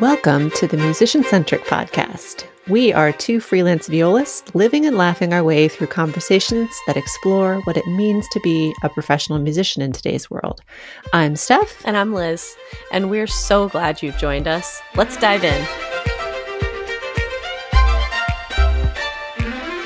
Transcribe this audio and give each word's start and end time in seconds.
Welcome 0.00 0.50
to 0.56 0.66
the 0.66 0.76
Musician 0.76 1.24
Centric 1.24 1.62
Podcast. 1.64 2.44
We 2.68 2.92
are 2.92 3.12
two 3.12 3.40
freelance 3.40 3.86
violists 3.88 4.54
living 4.54 4.84
and 4.84 4.98
laughing 4.98 5.32
our 5.32 5.42
way 5.42 5.68
through 5.68 5.86
conversations 5.86 6.68
that 6.86 6.98
explore 6.98 7.60
what 7.62 7.78
it 7.78 7.86
means 7.86 8.28
to 8.32 8.40
be 8.40 8.74
a 8.82 8.90
professional 8.90 9.38
musician 9.38 9.80
in 9.80 9.92
today's 9.92 10.30
world. 10.30 10.60
I'm 11.14 11.34
Steph. 11.34 11.82
And 11.86 11.96
I'm 11.96 12.12
Liz. 12.12 12.56
And 12.92 13.08
we're 13.08 13.26
so 13.26 13.70
glad 13.70 14.02
you've 14.02 14.18
joined 14.18 14.46
us. 14.46 14.82
Let's 14.96 15.16
dive 15.16 15.44
in. 15.44 15.66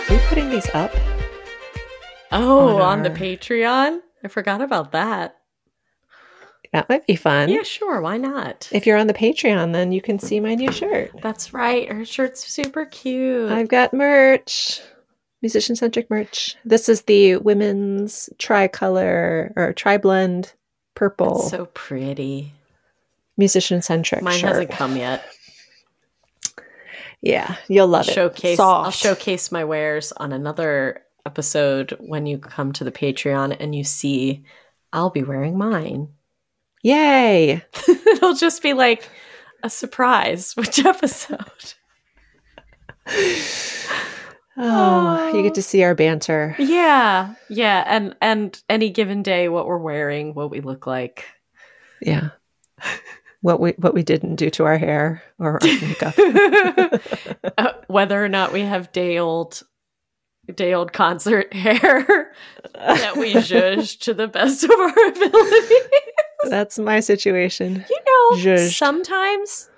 Are 0.09 0.13
we 0.13 0.19
putting 0.27 0.51
these 0.51 0.69
up? 0.75 0.91
Oh, 2.33 2.79
On 2.79 2.99
on, 2.99 3.03
the 3.05 3.11
Patreon? 3.11 4.01
I 4.25 4.29
forgot 4.29 4.61
about 4.61 4.91
that. 4.91 5.40
That 6.73 6.89
might 6.89 7.07
be 7.07 7.17
fun. 7.17 7.49
Yeah, 7.49 7.65
sure. 7.65 8.01
Why 8.01 8.17
not? 8.17 8.69
If 8.71 8.87
you're 8.87 8.97
on 8.97 9.09
the 9.09 9.15
Patreon, 9.15 9.73
then 9.73 9.91
you 9.91 10.01
can 10.01 10.19
see 10.21 10.39
my 10.39 10.55
new 10.55 10.71
shirt. 10.71 11.11
That's 11.21 11.53
right. 11.53 11.91
Her 11.91 12.05
shirt's 12.05 12.47
super 12.47 12.85
cute. 12.87 13.51
I've 13.51 13.67
got 13.69 13.93
merch, 13.93 14.81
musician 15.43 15.75
centric 15.75 16.09
merch. 16.11 16.57
This 16.65 16.89
is 16.89 17.03
the 17.03 17.37
women's 17.39 18.31
tricolor 18.39 19.53
or 19.57 19.73
tri 19.73 19.97
blend 19.97 20.53
purple 20.95 21.41
It's 21.41 21.51
so 21.51 21.67
pretty. 21.67 22.53
musician 23.37 23.83
centric 23.83 24.23
Mine 24.23 24.39
shirt. 24.39 24.49
hasn't 24.51 24.71
come 24.71 24.97
yet. 24.97 25.25
Yeah, 27.23 27.57
you'll 27.69 27.89
love 27.89 28.09
it. 28.09 28.13
Showcase. 28.15 28.57
Soft. 28.57 28.87
I'll 28.87 28.91
showcase 28.93 29.53
my 29.53 29.65
wares 29.65 30.13
on 30.13 30.33
another 30.33 31.03
episode 31.27 31.97
when 32.01 32.27
you 32.27 32.39
come 32.39 32.73
to 32.75 32.85
the 32.85 32.93
Patreon 32.93 33.57
and 33.61 33.75
you 33.75 33.85
see 33.85 34.45
I'll 34.93 35.11
be 35.11 35.23
wearing 35.23 35.59
mine. 35.59 36.09
Yay! 36.83 37.63
It'll 37.89 38.35
just 38.35 38.63
be 38.63 38.73
like 38.73 39.09
a 39.63 39.71
surprise 39.71 40.53
which 40.57 40.85
episode. 40.85 41.75
Oh, 44.63 45.35
you 45.35 45.43
get 45.43 45.55
to 45.55 45.63
see 45.63 45.83
our 45.85 45.95
banter. 45.95 46.55
Yeah, 46.59 47.35
yeah, 47.49 47.83
and 47.87 48.15
and 48.21 48.63
any 48.69 48.91
given 48.91 49.23
day, 49.23 49.49
what 49.49 49.67
we're 49.67 49.79
wearing, 49.79 50.35
what 50.35 50.51
we 50.51 50.61
look 50.61 50.87
like. 50.87 51.25
Yeah. 52.03 52.31
What 53.43 53.59
we 53.59 53.71
what 53.79 53.95
we 53.95 54.03
didn't 54.03 54.37
do 54.37 54.51
to 54.51 54.65
our 54.65 54.77
hair 54.77 55.23
or 55.39 55.53
our 55.53 55.61
makeup. 55.63 56.15
Uh, 57.57 57.73
whether 57.87 58.23
or 58.23 58.29
not 58.29 58.53
we 58.53 58.61
have 58.61 58.93
day 58.93 59.19
old, 59.19 59.63
day 60.55 60.75
old 60.75 60.93
concert 60.93 61.53
hair 61.53 62.33
that 62.75 63.17
we 63.17 63.33
zhuzh 63.35 63.99
to 64.01 64.13
the 64.15 64.29
best 64.29 64.63
of 64.65 64.71
our 64.71 65.09
ability. 65.09 65.75
That's 66.49 66.79
my 66.79 67.01
situation. 67.01 67.85
You 67.89 67.99
know, 68.07 68.37
Zhuzhed. 68.39 68.77
sometimes 68.77 69.69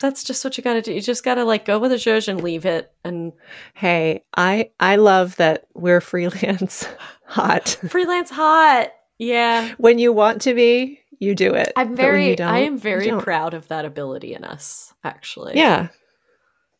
that's 0.00 0.24
just 0.24 0.44
what 0.44 0.58
you 0.58 0.64
got 0.64 0.74
to 0.74 0.82
do. 0.82 0.92
You 0.92 1.00
just 1.00 1.24
got 1.24 1.36
to 1.36 1.44
like 1.44 1.64
go 1.64 1.78
with 1.78 1.92
a 1.92 1.96
zhuzh 1.96 2.28
and 2.28 2.42
leave 2.42 2.66
it. 2.66 2.92
And 3.04 3.32
Hey, 3.74 4.24
I 4.36 4.70
I 4.80 4.96
love 4.96 5.36
that 5.36 5.66
we're 5.74 6.00
freelance 6.00 6.86
hot. 7.24 7.68
freelance 7.88 8.30
hot, 8.30 8.90
yeah. 9.18 9.72
When 9.78 9.98
you 9.98 10.12
want 10.12 10.42
to 10.42 10.54
be, 10.54 10.98
you 11.20 11.34
do 11.36 11.54
it. 11.54 11.72
I'm 11.76 11.94
But 11.94 12.10
when 12.10 12.22
you 12.22 12.36
very, 12.36 12.40
I 12.40 12.58
am 12.60 12.78
very 12.78 13.12
proud 13.20 13.54
of 13.54 13.68
that 13.68 13.84
ability 13.84 14.34
in 14.34 14.42
us. 14.44 14.92
Actually, 15.04 15.56
Yeah. 15.56 15.88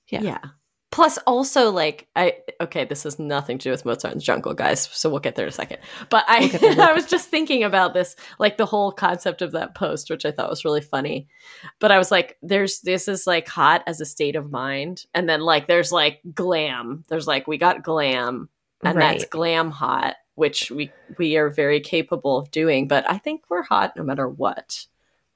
Yeah. 0.08 0.20
Yeah. 0.22 0.38
Plus, 0.92 1.18
also 1.26 1.70
like 1.72 2.06
I 2.14 2.36
okay, 2.60 2.84
this 2.84 3.02
has 3.02 3.18
nothing 3.18 3.58
to 3.58 3.64
do 3.64 3.70
with 3.72 3.84
Mozart 3.84 4.12
in 4.12 4.18
the 4.18 4.24
Jungle, 4.24 4.54
guys. 4.54 4.88
So 4.92 5.10
we'll 5.10 5.18
get 5.20 5.34
there 5.34 5.46
in 5.46 5.48
a 5.48 5.52
second. 5.52 5.78
But 6.10 6.24
I 6.28 6.56
We'll. 6.62 6.80
I 6.88 6.92
was 6.92 7.06
just 7.06 7.28
thinking 7.28 7.64
about 7.64 7.94
this, 7.94 8.14
like 8.38 8.58
the 8.58 8.66
whole 8.66 8.92
concept 8.92 9.42
of 9.42 9.52
that 9.52 9.74
post, 9.74 10.10
which 10.10 10.24
I 10.24 10.30
thought 10.30 10.50
was 10.50 10.64
really 10.64 10.82
funny. 10.82 11.26
But 11.80 11.90
I 11.90 11.98
was 11.98 12.10
like, 12.12 12.36
there's 12.42 12.80
this 12.82 13.08
is 13.08 13.26
like 13.26 13.48
hot 13.48 13.82
as 13.86 14.00
a 14.00 14.04
state 14.06 14.36
of 14.36 14.50
mind, 14.52 15.06
and 15.14 15.28
then 15.28 15.40
like 15.40 15.66
there's 15.66 15.90
like 15.92 16.20
glam. 16.34 17.04
There's 17.08 17.26
like 17.26 17.47
we 17.48 17.56
got 17.58 17.82
glam, 17.82 18.48
and 18.84 19.00
that's 19.00 19.25
glam 19.25 19.70
hot, 19.70 20.16
which 20.34 20.70
we 20.70 20.92
we 21.19 21.36
are 21.38 21.48
very 21.50 21.81
capable 21.81 22.36
of 22.36 22.50
doing. 22.50 22.86
But 22.86 23.10
I 23.10 23.16
think 23.19 23.44
we're 23.48 23.62
hot 23.62 23.97
no 23.97 24.02
matter 24.04 24.28
what. 24.28 24.86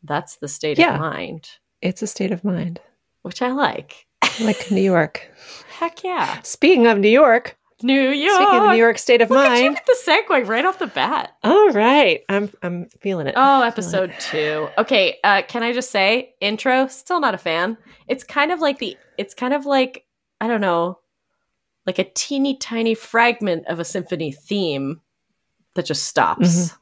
That's 0.02 0.36
the 0.36 0.48
state 0.48 0.78
Yeah. 0.78 0.94
of 0.94 1.00
mind, 1.00 1.48
It's 1.80 2.02
a 2.02 2.06
state 2.06 2.30
of 2.30 2.44
mind. 2.44 2.78
which 3.22 3.40
I 3.42 3.50
like. 3.52 4.05
Like 4.40 4.70
New 4.70 4.80
York. 4.82 5.30
Heck 5.68 6.02
yeah. 6.04 6.40
Speaking 6.42 6.86
of 6.86 6.98
New 6.98 7.08
York, 7.08 7.56
New 7.82 8.08
York. 8.10 8.34
speaking 8.34 8.54
of 8.56 8.62
the 8.62 8.72
New 8.72 8.78
York 8.78 8.98
state 8.98 9.20
of 9.20 9.30
Look 9.30 9.44
at 9.46 9.58
you 9.58 9.70
mind. 9.72 9.80
the 9.86 9.96
segue 10.06 10.48
right 10.48 10.64
off 10.64 10.78
the 10.78 10.86
bat. 10.86 11.32
All 11.44 11.68
right. 11.70 12.22
I'm 12.28 12.50
I'm 12.62 12.86
feeling 13.00 13.26
it. 13.26 13.34
Oh, 13.36 13.62
episode 13.62 14.14
two. 14.18 14.68
Okay, 14.78 15.18
uh, 15.24 15.42
can 15.46 15.62
I 15.62 15.72
just 15.72 15.90
say, 15.90 16.34
intro, 16.40 16.86
still 16.86 17.20
not 17.20 17.34
a 17.34 17.38
fan. 17.38 17.76
It's 18.08 18.24
kind 18.24 18.52
of 18.52 18.60
like 18.60 18.78
the, 18.78 18.96
it's 19.18 19.34
kind 19.34 19.52
of 19.52 19.66
like, 19.66 20.06
I 20.40 20.48
don't 20.48 20.60
know, 20.60 20.98
like 21.86 21.98
a 21.98 22.04
teeny 22.04 22.56
tiny 22.56 22.94
fragment 22.94 23.66
of 23.66 23.78
a 23.80 23.84
symphony 23.84 24.32
theme 24.32 25.00
that 25.74 25.84
just 25.86 26.04
stops. 26.04 26.48
Mhm. 26.48 26.76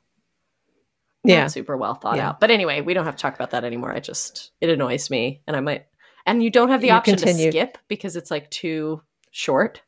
Yeah. 1.24 1.40
Not 1.42 1.52
super 1.52 1.76
well 1.76 1.94
thought 1.94 2.16
Yeah. 2.16 2.28
out. 2.30 2.40
But 2.40 2.50
anyway, 2.50 2.80
we 2.82 2.94
don't 2.94 3.04
have 3.06 3.16
to 3.16 3.22
talk 3.22 3.34
about 3.34 3.50
that 3.50 3.64
anymore. 3.64 3.92
I 3.92 3.98
just, 4.00 4.50
it 4.60 4.68
annoys 4.68 5.10
me. 5.10 5.40
And 5.46 5.56
I 5.56 5.60
might, 5.60 5.86
and 6.26 6.42
you 6.42 6.50
don't 6.50 6.70
have 6.70 6.80
the 6.80 6.88
You 6.88 6.92
option 6.94 7.16
continue. 7.16 7.46
to 7.46 7.50
skip 7.52 7.78
because 7.88 8.16
it's 8.16 8.30
like 8.30 8.50
too 8.50 9.02
short. 9.30 9.82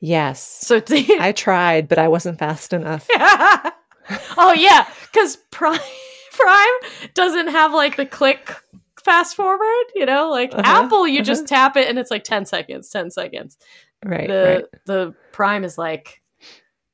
Yes. 0.00 0.42
So 0.42 0.76
it's, 0.76 0.92
I 0.92 1.32
tried, 1.32 1.88
but 1.88 1.98
I 1.98 2.08
wasn't 2.08 2.38
fast 2.38 2.72
enough. 2.72 3.06
oh 4.36 4.54
yeah, 4.56 4.86
because 5.12 5.36
Prime 5.50 5.78
Prime 6.32 6.90
doesn't 7.14 7.48
have 7.48 7.72
like 7.72 7.96
the 7.96 8.06
click 8.06 8.54
fast 9.02 9.36
forward. 9.36 9.84
You 9.94 10.06
know, 10.06 10.30
like 10.30 10.52
Uh-huh, 10.54 10.62
Apple, 10.84 11.06
you 11.06 11.18
uh-huh. 11.18 11.24
just 11.24 11.46
tap 11.46 11.76
it 11.76 11.88
and 11.88 11.98
it's 11.98 12.10
like 12.10 12.24
ten 12.24 12.46
seconds, 12.46 12.88
ten 12.90 13.10
seconds. 13.10 13.58
Right. 14.04 14.28
the 14.28 14.68
right. 14.72 14.82
the 14.86 15.14
Prime 15.32 15.64
is 15.64 15.78
like, 15.78 16.20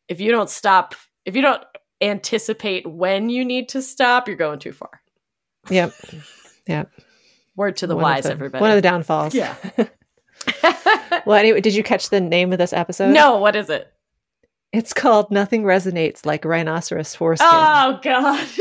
if 0.09 0.21
you 0.21 0.31
don't 0.31 0.51
stop, 0.51 0.95
if 1.25 1.35
you 1.35 1.43
don't 1.43 1.63
anticipate 2.01 2.87
when 2.87 3.29
you 3.29 3.45
need 3.45 3.71
to 3.71 3.83
stop, 3.83 4.29
you're 4.29 4.37
going 4.37 4.59
too 4.59 4.73
far. 4.73 5.01
Yep. 5.71 5.93
Yep. 6.67 6.91
Word 7.59 7.77
to 7.79 7.87
the 7.87 7.95
One 7.97 8.03
wise, 8.05 8.25
the- 8.25 8.31
everybody. 8.31 8.63
One 8.63 8.71
of 8.71 8.77
the 8.77 8.83
downfalls. 8.83 9.35
yeah. 9.35 9.55
Well, 11.27 11.37
anyway, 11.37 11.61
did 11.61 11.75
you 11.75 11.83
catch 11.83 12.09
the 12.09 12.21
name 12.21 12.53
of 12.53 12.59
this 12.59 12.73
episode? 12.73 13.13
no, 13.13 13.37
what 13.37 13.55
is 13.57 13.69
it? 13.69 13.93
It's 14.73 14.93
called 14.95 15.31
Nothing 15.31 15.65
Resonates 15.65 16.25
Like 16.25 16.45
Rhinoceros 16.45 17.15
Foreskin, 17.15 17.47
Oh 17.51 17.99
God. 18.03 18.47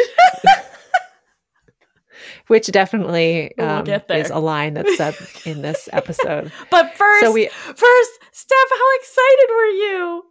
which 2.48 2.68
definitely 2.68 3.54
We'll 3.58 3.70
um, 3.70 3.86
there. 3.86 4.02
is 4.10 4.30
a 4.30 4.40
line 4.40 4.74
that's 4.74 4.98
said 4.98 5.16
in 5.46 5.62
this 5.62 5.88
episode. 5.94 6.52
but 6.72 6.94
first, 6.96 7.26
So 7.26 7.32
we, 7.32 7.48
first, 7.48 8.12
Steph, 8.32 8.58
how 8.70 8.96
excited 9.00 9.50
were 9.56 9.66
you? 9.66 10.24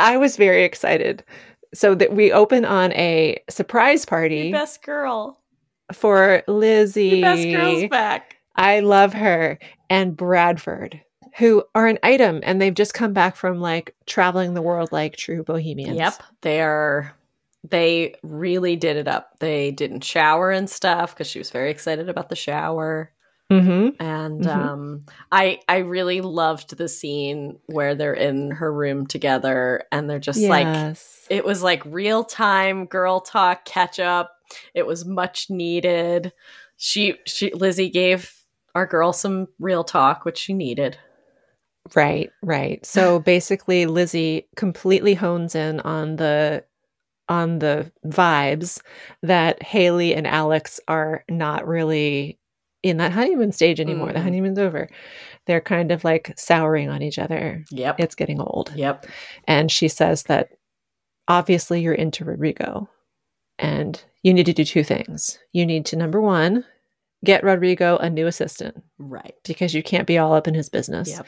I 0.00 0.16
was 0.18 0.36
very 0.36 0.64
excited. 0.64 1.24
So 1.74 1.94
that 1.94 2.14
we 2.14 2.32
open 2.32 2.64
on 2.64 2.92
a 2.92 3.42
surprise 3.50 4.04
party 4.06 4.50
best 4.52 4.82
girl. 4.82 5.38
For 5.92 6.42
Lizzie. 6.46 7.10
The 7.16 7.20
best 7.22 7.48
girl's 7.50 7.88
back. 7.90 8.36
I 8.56 8.80
love 8.80 9.12
her 9.14 9.58
and 9.88 10.16
Bradford, 10.16 11.00
who 11.36 11.62
are 11.74 11.86
an 11.86 11.98
item, 12.02 12.40
and 12.42 12.60
they've 12.60 12.74
just 12.74 12.94
come 12.94 13.12
back 13.12 13.36
from 13.36 13.60
like 13.60 13.94
traveling 14.06 14.54
the 14.54 14.62
world 14.62 14.90
like 14.92 15.16
true 15.16 15.44
bohemians. 15.44 15.96
Yep, 15.96 16.14
they 16.42 16.60
are. 16.60 17.14
They 17.68 18.14
really 18.22 18.76
did 18.76 18.96
it 18.96 19.08
up. 19.08 19.38
They 19.40 19.70
didn't 19.72 20.02
shower 20.04 20.50
and 20.50 20.68
stuff 20.70 21.14
because 21.14 21.26
she 21.26 21.38
was 21.38 21.50
very 21.50 21.70
excited 21.70 22.08
about 22.08 22.28
the 22.28 22.36
shower. 22.36 23.12
Mm-hmm. 23.50 24.02
And 24.02 24.42
Mhm. 24.42 24.54
um, 24.54 25.04
I 25.32 25.60
I 25.68 25.78
really 25.78 26.20
loved 26.20 26.76
the 26.76 26.88
scene 26.88 27.58
where 27.66 27.94
they're 27.94 28.12
in 28.14 28.50
her 28.52 28.72
room 28.72 29.06
together 29.06 29.84
and 29.90 30.08
they're 30.08 30.18
just 30.18 30.38
like 30.50 30.96
it 31.30 31.44
was 31.44 31.62
like 31.62 31.82
real 31.86 32.24
time 32.24 32.84
girl 32.86 33.20
talk 33.20 33.64
catch 33.64 33.98
up. 33.98 34.34
It 34.74 34.86
was 34.86 35.04
much 35.04 35.50
needed. 35.50 36.32
She 36.76 37.14
she 37.26 37.50
Lizzie 37.52 37.90
gave 37.90 38.32
our 38.74 38.86
girl 38.86 39.12
some 39.12 39.48
real 39.58 39.84
talk, 39.84 40.24
which 40.24 40.38
she 40.38 40.52
needed. 40.54 40.96
Right, 41.94 42.30
right. 42.42 42.84
So 42.84 43.18
basically 43.34 43.86
Lizzie 43.86 44.46
completely 44.56 45.14
hones 45.14 45.54
in 45.54 45.80
on 45.80 46.16
the 46.16 46.64
on 47.28 47.58
the 47.58 47.90
vibes 48.06 48.80
that 49.22 49.62
Hailey 49.62 50.14
and 50.14 50.26
Alex 50.26 50.80
are 50.88 51.24
not 51.28 51.66
really 51.66 52.38
in 52.82 52.96
that 52.98 53.12
honeymoon 53.12 53.52
stage 53.52 53.80
anymore. 53.80 54.12
The 54.12 54.18
Mm. 54.20 54.22
honeymoon's 54.22 54.58
over. 54.58 54.88
They're 55.46 55.60
kind 55.60 55.90
of 55.92 56.04
like 56.04 56.32
souring 56.38 56.88
on 56.88 57.02
each 57.02 57.18
other. 57.18 57.64
Yep. 57.70 58.00
It's 58.00 58.14
getting 58.14 58.40
old. 58.40 58.72
Yep. 58.74 59.06
And 59.46 59.70
she 59.70 59.88
says 59.88 60.22
that 60.24 60.50
obviously 61.26 61.82
you're 61.82 61.92
into 61.94 62.24
Rodrigo 62.24 62.88
and 63.58 64.02
you 64.22 64.34
need 64.34 64.46
to 64.46 64.52
do 64.52 64.64
two 64.64 64.84
things. 64.84 65.38
You 65.52 65.64
need 65.66 65.86
to, 65.86 65.96
number 65.96 66.20
one, 66.20 66.64
get 67.24 67.42
Rodrigo 67.44 67.96
a 67.98 68.08
new 68.10 68.26
assistant 68.26 68.82
Right. 68.98 69.34
because 69.44 69.74
you 69.74 69.82
can't 69.82 70.06
be 70.06 70.18
all 70.18 70.34
up 70.34 70.46
in 70.48 70.54
his 70.54 70.68
business. 70.68 71.10
Yep. 71.10 71.26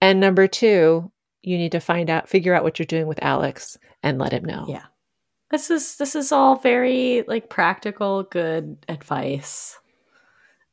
And 0.00 0.20
number 0.20 0.46
two, 0.46 1.10
you 1.42 1.56
need 1.58 1.72
to 1.72 1.80
find 1.80 2.10
out, 2.10 2.28
figure 2.28 2.54
out 2.54 2.64
what 2.64 2.78
you're 2.78 2.86
doing 2.86 3.06
with 3.06 3.22
Alex 3.22 3.76
and 4.02 4.18
let 4.18 4.32
him 4.32 4.44
know. 4.44 4.66
Yeah. 4.68 4.82
This 5.50 5.70
is 5.70 5.96
this 5.96 6.16
is 6.16 6.32
all 6.32 6.56
very 6.56 7.22
like 7.28 7.48
practical, 7.48 8.24
good 8.24 8.76
advice. 8.88 9.78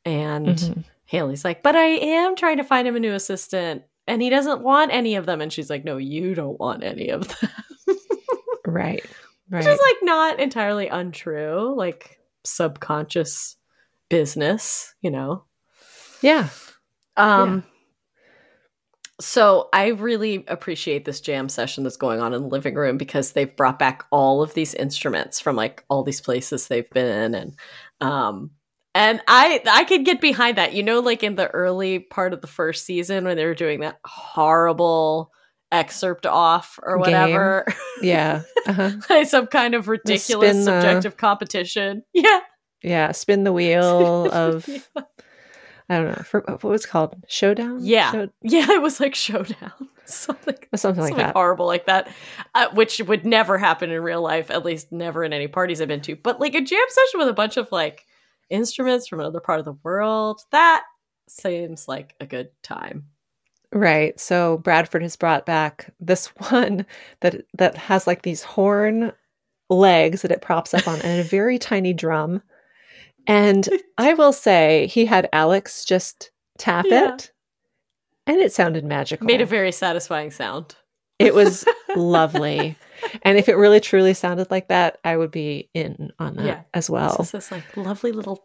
And 0.04 0.48
Mhm. 0.56 0.84
Hailey's 1.06 1.44
like, 1.44 1.62
but 1.62 1.76
I 1.76 1.84
am 1.86 2.34
trying 2.34 2.56
to 2.56 2.64
find 2.64 2.86
him 2.88 2.96
a 2.96 3.00
new 3.00 3.12
assistant 3.12 3.84
and 4.08 4.20
he 4.20 4.30
doesn't 4.30 4.62
want 4.62 4.92
any 4.92 5.14
of 5.14 5.26
them. 5.26 5.40
And 5.40 5.52
she's 5.52 5.70
like, 5.70 5.84
no, 5.84 5.96
you 5.96 6.34
don't 6.34 6.58
want 6.58 6.82
any 6.82 7.08
of 7.10 7.28
them. 7.28 7.50
Right. 8.66 9.04
Right. 9.54 9.64
Which 9.64 9.72
is 9.72 9.80
like 9.80 9.96
not 10.02 10.40
entirely 10.40 10.88
untrue, 10.88 11.76
like 11.76 12.18
subconscious 12.42 13.54
business, 14.08 14.92
you 15.00 15.12
know? 15.12 15.44
yeah. 16.22 16.48
Um, 17.16 17.62
so 19.20 19.68
I 19.72 19.90
really 19.90 20.44
appreciate 20.48 21.04
this 21.04 21.20
jam 21.20 21.48
session 21.48 21.84
that's 21.84 21.96
going 21.96 22.20
on 22.20 22.34
in 22.34 22.42
the 22.42 22.48
living 22.48 22.74
room 22.74 22.98
because 22.98 23.30
they've 23.30 23.54
brought 23.54 23.78
back 23.78 24.04
all 24.10 24.42
of 24.42 24.54
these 24.54 24.74
instruments 24.74 25.38
from 25.38 25.54
like 25.54 25.84
all 25.88 26.02
these 26.02 26.20
places 26.20 26.66
they've 26.66 26.90
been 26.90 27.36
and 27.36 27.54
um 28.00 28.50
and 28.92 29.20
I 29.28 29.62
I 29.70 29.84
could 29.84 30.04
get 30.04 30.20
behind 30.20 30.58
that. 30.58 30.72
You 30.72 30.82
know, 30.82 30.98
like 30.98 31.22
in 31.22 31.36
the 31.36 31.46
early 31.46 32.00
part 32.00 32.32
of 32.32 32.40
the 32.40 32.48
first 32.48 32.84
season 32.84 33.24
when 33.24 33.36
they 33.36 33.44
were 33.44 33.54
doing 33.54 33.80
that 33.80 34.00
horrible 34.04 35.30
excerpt 35.78 36.26
off 36.26 36.78
or 36.82 36.96
Game. 36.96 37.00
whatever. 37.00 37.66
Yeah. 38.00 38.42
Uh-huh. 38.66 38.90
like 39.10 39.26
some 39.28 39.46
kind 39.46 39.74
of 39.74 39.88
ridiculous 39.88 40.56
the- 40.56 40.62
subjective 40.64 41.16
competition. 41.16 42.02
Yeah. 42.12 42.40
Yeah. 42.82 43.12
Spin 43.12 43.44
the 43.44 43.52
wheel 43.52 44.28
of 44.32 44.68
yeah. 44.68 44.78
I 45.88 45.98
don't 45.98 46.08
know. 46.16 46.22
For, 46.24 46.40
what 46.46 46.62
was 46.64 46.84
it 46.84 46.88
called? 46.88 47.14
Showdown? 47.28 47.78
Yeah. 47.82 48.10
Show- 48.12 48.30
Yeah, 48.42 48.70
it 48.72 48.82
was 48.82 49.00
like 49.00 49.14
showdown. 49.14 49.72
Something 50.06 50.56
something 50.76 51.02
like 51.02 51.16
that. 51.16 51.34
horrible 51.34 51.64
like 51.66 51.86
that, 51.86 52.08
uh, 52.54 52.68
which 52.74 53.00
would 53.00 53.24
never 53.24 53.56
happen 53.56 53.90
in 53.90 54.02
real 54.02 54.20
life, 54.20 54.50
at 54.50 54.62
least 54.64 54.92
never 54.92 55.24
in 55.24 55.32
any 55.32 55.48
parties 55.48 55.80
I've 55.80 55.88
been 55.88 56.02
to. 56.02 56.14
But 56.16 56.40
like 56.40 56.54
a 56.54 56.60
jam 56.60 56.84
session 56.88 57.20
with 57.20 57.28
a 57.28 57.32
bunch 57.32 57.56
of 57.56 57.72
like 57.72 58.04
instruments 58.50 59.08
from 59.08 59.20
another 59.20 59.40
part 59.40 59.60
of 59.60 59.64
the 59.64 59.78
world, 59.82 60.42
that 60.52 60.84
seems 61.26 61.88
like 61.88 62.14
a 62.20 62.26
good 62.26 62.50
time. 62.62 63.06
Right. 63.74 64.18
So 64.20 64.58
Bradford 64.58 65.02
has 65.02 65.16
brought 65.16 65.44
back 65.44 65.92
this 66.00 66.26
one 66.50 66.86
that 67.20 67.44
that 67.58 67.76
has 67.76 68.06
like 68.06 68.22
these 68.22 68.42
horn 68.42 69.12
legs 69.68 70.22
that 70.22 70.30
it 70.30 70.40
props 70.42 70.72
up 70.74 70.86
on 70.88 71.00
and 71.02 71.20
a 71.20 71.24
very 71.28 71.58
tiny 71.58 71.92
drum. 71.92 72.40
And 73.26 73.68
I 73.98 74.14
will 74.14 74.32
say 74.32 74.86
he 74.86 75.06
had 75.06 75.28
Alex 75.32 75.84
just 75.84 76.30
tap 76.58 76.84
Yeah. 76.88 77.14
it 77.14 77.32
and 78.26 78.36
it 78.38 78.52
sounded 78.52 78.84
magical. 78.84 79.26
Made 79.26 79.40
a 79.40 79.46
very 79.46 79.72
satisfying 79.72 80.30
sound. 80.30 80.76
it 81.18 81.34
was 81.34 81.64
lovely. 81.96 82.76
And 83.22 83.38
if 83.38 83.48
it 83.48 83.56
really 83.56 83.80
truly 83.80 84.14
sounded 84.14 84.50
like 84.50 84.68
that, 84.68 84.98
I 85.04 85.16
would 85.16 85.30
be 85.30 85.68
in 85.74 86.10
on 86.18 86.36
that 86.36 86.44
Yeah. 86.46 86.60
as 86.74 86.84
It's 86.84 86.90
well. 86.90 87.16
just 87.16 87.32
this 87.32 87.50
like 87.50 87.76
lovely 87.76 88.12
little, 88.12 88.44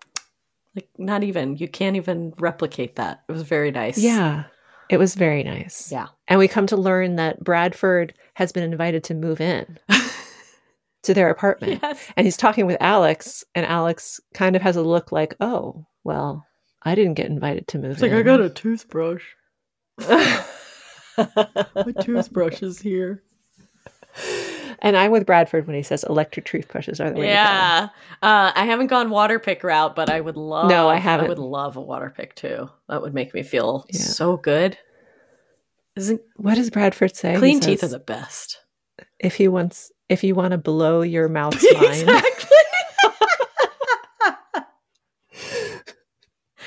like 0.76 0.88
not 0.98 1.24
even 1.24 1.58
you 1.58 1.68
can't 1.68 1.96
even 1.98 2.34
replicate 2.40 2.96
that. 2.96 3.24
It 3.28 3.32
was 3.34 3.42
very 3.44 3.72
nice. 3.72 3.98
Yeah. 3.98 4.46
It 4.90 4.98
was 4.98 5.16
very 5.16 5.44
nice. 5.44 5.92
yeah. 5.92 6.08
And 6.28 6.40
we 6.40 6.48
come 6.48 6.66
to 6.68 6.78
learn 6.78 7.16
that 7.18 7.44
Bradford 7.44 8.14
has 8.34 8.52
been 8.52 8.64
invited 8.64 9.04
to 9.06 9.14
move 9.14 9.40
in 9.40 9.78
to 11.04 11.14
their 11.14 11.30
apartment. 11.30 11.80
yes. 11.82 12.12
And 12.18 12.26
he's 12.26 12.38
talking 12.38 12.66
with 12.66 12.78
Alex, 12.80 13.44
and 13.54 13.66
Alex 13.66 14.20
kind 14.34 14.56
of 14.56 14.62
has 14.64 14.76
a 14.76 14.82
look 14.82 15.12
like, 15.12 15.36
oh, 15.40 15.86
well, 16.04 16.46
I 16.84 16.96
didn't 16.96 17.14
get 17.16 17.28
invited 17.28 17.68
to 17.70 17.78
move 17.78 17.92
It's 17.92 18.02
like. 18.02 18.12
I 18.14 18.22
got 18.22 18.42
a 18.42 18.50
toothbrush. 18.50 19.24
My 21.18 21.94
toothbrush 22.02 22.64
is 22.64 22.80
here. 22.80 23.24
and 24.82 24.98
I'm 24.98 25.12
with 25.12 25.26
Bradford 25.26 25.68
when 25.68 25.76
he 25.76 25.84
says 25.84 26.04
electric 26.04 26.46
toothbrushes 26.46 27.00
are 27.00 27.10
the 27.10 27.16
way 27.20 27.28
to 27.28 27.28
go. 27.28 27.34
Yeah. 27.34 27.90
Uh, 28.22 28.52
I 28.56 28.66
haven't 28.66 28.88
gone 28.88 29.10
Waterpik 29.10 29.64
route, 29.64 29.96
but 29.96 30.10
I 30.10 30.20
would 30.22 30.38
love. 30.38 30.70
No, 30.70 30.90
I 30.90 30.98
haven't. 30.98 31.26
I 31.26 31.30
would 31.30 31.40
love 31.40 31.78
a 31.78 31.82
Waterpik 31.82 32.34
too. 32.36 32.70
That 32.88 33.02
would 33.02 33.14
make 33.14 33.34
me 33.34 33.44
feel 33.44 33.86
Yeah. 33.90 34.00
so 34.02 34.38
good. 34.38 34.78
Isn't. 35.96 36.22
What 36.38 36.56
does 36.56 36.70
Bradford 36.70 37.16
say? 37.16 37.34
He 37.34 37.38
clean 37.40 37.60
teeth 37.60 37.84
are 37.84 37.88
the 37.88 38.00
best? 38.00 38.58
if 39.20 39.36
he 39.36 39.48
wants, 39.50 39.92
if 40.08 40.24
you 40.24 40.34
want 40.36 40.52
to 40.52 40.58
blow 40.58 41.02
your 41.02 41.28
mouth's 41.30 41.62
mind, 41.74 41.86
exactly. 41.86 42.58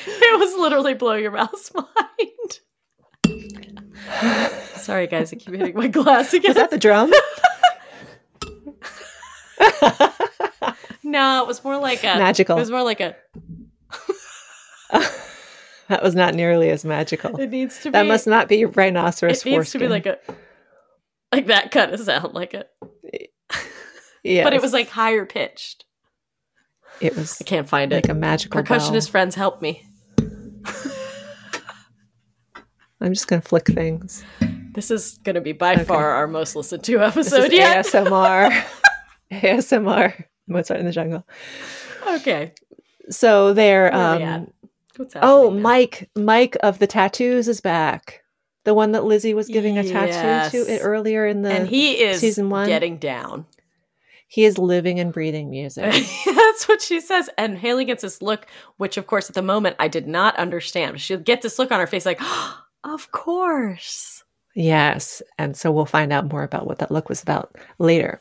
it 0.06 0.38
was 0.38 0.54
literally 0.58 0.94
blow 0.94 1.14
your 1.14 1.30
mouth's 1.30 1.72
mind. 1.74 2.60
Sorry, 4.76 5.06
guys, 5.06 5.32
I 5.32 5.36
keep 5.36 5.54
hitting 5.54 5.76
my 5.76 5.86
glass 5.88 6.34
again. 6.34 6.50
is 6.50 6.56
that 6.56 6.70
the 6.70 6.78
drum? 6.78 7.12
no, 11.02 11.42
it 11.42 11.46
was 11.46 11.62
more 11.64 11.78
like 11.78 12.02
a 12.02 12.16
Magical. 12.18 12.56
It 12.56 12.60
was 12.60 12.70
more 12.70 12.82
like 12.82 13.00
a. 13.00 13.16
that 15.88 16.02
was 16.02 16.14
not 16.14 16.34
nearly 16.34 16.70
as 16.70 16.84
magical. 16.84 17.36
It 17.38 17.50
needs 17.50 17.78
to 17.80 17.88
be. 17.88 17.92
That 17.92 18.06
must 18.06 18.26
not 18.26 18.48
be 18.48 18.64
rhinoceros 18.64 19.44
it 19.44 19.50
needs 19.50 19.70
to 19.72 19.78
be 19.78 19.88
like 19.88 20.06
a 20.06 20.18
like 21.32 21.46
that 21.46 21.70
kind 21.70 21.92
of 21.92 22.00
sound 22.00 22.34
like 22.34 22.54
a. 22.54 22.66
Yeah, 24.24 24.44
but 24.44 24.52
it 24.54 24.62
was 24.62 24.72
like 24.72 24.88
higher 24.88 25.26
pitched 25.26 25.84
it 27.00 27.16
was 27.16 27.40
i 27.40 27.44
can't 27.44 27.68
find 27.68 27.90
like 27.90 28.04
it 28.04 28.08
Like 28.08 28.16
a 28.16 28.20
magical 28.20 28.62
percussionist 28.62 29.06
bell. 29.06 29.10
friends 29.10 29.34
help 29.34 29.60
me 29.60 29.84
I'm 33.00 33.12
just 33.14 33.26
gonna 33.26 33.42
flick 33.42 33.66
things. 33.66 34.24
this 34.74 34.92
is 34.92 35.18
going 35.24 35.34
to 35.34 35.40
be 35.40 35.50
by 35.52 35.72
Okay. 35.74 35.84
far 35.84 36.10
our 36.10 36.28
most 36.28 36.54
listened 36.54 36.84
to 36.84 36.98
This 36.98 37.16
episode 37.32 37.44
is 37.46 37.52
yet 37.52 37.84
ASMR. 37.84 38.64
ASMR. 39.32 40.24
Mozart 40.46 40.80
in 40.80 40.86
the 40.86 40.92
jungle. 40.92 41.26
okay 42.08 42.52
So 43.10 43.54
they're 43.54 43.94
um? 43.94 44.52
What's 44.96 45.14
oh? 45.22 45.50
Mike 45.50 46.10
Mike 46.14 46.56
of 46.62 46.78
the 46.78 46.86
tattoos 46.86 47.48
is 47.48 47.60
back. 47.60 48.22
The 48.64 48.74
one 48.74 48.92
that 48.92 49.04
Lizzie 49.04 49.34
was 49.34 49.48
giving 49.48 49.78
a 49.78 49.84
tattoo 49.84 50.64
to 50.64 50.72
it 50.72 50.80
earlier 50.82 51.26
in 51.26 51.42
the 51.42 51.52
and 51.52 51.68
he 51.68 52.00
is 52.00 52.20
season 52.20 52.50
one. 52.50 52.68
getting 52.68 52.98
down 52.98 53.46
he 54.28 54.46
is 54.46 54.56
living 54.56 54.98
and 54.98 55.12
breathing 55.12 55.50
music. 55.50 55.92
that's 56.24 56.66
what 56.66 56.80
she 56.80 57.00
says 57.00 57.28
and 57.36 57.58
hailey 57.58 57.84
gets 57.84 58.02
this 58.02 58.22
look 58.22 58.46
which 58.76 58.96
of 58.96 59.06
course 59.06 59.28
at 59.28 59.34
the 59.34 59.42
moment 59.42 59.76
i 59.78 59.88
did 59.88 60.06
not 60.06 60.36
understand 60.36 61.00
she'll 61.00 61.18
get 61.18 61.42
this 61.42 61.58
look 61.58 61.72
on 61.72 61.80
her 61.80 61.86
face 61.86 62.06
like 62.06 62.20
of 62.84 63.10
course 63.10 64.22
yes. 64.54 65.22
And 65.38 65.56
so 65.56 65.70
we'll 65.70 65.86
find 65.86 66.12
out 66.12 66.30
more 66.30 66.42
about 66.42 66.66
what 66.66 66.78
that 66.78 66.90
look 66.90 67.08
was 67.08 67.22
about 67.22 67.56
later. 67.78 68.20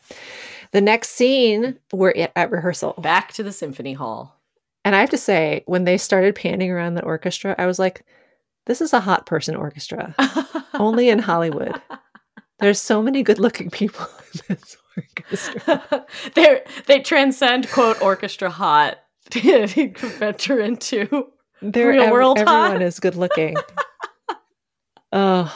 The 0.74 0.82
next 0.82 1.10
scene, 1.10 1.78
we're 1.92 2.12
at, 2.12 2.32
at 2.36 2.52
rehearsal. 2.52 2.94
back 2.98 3.34
to 3.34 3.44
the 3.44 3.52
symphony 3.52 3.94
hall 3.94 4.40
And 4.86 4.96
I 4.96 5.00
have 5.02 5.10
to 5.12 5.18
say, 5.18 5.64
when 5.66 5.84
they 5.84 5.98
started 5.98 6.36
panning 6.36 6.72
around 6.72 6.96
the 6.96 7.04
orchestra, 7.04 7.56
I 7.58 7.66
was 7.66 7.78
like, 7.80 8.04
this 8.68 8.80
is 8.82 8.94
a 8.94 9.00
hot 9.00 9.26
person 9.26 9.56
orchestra. 9.56 10.16
Only 10.74 11.10
in 11.10 11.20
Hollywood. 11.20 11.82
There's 12.60 12.80
so 12.80 13.02
many 13.02 13.24
good 13.24 13.40
looking 13.40 13.70
people 13.70 14.06
in 14.50 14.56
this 14.56 14.78
orchestra. 14.98 16.06
they 16.36 16.62
they 16.86 17.00
transcend 17.00 17.70
quote 17.70 18.02
orchestra 18.02 18.50
hot 18.50 18.98
to 19.32 19.68
venture 20.20 20.60
into 20.60 21.28
They're 21.62 21.90
Real 21.90 22.04
ev- 22.04 22.12
world 22.12 22.38
everyone 22.40 22.72
hot. 22.74 22.82
is 22.82 23.00
good 23.00 23.16
looking. 23.16 23.56
oh, 25.12 25.54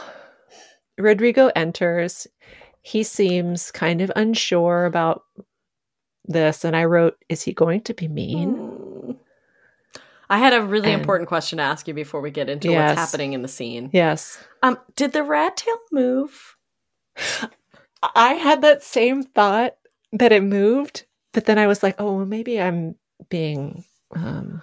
Rodrigo 0.98 1.52
enters. 1.56 2.28
He 2.86 3.02
seems 3.02 3.72
kind 3.72 4.00
of 4.00 4.12
unsure 4.16 4.86
about 4.86 5.24
this. 6.24 6.64
And 6.64 6.76
I 6.76 6.86
wrote, 6.86 7.18
Is 7.30 7.42
he 7.42 7.52
going 7.52 7.82
to 7.82 7.96
be 7.96 8.08
mean? 8.08 8.56
Mm. 8.56 9.18
I 10.30 10.38
had 10.38 10.54
a 10.54 10.62
really 10.62 10.92
And- 10.92 11.00
important 11.02 11.28
question 11.28 11.58
to 11.58 11.64
ask 11.64 11.88
you 11.88 11.96
before 11.96 12.22
we 12.22 12.30
get 12.30 12.48
into 12.50 12.70
Yes. 12.70 12.96
what's 12.96 13.12
happening 13.12 13.34
in 13.34 13.42
the 13.42 13.48
scene. 13.48 13.90
Yes. 13.92 14.38
Um, 14.62 14.78
did 14.96 15.14
the 15.14 15.24
rat 15.24 15.58
tail 15.58 15.78
move? 15.92 16.56
I 18.16 18.34
had 18.34 18.62
that 18.62 18.84
same 18.84 19.24
thought 19.24 19.76
that 20.12 20.32
it 20.32 20.44
moved, 20.44 21.06
but 21.32 21.46
then 21.46 21.58
I 21.58 21.66
was 21.68 21.82
like, 21.82 21.96
oh, 22.00 22.18
well, 22.18 22.26
maybe 22.26 22.62
I'm 22.62 22.96
being, 23.30 23.84
um, 24.16 24.62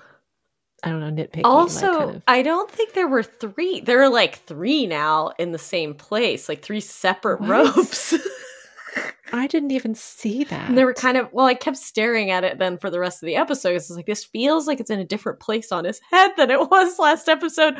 I 0.85 0.91
don't 0.91 1.01
know, 1.01 1.23
nitpicky. 1.23 1.37
like, 1.45 1.47
Also, 1.47 1.99
kind 1.99 2.17
of- 2.17 2.23
I 2.27 2.43
don't 2.43 2.71
think 2.71 2.93
there 2.95 3.07
were 3.09 3.23
three. 3.23 3.81
There 3.81 4.03
are 4.03 4.09
like 4.09 4.41
three 4.47 4.87
now 4.87 5.31
in 5.39 5.53
the 5.53 5.59
same 5.59 5.95
place, 5.95 6.49
like 6.49 6.63
three 6.63 6.81
separate 6.81 7.41
What? 7.41 7.49
ropes. 7.77 8.15
I 9.35 9.47
didn't 9.47 9.71
even 9.71 9.95
see 9.95 10.45
that. 10.45 10.69
and 10.69 10.77
they 10.77 10.85
were 10.85 10.93
kind 10.93 11.17
of 11.17 11.33
well, 11.33 11.47
I 11.47 11.55
kept 11.55 11.79
staring 11.79 12.31
at 12.31 12.45
it 12.45 12.59
then 12.59 12.77
for 12.77 12.91
the 12.91 12.99
rest 13.01 13.23
of 13.23 13.27
the 13.27 13.37
episode. 13.37 13.75
It's 13.77 13.89
like 13.91 14.05
this 14.05 14.25
feels 14.25 14.67
like 14.67 14.79
it's 14.81 14.91
in 14.91 14.99
a 14.99 15.05
different 15.07 15.41
place 15.41 15.73
on 15.73 15.85
his 15.85 16.01
head 16.11 16.33
than 16.37 16.51
it 16.51 16.61
was 16.71 16.99
last 16.99 17.29
episode. 17.31 17.79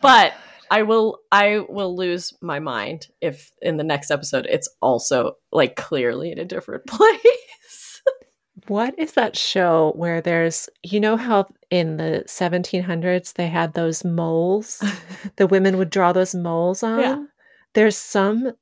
But 0.00 0.32
I 0.70 0.82
will 0.84 1.18
I 1.30 1.58
will 1.68 1.94
lose 1.94 2.32
my 2.40 2.60
mind 2.60 3.08
if 3.20 3.52
in 3.60 3.76
the 3.76 3.84
next 3.84 4.10
episode 4.10 4.46
it's 4.48 4.68
also 4.80 5.32
like 5.52 5.76
clearly 5.76 6.32
in 6.32 6.38
a 6.38 6.44
different 6.46 6.86
place. 6.88 7.20
What 8.68 8.98
is 8.98 9.12
that 9.12 9.36
show 9.36 9.92
where 9.96 10.20
there's, 10.20 10.68
you 10.82 11.00
know, 11.00 11.16
how 11.16 11.46
in 11.70 11.96
the 11.98 12.24
1700s 12.26 13.34
they 13.34 13.48
had 13.48 13.74
those 13.74 14.04
moles? 14.04 14.82
the 15.36 15.46
women 15.46 15.78
would 15.78 15.90
draw 15.90 16.12
those 16.12 16.34
moles 16.34 16.82
on. 16.82 17.00
Yeah. 17.00 17.24
There's 17.74 17.96
some 17.96 18.52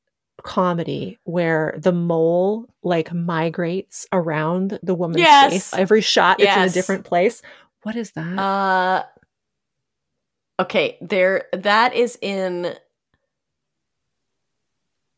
comedy 0.43 1.19
where 1.25 1.75
the 1.79 1.93
mole 1.93 2.67
like 2.83 3.13
migrates 3.13 4.07
around 4.13 4.79
the 4.83 4.95
woman's 4.95 5.21
Yes. 5.23 5.53
face. 5.53 5.75
Every 5.75 6.01
shot, 6.01 6.41
it's 6.41 6.55
in 6.57 6.63
a 6.65 6.71
different 6.71 7.05
place. 7.05 7.41
What 7.83 7.97
is 7.97 8.11
that? 8.13 8.39
Uh 8.39 9.05
Okay, 10.61 10.99
there 11.01 11.47
that 11.53 11.95
is 11.95 12.19
in 12.21 12.75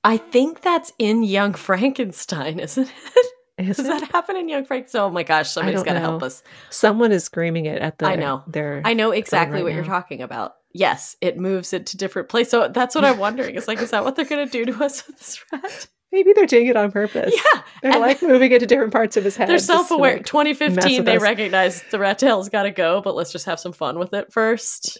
I 0.05 0.19
think 0.19 0.61
that's 0.62 0.93
in 0.99 1.25
Young 1.25 1.52
Frankenstein, 1.55 2.61
isn't 2.61 2.88
it? 2.88 3.26
Is 3.59 3.77
Does 3.79 3.87
it? 3.87 3.89
that 3.89 4.11
happen 4.13 4.37
in 4.37 4.49
Young 4.49 4.65
Frankenstein? 4.65 5.03
Oh 5.03 5.11
my 5.11 5.23
gosh, 5.23 5.49
somebody's 5.51 5.83
got 5.83 5.95
to 5.95 6.01
help 6.01 6.23
us. 6.23 6.43
Someone 6.71 7.11
is 7.13 7.25
screaming 7.25 7.67
it 7.67 7.81
at 7.81 7.99
the. 7.99 8.07
I 8.07 8.17
know. 8.17 8.43
Their, 8.47 8.83
I 8.85 8.93
know 8.95 9.13
exactly 9.13 9.57
right 9.57 9.65
what 9.65 9.73
you're 9.73 9.85
talking 9.85 10.21
about. 10.21 10.57
Yes, 10.73 11.17
it 11.23 11.39
moves 11.39 11.73
it 11.73 11.87
to 11.87 11.97
different 11.97 12.29
place. 12.29 12.51
So 12.51 12.69
that's 12.69 12.95
what 12.95 13.05
I'm 13.05 13.19
wondering. 13.19 13.55
Is 13.55 13.67
like, 13.67 13.81
is 13.81 13.91
that 13.93 14.05
what 14.05 14.15
they're 14.15 14.27
going 14.27 14.47
to 14.47 14.53
do 14.53 14.71
to 14.71 14.85
us 14.85 15.07
with 15.07 15.17
this 15.19 15.43
rat? 15.51 15.87
Maybe 16.13 16.33
they're 16.35 16.47
doing 16.47 16.67
it 16.67 16.77
on 16.77 16.93
purpose. 16.93 17.35
Yeah, 17.35 17.63
They're 17.83 17.93
and 17.93 18.01
like 18.01 18.23
moving 18.23 18.53
it 18.53 18.61
to 18.61 18.67
different 18.67 18.93
parts 18.93 19.17
of 19.17 19.25
his 19.25 19.37
head. 19.37 19.49
they're 19.49 19.59
self-aware. 19.59 20.19
like- 20.19 20.27
2015, 20.27 21.05
they 21.05 21.17
us. 21.17 21.23
recognize 21.23 21.83
the 21.91 21.99
rat 21.99 22.19
tail's 22.19 22.49
got 22.49 22.63
to 22.63 22.71
go, 22.71 23.01
but 23.01 23.15
let's 23.17 23.33
just 23.33 23.47
have 23.47 23.59
some 23.59 23.73
fun 23.73 23.99
with 23.99 24.15
it 24.15 24.33
first. 24.33 24.99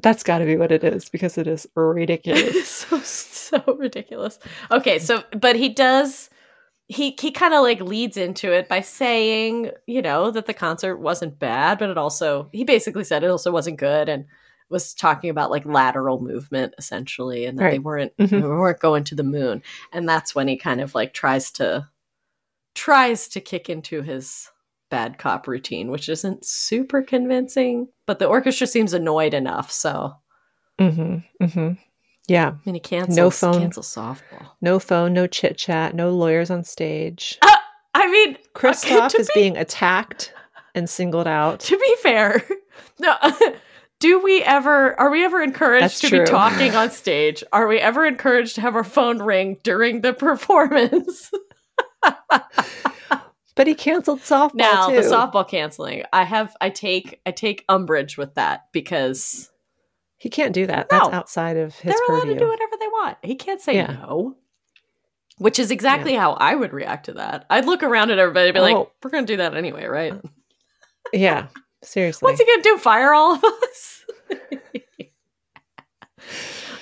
that's 0.00 0.22
got 0.22 0.38
to 0.38 0.44
be 0.46 0.56
what 0.56 0.72
it 0.72 0.82
is 0.84 1.08
because 1.08 1.36
it 1.38 1.46
is 1.46 1.66
ridiculous. 1.74 2.68
so 2.88 2.98
so 3.00 3.76
ridiculous. 3.78 4.38
Okay, 4.70 4.98
so 4.98 5.24
but 5.38 5.56
he 5.56 5.68
does 5.68 6.30
he 6.92 7.16
he 7.20 7.30
kind 7.30 7.54
of 7.54 7.62
like 7.62 7.80
leads 7.80 8.16
into 8.16 8.52
it 8.52 8.68
by 8.68 8.80
saying, 8.80 9.70
you 9.86 10.02
know, 10.02 10.30
that 10.30 10.46
the 10.46 10.54
concert 10.54 10.98
wasn't 10.98 11.38
bad, 11.38 11.78
but 11.78 11.90
it 11.90 11.98
also 11.98 12.48
he 12.52 12.64
basically 12.64 13.04
said 13.04 13.24
it 13.24 13.30
also 13.30 13.50
wasn't 13.50 13.78
good 13.78 14.08
and 14.08 14.26
was 14.68 14.94
talking 14.94 15.28
about 15.28 15.50
like 15.50 15.66
lateral 15.66 16.20
movement 16.20 16.74
essentially 16.78 17.44
and 17.44 17.58
that 17.58 17.70
they 17.72 17.78
weren't 17.78 18.16
Mhm. 18.16 18.30
they 18.30 18.40
weren't 18.40 18.80
going 18.80 19.04
to 19.04 19.14
the 19.14 19.22
moon. 19.22 19.62
And 19.92 20.08
that's 20.08 20.34
when 20.34 20.48
he 20.48 20.56
kind 20.56 20.80
of 20.80 20.94
like 20.94 21.12
tries 21.12 21.50
to 21.52 21.88
tries 22.74 23.28
to 23.28 23.40
kick 23.40 23.68
into 23.68 24.02
his 24.02 24.48
bad 24.90 25.18
cop 25.18 25.46
routine, 25.46 25.90
which 25.90 26.08
isn't 26.08 26.44
super 26.44 27.02
convincing, 27.02 27.88
but 28.06 28.18
the 28.18 28.26
orchestra 28.26 28.66
seems 28.66 28.92
annoyed 28.94 29.34
enough, 29.34 29.70
so 29.70 30.14
mm-hmm, 30.78 31.18
mm-hmm. 31.44 31.72
Yeah. 32.28 32.50
I 32.50 32.58
mean, 32.64 32.74
he 32.74 32.80
cancels, 32.80 33.38
phone. 33.38 33.58
cancels 33.60 33.92
softball. 33.94 34.46
No 34.60 34.78
phone, 34.78 35.12
no 35.12 35.26
chit 35.26 35.56
chat, 35.58 35.94
no 35.94 36.10
lawyers 36.10 36.50
on 36.50 36.64
stage. 36.64 37.38
Uh, 37.42 37.48
I 37.94 38.10
mean, 38.10 38.36
Kristoff 38.54 39.10
to 39.10 39.20
is 39.20 39.28
be- 39.34 39.40
being 39.40 39.56
attacked 39.56 40.32
and 40.74 40.88
singled 40.88 41.26
out. 41.26 41.60
to 41.60 41.76
be 41.78 41.96
fair, 42.02 42.42
no. 43.00 43.14
Do 44.00 44.20
we 44.20 44.42
ever 44.42 44.98
are 44.98 45.10
we 45.12 45.24
ever 45.24 45.40
encouraged 45.42 45.84
That's 45.84 46.00
to 46.00 46.08
true. 46.08 46.18
be 46.20 46.24
talking 46.24 46.74
on 46.74 46.90
stage? 46.90 47.44
Are 47.52 47.68
we 47.68 47.78
ever 47.78 48.04
encouraged 48.04 48.56
to 48.56 48.60
have 48.60 48.74
our 48.74 48.82
phone 48.82 49.22
ring 49.22 49.58
during 49.62 50.00
the 50.00 50.12
performance? 50.12 51.30
But 53.54 53.66
he 53.66 53.74
canceled 53.74 54.20
softball 54.22 54.54
now, 54.54 54.88
too. 54.88 54.96
the 54.96 55.02
softball 55.02 55.46
canceling. 55.48 56.02
I 56.12 56.24
have 56.24 56.56
I 56.60 56.70
take 56.70 57.20
I 57.26 57.30
take 57.30 57.64
umbrage 57.68 58.16
with 58.18 58.34
that 58.34 58.64
because 58.72 59.51
he 60.22 60.30
can't 60.30 60.52
do 60.54 60.68
that. 60.68 60.88
That's 60.88 61.08
outside 61.08 61.56
of 61.56 61.74
his 61.74 61.92
they're 61.92 62.04
allowed 62.08 62.20
purview. 62.20 62.34
to 62.34 62.38
do 62.38 62.48
whatever 62.48 62.76
they 62.78 62.86
want. 62.86 63.18
He 63.22 63.34
can't 63.34 63.60
say 63.60 63.74
Yeah. 63.74 63.86
no. 63.92 64.36
Which 65.38 65.58
is 65.58 65.72
exactly 65.72 66.14
how 66.14 66.34
I 66.34 66.54
would 66.54 66.72
react 66.72 67.06
to 67.06 67.14
that. 67.14 67.44
I'd 67.50 67.64
look 67.64 67.82
around 67.82 68.12
at 68.12 68.20
everybody 68.20 68.50
and 68.50 68.54
be 68.54 68.60
like, 68.60 68.76
Oh. 68.76 68.92
we're 69.02 69.10
gonna 69.10 69.26
do 69.26 69.38
that 69.38 69.56
anyway, 69.56 69.86
right? 69.86 70.14
Yeah, 71.12 71.48
seriously. 71.82 72.24
What's 72.24 72.40
he 72.40 72.46
gonna 72.46 72.62
do? 72.62 72.78
Fire 72.78 73.12
all 73.12 73.34
of 73.34 73.42
us? 73.44 74.04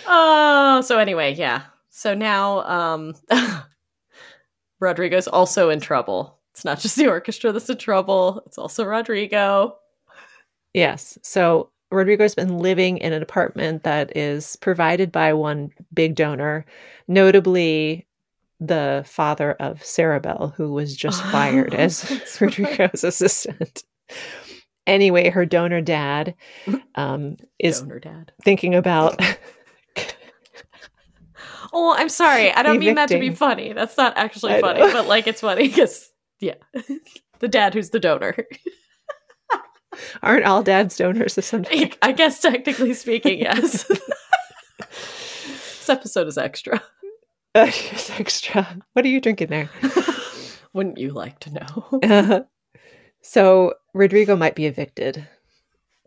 oh, 0.06 0.82
so 0.84 0.98
anyway, 0.98 1.34
yeah. 1.34 1.62
So 1.88 2.14
now 2.14 2.60
um 2.64 3.14
Rodrigo's 4.80 5.26
also 5.28 5.70
in 5.70 5.80
trouble. 5.80 6.38
It's 6.52 6.64
not 6.64 6.80
just 6.80 6.96
the 6.96 7.08
orchestra 7.08 7.52
that's 7.52 7.70
in 7.70 7.78
trouble, 7.78 8.42
it's 8.46 8.58
also 8.58 8.84
Rodrigo. 8.84 9.76
Yes. 10.74 11.16
So 11.22 11.70
Rodrigo's 11.90 12.34
been 12.34 12.58
living 12.58 12.98
in 12.98 13.12
an 13.12 13.22
apartment 13.22 13.82
that 13.82 14.16
is 14.16 14.56
provided 14.56 15.10
by 15.10 15.32
one 15.32 15.72
big 15.92 16.14
donor, 16.14 16.64
notably 17.08 18.06
the 18.60 19.02
father 19.06 19.52
of 19.52 19.84
Sarah 19.84 20.20
Bell, 20.20 20.52
who 20.56 20.72
was 20.72 20.96
just 20.96 21.22
fired 21.24 21.74
as. 21.74 22.04
Rodrigo's 22.40 23.04
assistant. 23.04 23.84
Anyway, 24.86 25.30
her 25.30 25.44
donor 25.46 25.80
dad 25.80 26.34
um, 26.94 27.36
is 27.58 27.80
Donor 27.80 28.00
dad. 28.00 28.32
thinking 28.42 28.74
about 28.74 29.20
Oh, 31.72 31.94
I'm 31.96 32.08
sorry. 32.08 32.52
I 32.52 32.62
don't 32.62 32.78
mean 32.78 32.96
that 32.96 33.08
to 33.10 33.18
be 33.20 33.30
funny. 33.30 33.72
That's 33.72 33.96
not 33.96 34.16
actually 34.16 34.60
funny, 34.60 34.80
but 34.80 35.06
like 35.06 35.26
it's 35.26 35.40
funny 35.40 35.68
because 35.68 36.10
yeah. 36.40 36.54
the 37.38 37.48
dad 37.48 37.74
who's 37.74 37.90
the 37.90 38.00
donor. 38.00 38.34
Aren't 40.22 40.44
all 40.44 40.62
dads 40.62 40.96
donors 40.96 41.36
of 41.38 41.44
some 41.44 41.64
type? 41.64 41.94
I 42.02 42.12
guess 42.12 42.40
technically 42.40 42.94
speaking, 42.94 43.38
yes. 43.40 43.84
this 44.78 45.88
episode 45.88 46.26
is 46.28 46.38
extra. 46.38 46.82
Uh, 47.54 47.66
it's 47.92 48.10
extra. 48.18 48.66
What 48.92 49.04
are 49.04 49.08
you 49.08 49.20
drinking 49.20 49.48
there? 49.48 49.70
Wouldn't 50.72 50.98
you 50.98 51.10
like 51.10 51.38
to 51.40 51.50
know? 51.52 52.46
so 53.22 53.74
Rodrigo 53.94 54.36
might 54.36 54.54
be 54.54 54.66
evicted, 54.66 55.26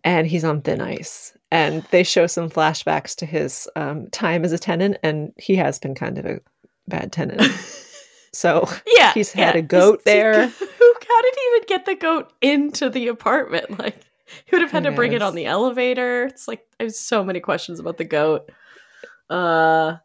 and 0.04 0.26
he's 0.28 0.44
on 0.44 0.62
thin 0.62 0.82
ice. 0.82 1.36
And 1.52 1.84
they 1.92 2.02
show 2.04 2.26
some 2.26 2.50
flashbacks 2.50 3.16
to 3.18 3.26
his 3.28 3.70
um, 3.76 4.08
time 4.10 4.44
as 4.44 4.52
a 4.54 4.58
tenant, 4.58 4.98
and 5.04 5.34
he 5.38 5.56
has 5.56 5.78
been 5.80 5.94
kind 5.96 6.18
of 6.18 6.26
a 6.26 6.40
bad 6.88 7.12
tenant. 7.12 7.42
So 8.36 8.68
Yeah. 8.98 9.14
He's 9.14 9.32
had 9.32 9.54
yeah. 9.54 9.60
a 9.60 9.62
goat 9.62 10.02
He's- 10.04 10.16
there. 10.16 10.48
Who 10.48 10.93
how 11.16 11.22
did 11.22 11.34
he 11.36 11.42
even 11.56 11.66
get 11.68 11.86
the 11.86 11.96
goat 11.96 12.34
into 12.42 12.90
the 12.90 13.08
apartment? 13.08 13.66
Like 13.80 13.98
he 14.46 14.56
would 14.56 14.62
have 14.62 14.72
had 14.72 14.84
Who 14.86 14.90
to 14.92 14.96
bring 14.96 15.14
it 15.14 15.22
on 15.22 15.36
the 15.36 15.46
elevator. 15.46 16.26
It's 16.26 16.48
like 16.48 16.66
I 16.80 16.84
have 16.84 16.94
so 16.96 17.24
many 17.24 17.40
questions 17.40 17.80
about 17.80 17.98
the 17.98 18.06
goat. 18.06 18.50
Uh 19.30 19.98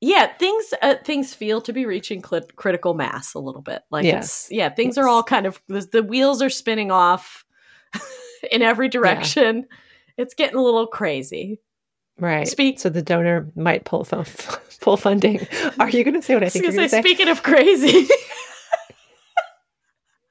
yeah, 0.00 0.26
things 0.38 0.72
uh, 0.80 0.94
things 1.04 1.34
feel 1.34 1.60
to 1.62 1.72
be 1.72 1.84
reaching 1.84 2.22
cli- 2.22 2.42
critical 2.54 2.94
mass 2.94 3.34
a 3.34 3.40
little 3.40 3.62
bit. 3.62 3.82
Like 3.90 4.04
Yes. 4.04 4.44
it's 4.44 4.52
yeah, 4.52 4.68
things 4.68 4.96
are 4.96 5.08
all 5.08 5.22
kind 5.24 5.44
of 5.44 5.60
the, 5.66 5.80
the 5.80 6.02
wheels 6.04 6.40
are 6.40 6.50
spinning 6.50 6.90
off 6.92 7.44
in 8.52 8.62
every 8.62 8.88
direction. 8.88 9.66
It's 10.16 10.34
getting 10.34 10.56
a 10.56 10.62
little 10.62 10.86
crazy. 10.86 11.60
right, 12.18 12.46
Speak- 12.46 12.78
so 12.78 12.88
the 12.90 13.02
donor 13.02 13.50
might 13.56 13.84
pull 13.84 14.04
fun- 14.04 14.24
pull 14.80 14.96
funding. 14.96 15.46
Are 15.80 15.90
you 15.90 16.04
going 16.04 16.14
to 16.14 16.22
say 16.22 16.34
what 16.34 16.44
I 16.44 16.48
think 16.48 16.64
you're 16.64 16.72
going 16.72 16.84
to 16.84 16.88
say? 16.90 17.00
speaking 17.02 17.28
of 17.28 17.42
crazy, 17.42 18.08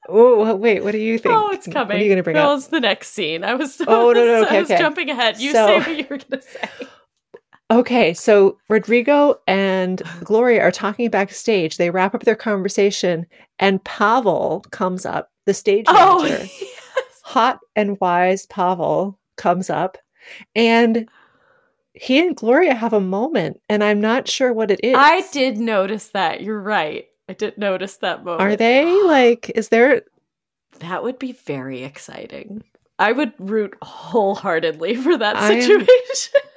Oh 0.09 0.55
wait, 0.55 0.83
what 0.83 0.91
do 0.91 0.97
you 0.99 1.17
think? 1.17 1.35
oh, 1.35 1.51
it's 1.51 1.67
coming. 1.67 1.87
What 1.87 1.95
are 1.97 1.99
you 2.03 2.05
going 2.09 2.17
to 2.17 2.23
bring 2.23 2.35
no, 2.35 2.51
up? 2.51 2.57
it's 2.57 2.67
the 2.67 2.79
next 2.79 3.09
scene. 3.09 3.43
I 3.43 3.53
was. 3.55 3.81
Oh, 3.87 4.11
no, 4.11 4.25
no, 4.25 4.43
okay, 4.45 4.57
I 4.57 4.61
was 4.61 4.71
okay. 4.71 4.79
jumping 4.79 5.09
ahead. 5.09 5.39
You 5.39 5.51
So- 5.51 5.67
say 5.67 5.77
what 5.79 5.97
you 5.97 6.05
were 6.09 6.17
gonna 6.17 6.41
say. 6.41 6.69
Okay, 7.69 8.13
so 8.13 8.57
Rodrigo 8.69 9.41
and 9.45 10.01
Gloria 10.23 10.61
are 10.61 10.71
talking 10.71 11.09
backstage. 11.09 11.75
They 11.75 11.89
wrap 11.89 12.15
up 12.15 12.23
their 12.23 12.35
conversation, 12.35 13.25
and 13.59 13.83
Pavel 13.83 14.63
comes 14.71 15.05
up, 15.05 15.29
the 15.45 15.53
stage 15.53 15.83
Oh, 15.89 16.23
manager. 16.23 16.47
Hot 17.25 17.59
and 17.75 17.99
wise 17.99 18.45
Pavel 18.45 19.19
comes 19.35 19.69
up, 19.69 19.97
and 20.55 21.09
he 21.91 22.19
and 22.25 22.37
Gloria 22.37 22.73
have 22.73 22.93
a 22.93 23.01
moment, 23.01 23.59
and 23.67 23.83
I'm 23.83 23.99
not 23.99 24.29
sure 24.29 24.53
what 24.53 24.71
it 24.71 24.79
is. 24.81 24.95
I 24.97 25.25
did 25.33 25.57
notice 25.57 26.07
that. 26.09 26.39
You're 26.41 26.61
right. 26.61 27.06
I 27.29 27.33
did 27.33 27.57
notice 27.57 27.97
that 27.97 28.23
moment. 28.23 28.41
Are 28.41 28.55
they 28.55 28.85
like? 29.03 29.51
Is 29.55 29.69
there? 29.69 30.03
That 30.79 31.03
would 31.03 31.19
be 31.19 31.33
very 31.33 31.83
exciting. 31.83 32.63
I 32.99 33.11
would 33.11 33.33
root 33.37 33.75
wholeheartedly 33.81 34.95
for 34.95 35.17
that 35.17 35.35
I 35.35 35.59
situation. 35.59 36.41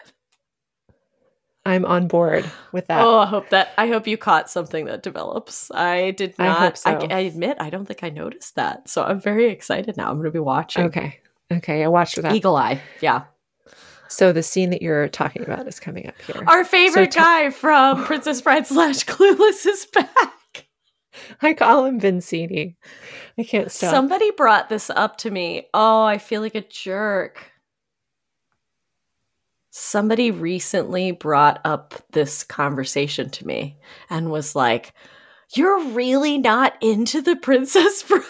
I'm 1.67 1.85
on 1.85 2.09
board 2.09 2.51
with 2.73 2.87
that. 2.87 3.03
oh, 3.03 3.19
I 3.19 3.27
hope 3.27 3.51
that. 3.51 3.73
I 3.77 3.89
hope 3.89 4.07
you 4.07 4.17
caught 4.17 4.49
something 4.49 4.87
that 4.87 5.03
develops. 5.03 5.71
I 5.73 6.13
did 6.13 6.35
I 6.39 6.47
not. 6.47 6.59
hope 6.59 6.77
so. 6.79 6.91
I, 6.91 7.15
I 7.15 7.19
admit, 7.21 7.59
I 7.61 7.69
don't 7.69 7.85
think 7.85 8.03
I 8.03 8.09
noticed 8.09 8.55
that. 8.55 8.89
So 8.89 9.05
I'm 9.05 9.21
very 9.21 9.51
excited 9.51 9.97
now. 9.97 10.09
I'm 10.09 10.17
going 10.17 10.25
to 10.25 10.31
be 10.31 10.39
watching. 10.39 10.85
Okay, 10.85 11.21
okay, 11.53 11.85
I 11.85 11.89
watched 11.89 12.21
that. 12.23 12.35
Eagle 12.35 12.57
eye. 12.57 12.81
Yeah. 13.03 13.25
So 14.09 14.33
the 14.33 14.43
scene 14.43 14.71
that 14.71 14.83
you're 14.83 15.09
talking 15.09 15.43
about 15.43 15.69
is 15.69 15.79
coming 15.79 16.09
up 16.09 16.21
here. 16.23 16.43
Our 16.47 16.65
favorite 16.65 17.13
So 17.13 17.21
guy 17.21 17.51
from 17.51 18.05
Princess 18.05 18.41
Bride 18.41 18.67
slash 18.67 19.05
Clueless 19.05 19.67
is 19.67 19.87
back. 19.87 20.09
I 21.43 21.55
call 21.55 21.87
him 21.87 22.01
Vizzini. 22.01 22.77
I 23.39 23.45
can't 23.45 23.71
stop. 23.71 23.91
Somebody 23.91 24.31
brought 24.33 24.69
this 24.69 24.91
up 24.91 25.19
to 25.19 25.31
me. 25.31 25.69
Oh, 25.75 26.03
I 26.03 26.19
feel 26.19 26.41
like 26.41 26.55
a 26.55 26.61
jerk. 26.61 27.53
Somebody 29.71 30.31
recently 30.31 31.13
brought 31.13 31.61
up 31.65 31.95
this 32.11 32.43
conversation 32.43 33.31
to 33.31 33.47
me 33.47 33.79
and 34.09 34.31
was 34.31 34.57
like, 34.57 34.93
You're 35.55 35.81
really 35.91 36.39
not 36.39 36.75
into 36.81 37.23
the 37.23 37.37
Princess 37.37 38.03
Bride? 38.09 38.23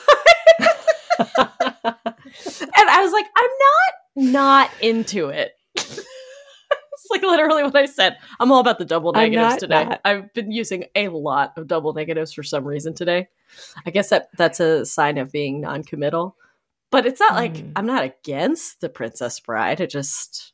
and 1.18 2.88
I 2.88 3.02
was 3.02 3.12
like, 3.12 3.26
I'm 3.36 3.50
not 3.50 4.00
not 4.32 4.70
into 4.80 5.28
it. 5.28 5.52
like 7.12 7.22
literally 7.22 7.62
what 7.62 7.76
I 7.76 7.86
said. 7.86 8.16
I'm 8.38 8.52
all 8.52 8.60
about 8.60 8.78
the 8.78 8.84
double 8.84 9.12
negatives 9.12 9.56
today. 9.56 9.84
not. 9.84 10.00
I've 10.04 10.32
been 10.34 10.50
using 10.52 10.84
a 10.94 11.08
lot 11.08 11.52
of 11.56 11.66
double 11.66 11.92
negatives 11.92 12.32
for 12.32 12.42
some 12.42 12.64
reason 12.64 12.94
today. 12.94 13.28
I 13.84 13.90
guess 13.90 14.10
that 14.10 14.28
that's 14.36 14.60
a 14.60 14.84
sign 14.86 15.18
of 15.18 15.32
being 15.32 15.60
non-committal. 15.60 16.36
But 16.90 17.06
it's 17.06 17.20
not 17.20 17.34
like 17.34 17.54
Mm. 17.54 17.72
I'm 17.76 17.86
not 17.86 18.02
against 18.04 18.80
the 18.80 18.88
Princess 18.88 19.38
Bride. 19.40 19.80
It 19.80 19.90
just 19.90 20.52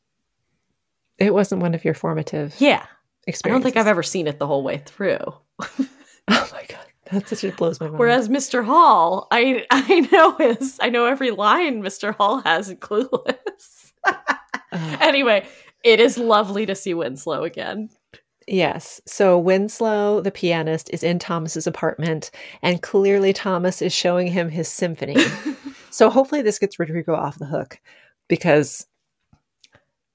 It 1.18 1.32
wasn't 1.32 1.62
one 1.62 1.74
of 1.74 1.84
your 1.84 1.94
formative 1.94 2.54
yeah. 2.58 2.84
I 3.28 3.48
don't 3.48 3.62
think 3.62 3.76
I've 3.76 3.86
ever 3.88 4.02
seen 4.04 4.26
it 4.28 4.38
the 4.38 4.46
whole 4.46 4.62
way 4.62 4.82
through. 4.84 5.18
Oh 6.28 6.48
my 6.52 6.64
god, 6.68 6.84
that 7.12 7.28
such 7.28 7.44
it 7.44 7.56
blows 7.56 7.78
my 7.78 7.86
mind. 7.86 8.00
Whereas 8.00 8.28
Mr. 8.28 8.64
Hall, 8.64 9.28
I 9.30 9.64
I 9.70 10.00
know 10.12 10.32
his 10.32 10.76
I 10.82 10.88
know 10.90 11.06
every 11.06 11.30
line 11.30 11.80
Mr. 11.82 12.12
Hall 12.14 12.40
has 12.40 12.68
in 12.68 12.78
Clueless. 12.78 13.92
Ugh. 14.04 14.98
anyway, 15.00 15.46
it 15.86 16.00
is 16.00 16.18
lovely 16.18 16.66
to 16.66 16.74
see 16.74 16.94
Winslow 16.94 17.44
again. 17.44 17.88
Yes. 18.48 19.00
So 19.06 19.38
Winslow, 19.38 20.20
the 20.20 20.32
pianist, 20.32 20.90
is 20.92 21.04
in 21.04 21.20
Thomas's 21.20 21.66
apartment, 21.66 22.32
and 22.60 22.82
clearly 22.82 23.32
Thomas 23.32 23.80
is 23.80 23.92
showing 23.92 24.26
him 24.26 24.48
his 24.48 24.66
symphony. 24.68 25.16
so 25.90 26.10
hopefully 26.10 26.42
this 26.42 26.58
gets 26.58 26.80
Rodrigo 26.80 27.14
off 27.14 27.38
the 27.38 27.46
hook 27.46 27.78
because 28.28 28.86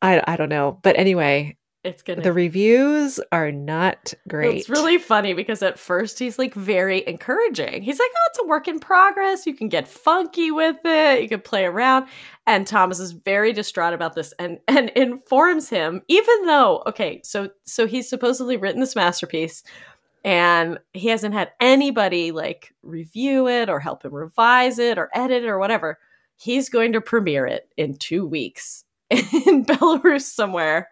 I 0.01 0.21
I 0.27 0.35
don't 0.35 0.49
know. 0.49 0.77
But 0.83 0.97
anyway, 0.99 1.55
It's 1.83 2.03
gonna 2.03 2.21
the 2.21 2.31
reviews 2.31 3.19
are 3.31 3.51
not 3.51 4.13
great. 4.27 4.57
It's 4.57 4.69
really 4.69 4.99
funny 4.99 5.33
because 5.33 5.63
at 5.63 5.79
first 5.79 6.19
he's 6.19 6.37
like 6.37 6.53
very 6.53 7.03
encouraging. 7.07 7.81
He's 7.81 7.97
like, 7.97 8.11
"Oh, 8.15 8.27
it's 8.29 8.39
a 8.39 8.45
work 8.45 8.67
in 8.67 8.79
progress. 8.79 9.47
You 9.47 9.55
can 9.55 9.67
get 9.67 9.87
funky 9.87 10.51
with 10.51 10.77
it. 10.85 11.23
You 11.23 11.29
can 11.29 11.41
play 11.41 11.65
around." 11.65 12.07
And 12.45 12.67
Thomas 12.67 12.99
is 12.99 13.13
very 13.13 13.51
distraught 13.51 13.93
about 13.93 14.13
this 14.13 14.31
and 14.37 14.59
and 14.67 14.89
informs 14.91 15.69
him, 15.69 16.03
even 16.07 16.45
though 16.45 16.83
okay, 16.85 17.19
so 17.23 17.49
so 17.63 17.87
he's 17.87 18.07
supposedly 18.07 18.57
written 18.57 18.79
this 18.79 18.95
masterpiece, 18.95 19.63
and 20.23 20.77
he 20.93 21.07
hasn't 21.07 21.33
had 21.33 21.51
anybody 21.59 22.31
like 22.31 22.75
review 22.83 23.47
it 23.47 23.69
or 23.69 23.79
help 23.79 24.05
him 24.05 24.13
revise 24.13 24.77
it 24.77 24.99
or 24.99 25.09
edit 25.15 25.43
it 25.43 25.49
or 25.49 25.57
whatever. 25.57 25.97
He's 26.35 26.69
going 26.69 26.93
to 26.93 27.01
premiere 27.01 27.47
it 27.47 27.69
in 27.75 27.95
two 27.95 28.23
weeks 28.25 28.85
in 29.09 29.65
Belarus 29.65 30.23
somewhere. 30.23 30.89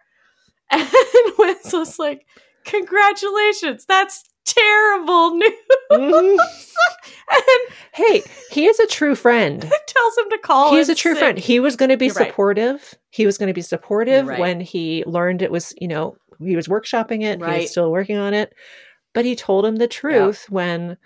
And 0.72 1.34
Winslow's 1.38 1.98
like, 1.98 2.26
Congratulations, 2.64 3.84
that's 3.86 4.24
terrible 4.44 5.34
news. 5.36 5.52
Mhm. 5.92 6.36
and 7.30 7.74
Hey, 7.92 8.22
he 8.50 8.66
is 8.66 8.78
a 8.80 8.86
true 8.86 9.14
friend. 9.14 9.60
tells 9.86 10.18
him 10.18 10.30
to 10.30 10.38
call. 10.38 10.74
He's 10.74 10.88
a 10.88 10.94
true 10.94 11.12
sick. 11.12 11.20
friend. 11.20 11.38
He 11.38 11.60
was 11.60 11.76
going 11.76 11.90
to 11.90 11.96
be 11.96 12.06
You're 12.06 12.14
right. 12.14 12.28
supportive. 12.28 12.94
He 13.10 13.26
was 13.26 13.38
going 13.38 13.48
to 13.48 13.54
be 13.54 13.62
supportive 13.62 14.26
right. 14.26 14.38
when 14.40 14.60
he 14.60 15.04
learned 15.06 15.42
it 15.42 15.50
was, 15.50 15.74
you 15.80 15.88
know, 15.88 16.16
he 16.38 16.56
was 16.56 16.68
workshopping 16.68 17.22
it. 17.22 17.38
He 17.42 17.60
was 17.62 17.70
still 17.70 17.90
working 17.90 18.16
on 18.16 18.34
it. 18.34 18.52
But 19.12 19.24
he 19.24 19.34
told 19.34 19.66
him 19.66 19.76
the 19.76 19.88
truth 19.88 20.46
when 20.48 20.96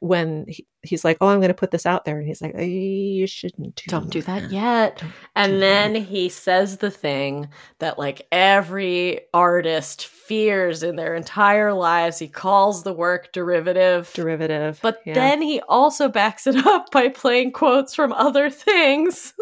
when 0.00 0.46
he, 0.48 0.66
he's 0.82 1.04
like, 1.04 1.18
"Oh, 1.20 1.28
I'm 1.28 1.38
going 1.38 1.48
to 1.48 1.54
put 1.54 1.70
this 1.70 1.86
out 1.86 2.04
there." 2.04 2.18
And 2.18 2.26
he's 2.26 2.40
like, 2.42 2.54
"Eh, 2.56 2.64
"You 2.64 3.26
shouldn't 3.26 3.76
do 3.76 3.82
Don't 3.88 4.10
do 4.10 4.22
that 4.22 4.50
yet. 4.50 4.98
Don't 4.98 5.10
do 5.10 5.16
And 5.36 5.62
then 5.62 5.92
that." 5.94 6.00
he 6.02 6.28
says 6.28 6.78
the 6.78 6.90
thing 6.90 7.48
that 7.78 7.98
like 7.98 8.26
every 8.32 9.20
artist 9.34 10.06
fears 10.06 10.82
in 10.82 10.96
their 10.96 11.14
entire 11.14 11.72
lives. 11.72 12.18
He 12.18 12.28
calls 12.28 12.82
the 12.82 12.92
work 12.92 13.32
derivative. 13.32 14.10
derivative." 14.14 14.78
But 14.82 15.00
Yeah. 15.06 15.14
then 15.14 15.42
he 15.42 15.60
also 15.68 16.08
backs 16.08 16.46
it 16.46 16.56
up 16.66 16.90
by 16.92 17.08
playing 17.08 17.52
quotes 17.52 17.94
from 17.94 18.12
other 18.12 18.50
things 18.50 19.32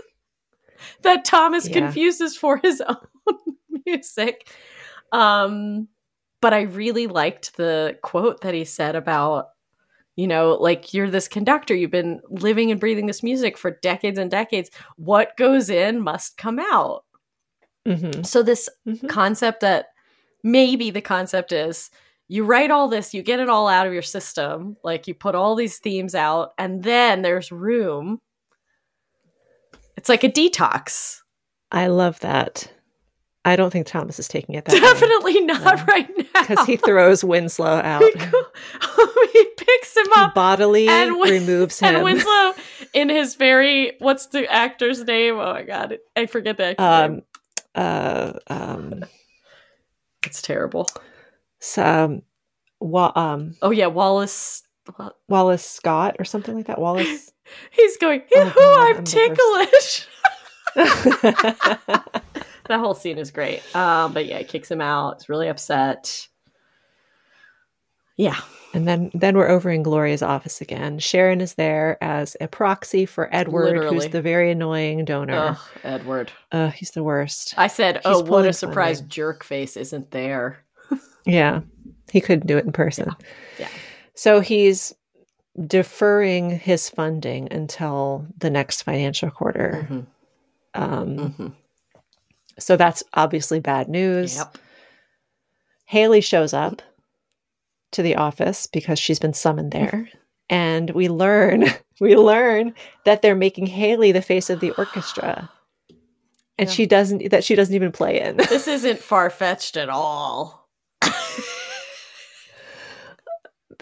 that 1.03 1.25
Thomas 1.25 1.69
Yeah. 1.69 1.81
confuses 1.81 2.37
for 2.37 2.59
his 2.59 2.81
own 2.89 2.97
music. 3.87 4.51
Um, 5.13 5.89
but 6.41 6.53
I 6.53 6.63
really 6.63 7.07
liked 7.07 7.57
the 7.57 7.99
quote 8.03 8.43
that 8.43 8.53
he 8.55 8.65
said 8.67 8.97
about, 8.97 9.49
you 10.17 10.27
know, 10.27 10.57
like 10.61 10.95
you're 10.95 11.11
this 11.11 11.29
conductor, 11.29 11.75
you've 11.75 11.91
been 11.91 12.21
living 12.29 12.71
and 12.71 12.81
breathing 12.81 13.07
this 13.07 13.23
music 13.23 13.59
for 13.59 13.73
decades 13.83 14.19
and 14.19 14.31
decades. 14.31 14.71
What 14.97 15.37
goes 15.37 15.71
in 15.71 16.01
must 16.01 16.37
come 16.37 16.59
out. 16.59 17.05
Mhm. 17.87 18.25
So 18.25 18.43
this 18.43 18.69
Mhm. 18.87 19.09
concept 19.09 19.61
that 19.61 19.89
maybe 20.43 20.91
the 20.91 21.01
concept 21.01 21.53
is 21.53 21.91
you 22.29 22.45
write 22.45 22.71
all 22.71 22.89
this, 22.89 23.13
you 23.13 23.23
get 23.23 23.41
it 23.41 23.49
all 23.51 23.69
out 23.69 23.87
of 23.87 23.93
your 23.93 24.03
system, 24.03 24.77
like 24.83 25.07
you 25.07 25.15
put 25.15 25.35
all 25.35 25.55
these 25.55 25.79
themes 25.79 26.15
out, 26.15 26.55
and 26.59 26.83
then 26.83 27.23
there's 27.23 27.53
room. 27.53 28.21
It's 29.97 30.09
like 30.09 30.25
a 30.25 30.31
detox. 30.31 31.21
I 31.71 31.89
love 31.89 32.21
that. 32.21 32.73
I 33.47 33.57
don't 33.57 33.71
think 33.71 33.87
Thomas 33.87 34.19
is 34.19 34.27
taking 34.29 34.55
it 34.55 34.65
that 34.65 34.73
Definitely 34.81 35.41
not 35.43 35.63
No. 35.79 35.85
right 35.85 36.09
now. 36.17 36.25
because 36.47 36.67
he 36.67 36.77
throws 36.77 37.23
Winslow 37.23 37.67
out. 37.85 38.03
he, 38.03 38.13
go- 38.13 38.47
he 39.33 39.45
picks 39.59 39.97
him 39.97 40.07
up. 40.17 40.35
bodily 40.35 40.89
and 40.89 41.19
Win- 41.19 41.31
removes 41.43 41.79
him. 41.79 41.95
And 41.97 42.05
Winslow, 42.05 42.55
in 42.95 43.09
his 43.11 43.35
very, 43.35 43.93
what's 43.99 44.27
the 44.29 44.51
actor's 44.51 45.05
name? 45.05 45.35
Oh 45.35 45.53
my 45.53 45.63
god, 45.63 45.99
I 46.17 46.27
forget 46.27 46.57
the 46.57 46.65
actor's 46.77 47.11
name. 47.11 47.23
um, 47.75 47.83
uh, 47.85 48.33
um, 48.47 49.05
It's 50.25 50.41
terrible. 50.41 50.89
some, 51.61 52.23
wa- 52.81 53.13
um, 53.15 53.57
Oh 53.61 53.71
yeah, 53.71 53.87
Wallace. 53.89 54.63
Wallace 55.29 55.65
Scott 55.65 56.17
or 56.19 56.25
something 56.27 56.55
like 56.55 56.67
that. 56.67 56.79
Wallace. 56.79 57.33
He's 57.71 57.97
going. 57.97 58.23
Oh, 58.35 58.53
God, 58.55 58.91
I'm 58.91 58.97
I'm 58.99 59.05
ticklish. 59.05 60.07
That 62.69 62.81
whole 62.81 62.95
scene 62.95 63.19
is 63.19 63.31
great. 63.31 63.63
Um, 63.77 64.13
but 64.13 64.27
yeah, 64.27 64.39
he 64.39 64.45
kicks 64.45 64.71
him 64.71 64.81
out. 64.81 65.17
It's 65.17 65.29
really 65.29 65.49
upset. 65.49 66.29
Yeah. 68.17 68.37
and 68.73 68.87
then, 68.87 69.11
then 69.15 69.37
we're 69.37 69.49
over 69.49 69.71
in 69.71 69.83
Gloria's 69.83 70.23
office 70.23 70.61
again. 70.61 70.99
Sharon 71.01 71.41
is 71.41 71.55
there 71.55 71.99
as 72.03 72.37
a 72.41 72.47
proxy 72.49 73.07
for 73.07 73.29
Edward, 73.35 73.65
Literally. 73.67 73.95
who's 73.97 74.09
the 74.09 74.23
very 74.23 74.51
annoying 74.53 75.05
donor. 75.05 75.35
Ugh, 75.37 75.59
Edward. 75.83 76.33
Uh, 76.53 76.71
he's 76.71 76.93
the 76.93 77.03
worst. 77.03 77.55
I 77.57 77.67
said, 77.67 77.97
He's 77.97 78.03
"Oh, 78.07 78.23
what 78.23 78.47
a 78.47 78.53
surprise! 78.53 78.99
funding. 78.99 79.11
Jerk 79.11 79.45
face 79.45 79.77
isn't 79.77 80.11
there." 80.13 80.61
Yeah, 81.27 81.63
he 82.13 82.21
couldn't 82.21 82.47
do 82.47 82.59
it 82.59 82.65
in 82.67 82.73
person. 82.73 83.11
Yeah. 83.59 83.69
So 84.15 84.41
he's 84.41 84.95
deferring 85.67 86.51
his 86.51 86.91
funding 86.91 87.51
until 87.53 88.27
the 88.39 88.51
next 88.51 88.83
financial 88.83 89.31
quarter. 89.31 89.87
Mhm, 89.91 90.07
Um, 90.75 91.17
mhm. 91.17 91.53
So 92.59 92.77
that's 92.77 93.03
obviously 93.15 93.61
bad 93.61 93.89
news. 93.89 94.37
Yep. 94.37 94.59
Hailey 95.87 96.21
shows 96.21 96.53
up 96.55 96.83
to 97.93 98.03
the 98.03 98.17
office 98.17 98.67
because 98.67 98.99
she's 98.99 99.19
been 99.19 99.35
summoned 99.35 99.73
there. 99.73 100.09
And 100.51 100.91
we 100.91 101.09
learn 101.09 101.65
we 102.01 102.17
learn 102.17 102.75
that 103.07 103.23
they're 103.23 103.35
making 103.35 103.65
Hailey 103.67 104.13
the 104.13 104.21
face 104.21 104.51
of 104.51 104.61
the 104.61 104.73
orchestra. 104.73 105.51
And 106.59 106.69
Yeah. 106.69 106.75
she 106.75 106.85
doesn't 106.85 107.31
that 107.31 107.45
she 107.45 107.55
doesn't 107.55 107.75
even 107.75 107.93
play 107.93 108.21
in. 108.21 108.37
This 108.51 108.69
isn't 108.69 108.99
far 109.01 109.31
fetched 109.31 109.79
at 109.79 109.89
all. 109.89 110.69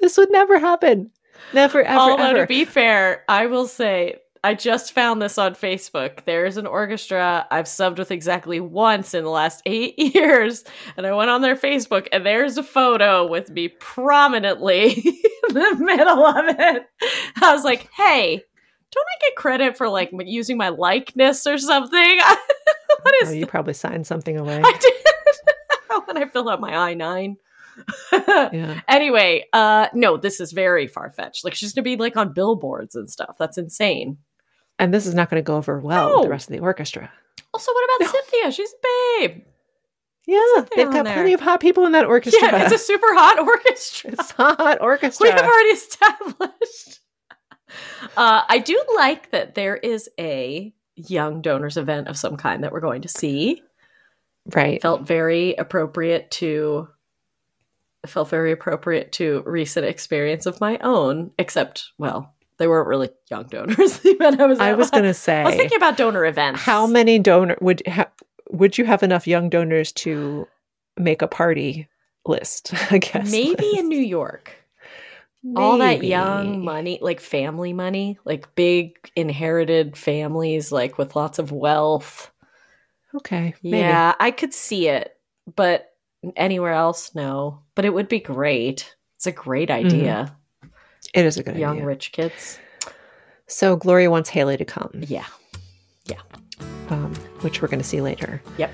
this 0.01 0.17
would 0.17 0.31
never 0.31 0.59
happen. 0.61 1.11
Never 1.53 1.83
ever 1.83 1.99
Although 2.01 2.23
ever. 2.25 2.39
to 2.43 2.47
be 2.47 2.65
fair, 2.65 3.25
I 3.29 3.47
will 3.47 3.67
say 3.67 4.17
I 4.45 4.55
just 4.55 4.93
found 4.93 5.23
this 5.23 5.39
on 5.39 5.55
Facebook. 5.55 6.25
There's 6.25 6.57
an 6.57 6.67
orchestra 6.67 7.47
I've 7.51 7.67
subbed 7.67 7.99
with 7.99 8.11
exactly 8.11 8.59
once 8.59 9.15
in 9.15 9.23
the 9.23 9.31
last 9.31 9.63
eight 9.67 9.99
years, 9.99 10.65
and 10.97 11.07
I 11.07 11.15
went 11.15 11.31
on 11.31 11.43
their 11.43 11.57
Facebook, 11.57 12.09
and 12.13 12.27
there's 12.27 12.59
a 12.59 12.63
photo 12.63 13.27
with 13.27 13.51
me 13.51 13.69
prominently 13.69 14.93
in 15.49 15.55
the 15.55 15.77
middle 15.79 16.27
of 16.27 16.45
it. 16.49 16.83
I 17.41 17.55
was 17.55 17.65
like, 17.65 17.89
"Hey, 17.97 18.43
don't 18.91 19.07
I 19.07 19.29
get 19.29 19.37
credit 19.37 19.77
for 19.77 19.89
like 19.89 20.11
using 20.13 20.57
my 20.57 20.71
likeness 20.71 21.47
or 21.47 21.57
something?" 21.59 22.19
what 23.03 23.15
is 23.23 23.31
Oh, 23.31 23.33
you 23.33 23.47
probably 23.47 23.75
signed 23.75 24.07
something 24.07 24.37
away. 24.37 24.61
I 24.65 24.79
did 24.81 24.93
when 26.07 26.17
I 26.17 26.29
filled 26.29 26.49
out 26.49 26.61
my 26.61 26.75
I 26.75 26.95
nine. 26.95 27.37
yeah. 28.13 28.81
Anyway, 28.89 29.45
uh 29.53 29.87
no, 29.95 30.17
this 30.17 30.41
is 30.41 30.53
very 30.53 30.87
far 30.87 31.11
fetched. 31.11 31.45
Like 31.45 31.55
she's 31.55 31.73
gonna 31.73 31.85
be 31.85 31.97
like 31.97 32.17
on 32.17 32.33
billboards 32.33 32.95
and 32.95 33.09
stuff. 33.09 33.37
That's 33.39 33.57
insane. 33.57 34.19
And 34.83 34.93
this 34.93 35.07
is 35.07 35.15
not 35.15 35.31
going 35.31 35.41
to 35.41 35.47
go 35.47 35.57
over 35.57 35.79
well 35.79 36.17
with 36.17 36.25
the 36.25 36.31
rest 36.31 36.49
of 36.49 36.53
the 36.57 36.59
orchestra. 36.59 37.09
Also, 37.55 37.71
what 37.73 37.85
about 37.85 38.07
No. 38.13 38.21
Cynthia? 38.21 38.51
She's 38.51 38.73
a 38.73 39.21
babe. 39.29 39.43
Yeah, 40.27 40.65
they've 40.75 40.91
got 40.91 41.05
there. 41.05 41.15
plenty 41.15 41.33
of 41.35 41.41
hot 41.41 41.61
people 41.61 41.87
in 41.87 41.93
that 41.93 42.05
orchestra. 42.05 42.49
Yeah, 42.49 42.65
it's 42.65 42.75
a 42.75 42.79
super 42.79 43.07
hot 43.15 43.39
orchestra. 43.47 44.11
It's 44.13 44.33
hot 44.33 44.81
orchestra. 44.81 45.25
we 45.25 45.31
have 45.31 45.45
already 45.45 45.69
established. 45.71 46.99
Uh, 48.17 48.43
I 48.49 48.59
do 48.59 48.83
like 48.97 49.31
that 49.31 49.55
there 49.55 49.77
is 49.77 50.09
a 50.19 50.75
young 50.97 51.43
donors 51.43 51.77
event 51.77 52.09
of 52.09 52.17
some 52.17 52.37
kind 52.37 52.65
that 52.65 52.73
we're 52.73 52.81
going 52.81 53.03
to 53.03 53.09
see. 53.09 53.63
right. 54.53 54.83
Felt 54.83 55.03
very 55.07 55.55
appropriate 55.55 56.31
to. 56.33 56.89
Felt 58.07 58.29
very 58.31 58.51
appropriate 58.51 59.13
to 59.13 59.45
recent 59.47 59.87
experience 59.87 60.47
of 60.47 60.61
my 60.61 60.77
own. 60.79 61.31
Except, 61.39 61.85
well, 61.99 62.35
they 62.63 62.69
weren't 62.69 62.87
really 62.87 63.11
young 63.29 63.49
donors. 63.49 64.01
I 64.21 64.47
was. 64.47 64.61
I 64.61 64.75
was 64.75 64.89
going 64.89 65.03
to 65.03 65.13
say, 65.13 65.41
I 65.41 65.45
was 65.47 65.57
thinking 65.57 65.77
about 65.77 65.97
donor 65.97 66.25
events. 66.25 66.61
how 66.61 66.87
many 66.87 67.19
donor 67.19 67.59
would 67.61 67.83
ha- 67.89 68.11
would 68.51 68.79
you 68.79 68.85
have 68.85 69.03
enough 69.03 69.27
young 69.27 69.51
donors 69.51 69.91
to 69.93 70.47
make 70.97 71.23
a 71.23 71.27
party 71.27 71.89
list? 72.25 72.73
I 72.93 72.99
guess 72.99 73.33
Maybe 73.33 73.77
in 73.77 73.89
New 73.89 73.99
York. 73.99 74.55
all 75.57 75.79
that 75.79 76.05
young 76.05 76.65
money, 76.65 77.01
like 77.03 77.19
family 77.19 77.73
money, 77.73 78.17
like 78.25 78.55
big 78.55 78.97
inherited 79.17 79.97
families, 79.97 80.71
like 80.71 80.99
with 80.99 81.17
lots 81.17 81.41
of 81.41 81.51
wealth. 81.51 82.31
Okay. 83.13 83.55
Maybe. 83.65 83.79
Yeah, 83.79 84.15
I 84.21 84.31
could 84.31 84.55
see 84.55 84.87
it, 84.87 85.17
but 85.57 85.93
anywhere 86.37 86.75
else, 86.75 87.13
no. 87.13 87.63
But 87.75 87.87
it 87.87 87.93
would 87.93 88.09
be 88.09 88.21
great. 88.21 88.95
It's 89.17 89.27
a 89.27 89.33
great 89.33 89.69
mm-hmm. 89.69 89.87
idea. 89.87 90.37
It 91.13 91.25
is 91.25 91.37
a 91.37 91.43
good 91.43 91.57
Young 91.57 91.77
idea. 91.77 91.87
rich 91.87 92.13
kids. 92.13 92.59
So 93.47 93.77
Gloria 93.77 94.11
wants 94.11 94.31
Hailey 94.31 94.57
to 94.57 94.65
come, 94.65 94.91
Yeah. 94.95 95.27
Yeah. 96.07 96.21
Um, 96.89 97.15
which 97.43 97.61
we're 97.61 97.69
going 97.69 97.81
to 97.83 97.87
see 97.89 98.01
later. 98.01 98.43
Yep. 98.59 98.71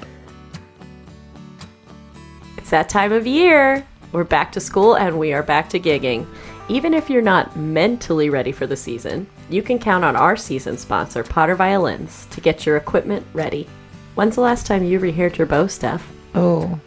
It's 2.56 2.70
that 2.70 2.88
time 2.88 3.12
of 3.12 3.26
year. 3.26 3.84
We're 4.12 4.24
back 4.24 4.52
to 4.52 4.60
school 4.60 4.94
and 4.94 5.18
we 5.18 5.32
are 5.32 5.42
back 5.42 5.68
to 5.70 5.80
gigging. 5.80 6.26
Even 6.68 6.94
if 6.94 7.08
you're 7.10 7.22
not 7.22 7.56
mentally 7.56 8.30
ready 8.30 8.52
for 8.52 8.66
the 8.66 8.76
season, 8.76 9.26
you 9.50 9.62
can 9.62 9.78
count 9.78 10.04
on 10.04 10.16
our 10.16 10.36
season 10.36 10.76
sponsor, 10.76 11.22
Potter 11.24 11.54
Violins, 11.54 12.26
to 12.30 12.40
get 12.40 12.66
your 12.66 12.76
equipment 12.76 13.26
ready. 13.32 13.66
When's 14.14 14.34
the 14.34 14.42
last 14.42 14.66
time 14.66 14.84
you 14.84 15.00
rehaired 15.00 15.38
your 15.38 15.46
bow, 15.46 15.66
Steph? 15.66 16.06
Oh, 16.34 16.78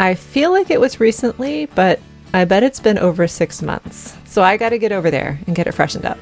I 0.00 0.14
feel 0.14 0.50
like 0.52 0.70
it 0.70 0.80
was 0.80 1.00
recently, 1.00 1.66
but 1.66 2.00
I 2.34 2.44
bet 2.44 2.62
it's 2.62 2.80
been 2.80 2.98
over 2.98 3.26
six 3.26 3.62
months. 3.62 4.16
So 4.24 4.42
I 4.42 4.56
got 4.56 4.70
to 4.70 4.78
get 4.78 4.92
over 4.92 5.10
there 5.10 5.38
and 5.46 5.56
get 5.56 5.66
it 5.66 5.72
freshened 5.72 6.04
up. 6.04 6.18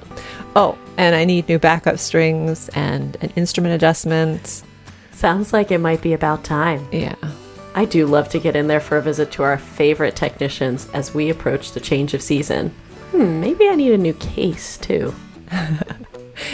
Oh, 0.54 0.78
and 0.96 1.14
I 1.14 1.24
need 1.24 1.48
new 1.48 1.58
backup 1.58 1.98
strings 1.98 2.68
and 2.70 3.16
an 3.20 3.30
instrument 3.36 3.74
adjustment. 3.74 4.62
Sounds 5.12 5.52
like 5.52 5.70
it 5.70 5.78
might 5.78 6.02
be 6.02 6.12
about 6.12 6.44
time. 6.44 6.86
Yeah. 6.92 7.16
I 7.74 7.84
do 7.84 8.06
love 8.06 8.28
to 8.30 8.38
get 8.38 8.56
in 8.56 8.68
there 8.68 8.80
for 8.80 8.96
a 8.96 9.02
visit 9.02 9.32
to 9.32 9.42
our 9.42 9.58
favorite 9.58 10.16
technicians 10.16 10.88
as 10.94 11.12
we 11.12 11.28
approach 11.28 11.72
the 11.72 11.80
change 11.80 12.14
of 12.14 12.22
season. 12.22 12.70
Hmm, 13.10 13.40
maybe 13.40 13.68
I 13.68 13.74
need 13.74 13.92
a 13.92 13.98
new 13.98 14.14
case 14.14 14.78
too. 14.78 15.14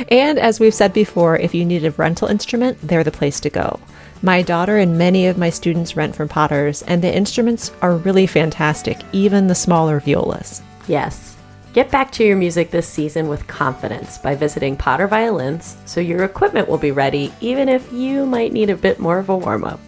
And 0.09 0.39
as 0.39 0.61
we've 0.61 0.75
said 0.75 0.93
before, 0.93 1.37
if 1.37 1.55
you 1.55 1.65
need 1.65 1.85
a 1.85 1.91
rental 1.93 2.29
instrument, 2.29 2.79
they're 2.83 3.05
the 3.05 3.11
place 3.11 3.41
to 3.41 3.51
go. 3.51 3.81
My 4.25 4.41
daughter 4.41 4.77
and 4.77 4.97
many 4.97 5.27
of 5.27 5.37
my 5.37 5.51
students 5.51 5.97
rent 5.97 6.15
from 6.15 6.29
Potters, 6.29 6.83
and 6.83 7.03
the 7.03 7.13
instruments 7.13 7.73
are 7.83 7.97
really 7.97 8.29
fantastic, 8.29 8.99
even 9.11 9.49
the 9.49 9.55
smaller 9.57 9.99
violas. 9.99 10.63
Yes. 10.87 11.37
Get 11.73 11.91
back 11.91 12.13
to 12.13 12.25
your 12.25 12.37
music 12.37 12.71
this 12.71 12.87
season 12.87 13.27
with 13.27 13.49
confidence 13.49 14.19
by 14.19 14.37
visiting 14.37 14.77
Potter 14.77 15.09
Violins 15.09 15.77
so 15.87 16.01
your 16.01 16.23
equipment 16.23 16.69
will 16.69 16.79
be 16.79 16.93
ready 16.93 17.33
even 17.41 17.69
if 17.69 17.93
you 17.93 18.25
might 18.25 18.53
need 18.53 18.71
a 18.71 18.77
bit 18.77 19.01
more 19.01 19.19
of 19.19 19.29
a 19.29 19.37
warm 19.37 19.65
up. 19.65 19.81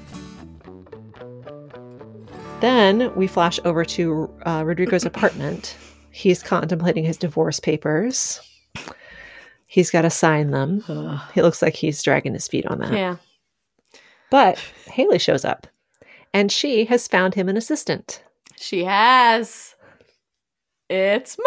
Then 2.61 3.15
we 3.15 3.29
flash 3.29 3.61
over 3.65 3.85
to 3.85 4.35
uh, 4.47 4.65
Rodrigo's 4.67 5.05
apartment. 5.05 5.77
He's 6.11 6.43
contemplating 6.43 7.05
his 7.05 7.19
divorce 7.19 7.61
papers. 7.61 8.41
He's 9.67 9.91
got 9.91 10.03
to 10.03 10.11
sign 10.11 10.51
them. 10.51 10.83
He 11.35 11.43
looks 11.43 11.63
like 11.63 11.75
he's 11.77 12.03
dragging 12.03 12.33
his 12.33 12.49
feet 12.49 12.67
on 12.67 12.79
that. 12.79 12.93
Yeah. 12.93 13.17
But 14.35 14.59
Hailey 14.87 15.21
shows 15.21 15.45
up, 15.45 15.69
and 16.33 16.51
she 16.51 16.87
has 16.87 17.07
found 17.07 17.37
him 17.37 17.49
an 17.49 17.57
assistant. 17.57 18.21
She 18.57 18.83
has. 18.83 19.77
It's 20.91 21.39
Mike. 21.39 21.47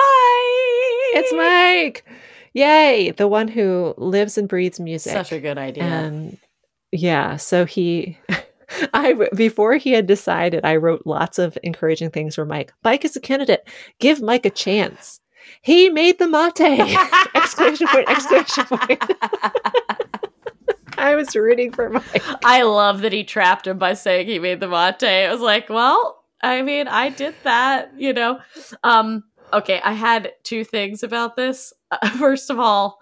It's 1.19 1.34
Mike! 1.34 2.06
Yay! 2.54 3.12
The 3.12 3.28
one 3.28 3.50
who 3.50 3.93
lives 3.97 4.38
and 4.38 4.47
breathes 4.47 4.80
music. 4.80 5.12
Such 5.12 5.34
a 5.34 5.41
good 5.41 5.58
idea. 5.58 5.84
And 5.84 6.38
yeah, 6.93 7.36
so 7.36 7.65
he, 7.65 8.17
I 8.93 9.15
before 9.36 9.76
he 9.76 9.91
had 9.91 10.08
decided, 10.08 10.63
I 10.63 10.78
wrote 10.78 11.02
lots 11.06 11.39
of 11.39 11.58
encouraging 11.63 12.12
things 12.12 12.36
for 12.36 12.45
Mike. 12.45 12.71
Mike 12.86 13.04
is 13.04 13.17
a 13.17 13.19
candidate. 13.19 13.67
Give 14.00 14.21
Mike 14.21 14.45
a 14.45 14.50
chance. 14.50 15.19
He 15.62 15.89
made 15.89 16.19
the 16.19 16.28
mate! 16.30 16.62
exclamation 17.36 17.88
point! 17.88 18.10
Exclamation 18.10 18.63
point! 18.63 19.12
I 20.98 21.16
was 21.16 21.36
rooting 21.36 21.72
for 21.72 21.90
Mike. 21.90 22.24
I 22.44 22.64
love 22.64 23.02
that 23.02 23.14
he 23.14 23.24
trapped 23.24 23.68
him 23.68 23.78
by 23.78 23.94
saying 23.94 24.28
he 24.28 24.40
made 24.40 24.60
the 24.60 24.68
mate. 24.68 25.04
I 25.04 25.32
was 25.32 25.42
like, 25.42 25.70
well, 25.70 26.24
I 26.42 26.62
mean, 26.62 26.88
I 26.88 27.10
did 27.10 27.36
that, 27.44 27.92
you 27.98 28.14
know. 28.14 28.40
Um, 28.84 29.24
okay, 29.54 29.82
I 29.84 29.94
had 29.94 30.34
two 30.44 30.64
things 30.64 31.04
about 31.04 31.36
this. 31.36 31.74
Uh, 31.92 32.10
first 32.18 32.50
of 32.50 32.60
all, 32.60 33.00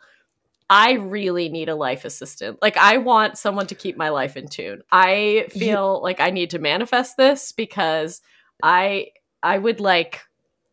I 0.70 0.94
really 0.94 1.50
need 1.50 1.70
a 1.70 1.76
life 1.76 2.06
assistant. 2.06 2.60
Like, 2.62 2.78
I 2.78 2.98
want 2.98 3.38
someone 3.38 3.68
to 3.68 3.76
keep 3.76 3.98
my 3.98 4.10
life 4.10 4.36
in 4.36 4.48
tune. 4.48 4.82
I 4.92 5.48
feel 5.52 6.02
like 6.02 6.20
I 6.20 6.32
need 6.32 6.50
to 6.52 6.60
manifest 6.60 7.18
this 7.18 7.52
because 7.52 8.22
I 8.64 9.12
I 9.44 9.60
would 9.60 9.80
like 9.80 10.22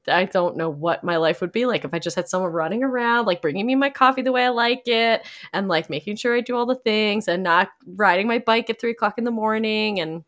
I 0.09 0.25
don't 0.25 0.57
know 0.57 0.69
what 0.69 1.05
my 1.05 1.17
life 1.17 1.41
would 1.41 1.53
be 1.53 1.65
like 1.67 1.85
if 1.85 1.95
I 1.95 1.99
just 1.99 2.17
had 2.17 2.29
someone 2.29 2.53
running 2.53 2.83
around, 2.83 3.27
like 3.27 3.41
bringing 3.43 3.67
me 3.67 3.75
my 3.77 3.91
coffee 3.91 4.23
the 4.23 4.33
way 4.33 4.45
I 4.45 4.49
like 4.49 4.83
it, 4.87 5.27
and 5.53 5.69
like 5.69 5.89
making 5.91 6.17
sure 6.17 6.37
I 6.37 6.41
do 6.41 6.57
all 6.57 6.67
the 6.67 6.75
things 6.75 7.29
and 7.29 7.43
not 7.43 7.69
riding 7.87 8.27
my 8.27 8.39
bike 8.39 8.69
at 8.71 8.81
three 8.81 8.91
o'clock 8.93 9.19
in 9.19 9.25
the 9.25 9.31
morning 9.31 10.01
and 10.01 10.25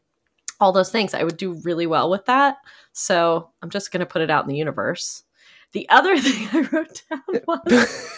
all 0.61 0.71
those 0.73 0.91
things. 0.91 1.13
I 1.15 1.25
would 1.25 1.37
do 1.37 1.55
really 1.65 1.87
well 1.87 2.09
with 2.09 2.25
that. 2.27 2.59
So 2.93 3.51
I'm 3.63 3.71
just 3.71 3.91
going 3.91 4.01
to 4.01 4.07
put 4.07 4.23
it 4.23 4.31
out 4.31 4.45
in 4.45 4.49
the 4.49 4.57
universe. 4.57 5.25
The 5.73 5.89
other 5.89 6.17
thing 6.21 6.49
I 6.53 6.61
wrote 6.71 7.03
down 7.11 7.23
was 7.49 8.11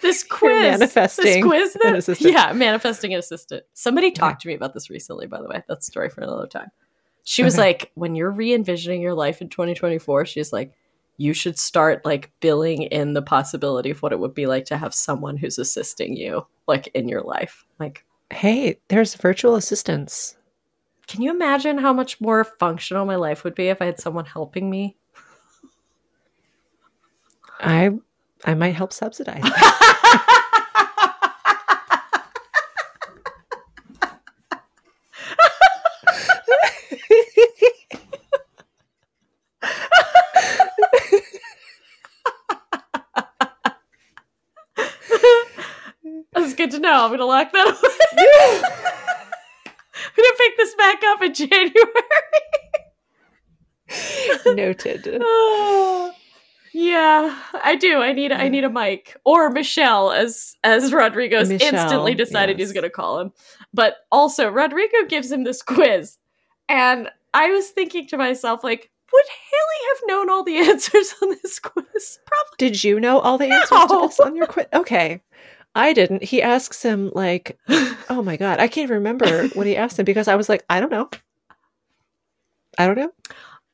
this 0.00 0.22
quiz. 0.22 0.78
manifesting 0.78 1.24
this 1.24 1.44
quiz 1.44 1.76
an 1.84 1.96
assistant. 1.96 2.32
Yeah, 2.32 2.52
manifesting 2.52 3.12
an 3.12 3.18
assistant. 3.18 3.64
Somebody 3.74 4.12
talked 4.12 4.42
to 4.42 4.48
me 4.48 4.54
about 4.54 4.74
this 4.74 4.88
recently, 4.88 5.26
by 5.26 5.42
the 5.42 5.48
way. 5.48 5.62
That's 5.68 5.88
a 5.88 5.90
story 5.90 6.08
for 6.08 6.20
another 6.20 6.46
time. 6.46 6.68
She 7.24 7.42
was 7.42 7.54
Okay. 7.54 7.62
like, 7.62 7.90
when 7.96 8.14
you're 8.14 8.30
re 8.30 8.54
envisioning 8.54 9.02
your 9.02 9.14
life 9.14 9.42
in 9.42 9.48
2024, 9.50 10.24
she's 10.26 10.52
like, 10.52 10.72
you 11.20 11.34
should 11.34 11.58
start 11.58 12.02
like 12.06 12.30
billing 12.40 12.82
in 12.84 13.12
the 13.12 13.20
possibility 13.20 13.90
of 13.90 14.00
what 14.00 14.10
it 14.12 14.18
would 14.18 14.32
be 14.32 14.46
like 14.46 14.64
to 14.64 14.78
have 14.78 14.94
someone 14.94 15.36
who's 15.36 15.58
assisting 15.58 16.16
you 16.16 16.46
like 16.66 16.86
in 16.94 17.08
your 17.08 17.20
life. 17.22 17.64
Like, 17.78 18.04
Hey, 18.32 18.78
there's 18.88 19.14
virtual 19.16 19.54
assistants. 19.56 20.36
can 21.06 21.20
you 21.20 21.30
imagine 21.30 21.76
how 21.76 21.92
much 21.92 22.20
more 22.20 22.44
functional 22.44 23.04
my 23.04 23.16
life 23.16 23.44
would 23.44 23.54
be 23.54 23.68
if 23.68 23.82
I 23.82 23.86
had 23.86 24.00
someone 24.00 24.24
helping 24.24 24.70
me? 24.70 24.96
I 27.60 27.90
I 28.44 28.54
might 28.54 28.74
help 28.74 28.92
subsidize. 28.92 29.42
That's 46.90 46.90
good 46.90 46.90
to 46.90 46.96
know. 46.96 47.04
I'm 47.04 47.10
gonna 47.10 47.24
lock 47.26 47.52
that 47.52 47.66
away. 47.68 48.62
I'm 49.94 50.12
gonna 50.16 50.36
pick 50.38 50.56
this 50.56 50.74
back 50.74 51.02
up 51.04 51.22
in 51.22 51.34
January. 51.34 51.74
Noted. 54.46 55.18
Oh, 55.20 56.12
yeah, 56.72 57.36
I 57.64 57.76
do. 57.76 57.98
I 57.98 58.12
need 58.12 58.32
I 58.32 58.48
need 58.48 58.64
a 58.64 58.70
mic 58.70 59.16
or 59.24 59.50
Michelle, 59.50 60.12
as 60.12 60.56
as 60.64 60.92
Rodrigo's 60.92 61.48
Michelle, 61.48 61.74
instantly 61.74 62.14
decided 62.14 62.58
yes. 62.58 62.68
he's 62.68 62.72
going 62.72 62.84
to 62.84 62.90
call 62.90 63.18
him. 63.20 63.32
But 63.74 63.96
also, 64.12 64.48
Rodrigo 64.48 65.04
gives 65.08 65.30
him 65.30 65.44
this 65.44 65.62
quiz, 65.62 66.18
and 66.68 67.08
I 67.34 67.50
was 67.50 67.68
thinking 67.70 68.06
to 68.08 68.16
myself, 68.16 68.62
like, 68.64 68.90
would 69.12 69.24
Hailey 69.26 69.88
have 69.88 70.02
known 70.06 70.30
all 70.30 70.44
the 70.44 70.56
answers 70.70 71.14
on 71.22 71.30
this 71.30 71.58
quiz? 71.58 72.18
Probably. 72.26 72.56
Did 72.58 72.84
you 72.84 73.00
know 73.00 73.18
all 73.20 73.38
the 73.38 73.50
answers 73.50 73.68
to 73.68 73.86
No. 73.88 74.06
this 74.06 74.20
on 74.20 74.36
your 74.36 74.46
quiz? 74.46 74.66
Okay. 74.72 75.20
I 75.74 75.92
didn't. 75.92 76.24
He 76.24 76.42
asks 76.42 76.82
him 76.82 77.10
like, 77.14 77.58
oh 78.10 78.22
my 78.24 78.36
god, 78.36 78.58
I 78.58 78.68
can't 78.68 78.84
even 78.84 78.96
remember 78.96 79.48
what 79.48 79.66
he 79.66 79.76
asked 79.76 79.98
him 79.98 80.04
because 80.04 80.28
I 80.28 80.36
was 80.36 80.48
like, 80.48 80.64
I 80.68 80.80
don't 80.80 80.90
know. 80.90 81.08
I 82.78 82.86
don't 82.86 82.98
know. 82.98 83.12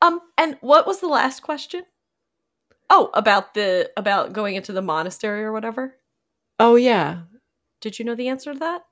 Um, 0.01 0.19
and 0.37 0.57
what 0.61 0.85
was 0.85 0.99
the 0.99 1.07
last 1.07 1.41
question? 1.41 1.83
Oh, 2.89 3.09
about 3.13 3.53
the 3.53 3.91
about 3.97 4.33
going 4.33 4.55
into 4.55 4.71
the 4.71 4.81
monastery 4.81 5.43
or 5.43 5.51
whatever. 5.51 5.95
Oh 6.59 6.75
yeah. 6.75 7.21
Did 7.81 7.99
you 7.99 8.05
know 8.05 8.15
the 8.15 8.27
answer 8.29 8.53
to 8.53 8.59
that? 8.59 8.83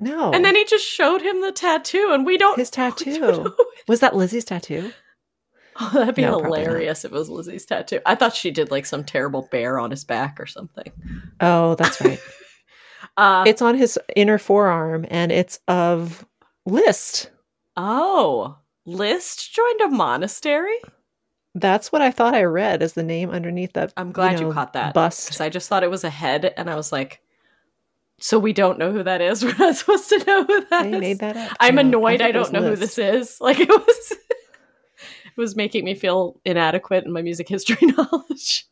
No. 0.00 0.32
And 0.32 0.44
then 0.44 0.54
he 0.54 0.64
just 0.64 0.84
showed 0.86 1.22
him 1.22 1.40
the 1.40 1.52
tattoo, 1.52 2.10
and 2.12 2.24
we 2.24 2.38
don't. 2.38 2.58
his 2.58 2.70
tattoo. 2.70 3.54
Was 3.88 4.00
that 4.00 4.16
Lizzie's 4.16 4.44
tattoo? 4.44 4.92
Oh, 5.80 5.90
that'd 5.94 6.14
be 6.14 6.22
No, 6.22 6.42
hilarious 6.42 7.04
if 7.04 7.12
it 7.12 7.14
was 7.16 7.28
Lizzie's 7.28 7.64
tattoo. 7.66 8.00
I 8.06 8.14
thought 8.14 8.34
she 8.34 8.50
did 8.50 8.70
like 8.70 8.86
some 8.86 9.04
terrible 9.04 9.48
bear 9.50 9.78
on 9.78 9.90
his 9.90 10.04
back 10.04 10.38
or 10.40 10.46
something. 10.46 10.90
Oh, 11.40 11.74
that's 11.76 12.00
right. 12.00 12.20
Uh, 13.16 13.42
it's 13.48 13.62
on 13.62 13.74
his 13.76 13.98
inner 14.14 14.38
forearm 14.38 15.04
and 15.10 15.32
it's 15.32 15.58
of 15.66 16.24
Liszt. 16.66 17.30
oh, 17.76 18.56
Liszt 18.86 19.52
joined 19.52 19.80
a 19.80 19.88
monastery. 19.88 20.76
That's 21.54 21.90
what 21.90 22.00
I 22.00 22.12
thought 22.12 22.34
I 22.34 22.44
read 22.44 22.80
as 22.80 22.92
the 22.92 23.02
name 23.02 23.30
underneath 23.30 23.72
that. 23.72 23.92
I'm 23.96 24.12
glad 24.12 24.38
you, 24.38 24.46
know, 24.46 24.52
caught 24.52 24.72
that. 24.74 24.94
Bust. 24.94 25.26
because 25.26 25.40
I 25.40 25.48
just 25.48 25.68
thought 25.68 25.82
it 25.82 25.90
was 25.90 26.04
a 26.04 26.10
head, 26.10 26.54
and 26.56 26.70
I 26.70 26.76
was 26.76 26.92
like, 26.92 27.20
"So 28.20 28.38
we 28.38 28.52
don't 28.52 28.78
know 28.78 28.92
who 28.92 29.02
that 29.02 29.20
is. 29.20 29.44
We're 29.44 29.56
not 29.56 29.74
supposed 29.76 30.08
to 30.10 30.24
know 30.24 30.44
who 30.44 30.64
that 30.70 30.82
They 30.84 30.92
is." 30.94 31.00
made 31.00 31.18
that 31.18 31.36
up. 31.36 31.56
I'm 31.58 31.78
annoyed. 31.78 32.18
think 32.20 32.28
I, 32.28 32.32
don't 32.32 32.52
know 32.52 32.62
who 32.62 32.76
this 32.76 32.98
is. 32.98 33.40
Like 33.40 33.58
it 33.58 33.68
was, 33.68 34.12
was 35.38 35.56
making 35.56 35.84
me 35.84 35.94
feel 35.94 36.38
inadequate 36.44 37.04
in 37.04 37.12
my 37.12 37.22
music 37.22 37.48
history 37.48 37.86
knowledge. 37.96 38.66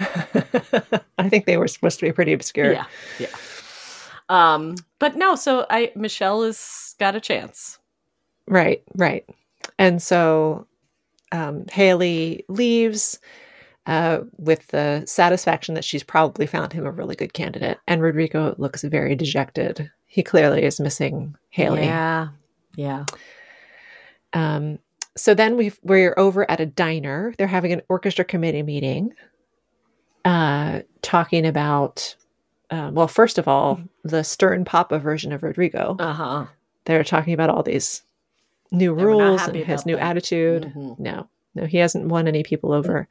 I 1.18 1.28
think 1.28 1.44
they 1.44 1.58
were 1.58 1.68
supposed 1.68 2.00
to 2.00 2.06
be 2.06 2.12
pretty 2.12 2.32
obscure. 2.32 2.72
Yeah, 2.72 2.86
yeah. 3.18 3.28
Um, 4.28 4.76
but 4.98 5.16
no, 5.16 5.34
so 5.34 5.66
I 5.70 5.92
Michelle 5.94 6.42
has 6.42 6.94
got 6.98 7.14
a 7.14 7.20
chance. 7.20 7.78
Right, 8.46 8.82
right. 8.96 9.24
And 9.78 10.02
so 10.02 10.66
um, 11.32 11.66
Hailey 11.70 12.44
leaves 12.48 13.18
uh, 13.86 14.20
with 14.38 14.68
the 14.68 15.04
satisfaction 15.06 15.74
that 15.74 15.84
she's 15.84 16.02
probably 16.02 16.46
found 16.46 16.72
him 16.72 16.86
a 16.86 16.90
really 16.90 17.16
good 17.16 17.32
candidate. 17.32 17.78
And 17.86 18.02
Rodrigo 18.02 18.54
looks 18.58 18.82
very 18.82 19.14
dejected. 19.14 19.90
He 20.06 20.22
clearly 20.22 20.62
is 20.62 20.80
missing 20.80 21.36
Hailey. 21.50 21.84
Yeah, 21.84 22.28
yeah. 22.76 23.04
Um, 24.32 24.78
so 25.20 25.34
then 25.34 25.56
we 25.56 25.72
we're 25.82 26.14
over 26.16 26.50
at 26.50 26.60
a 26.60 26.66
diner. 26.66 27.34
They're 27.38 27.46
having 27.46 27.72
an 27.72 27.82
orchestra 27.88 28.24
committee 28.24 28.62
meeting, 28.62 29.12
uh, 30.24 30.80
talking 31.02 31.46
about. 31.46 32.16
Uh, 32.70 32.90
well, 32.92 33.08
first 33.08 33.36
of 33.36 33.48
all, 33.48 33.80
the 34.04 34.22
Stern 34.22 34.64
Papa 34.64 34.98
version 35.00 35.32
of 35.32 35.42
Rodrigo. 35.42 35.96
Uh 35.98 36.12
huh. 36.12 36.46
They're 36.84 37.02
talking 37.04 37.34
about 37.34 37.50
all 37.50 37.62
these 37.64 38.02
new 38.70 38.94
They 38.94 39.02
rules 39.04 39.42
and 39.42 39.56
his 39.56 39.84
new 39.86 39.96
that. 39.96 40.04
attitude. 40.04 40.72
Mhm. 40.76 40.98
No, 40.98 41.28
no, 41.56 41.64
he 41.66 41.78
hasn't 41.78 42.06
won 42.06 42.28
any 42.28 42.42
people 42.44 42.72
over. 42.72 43.08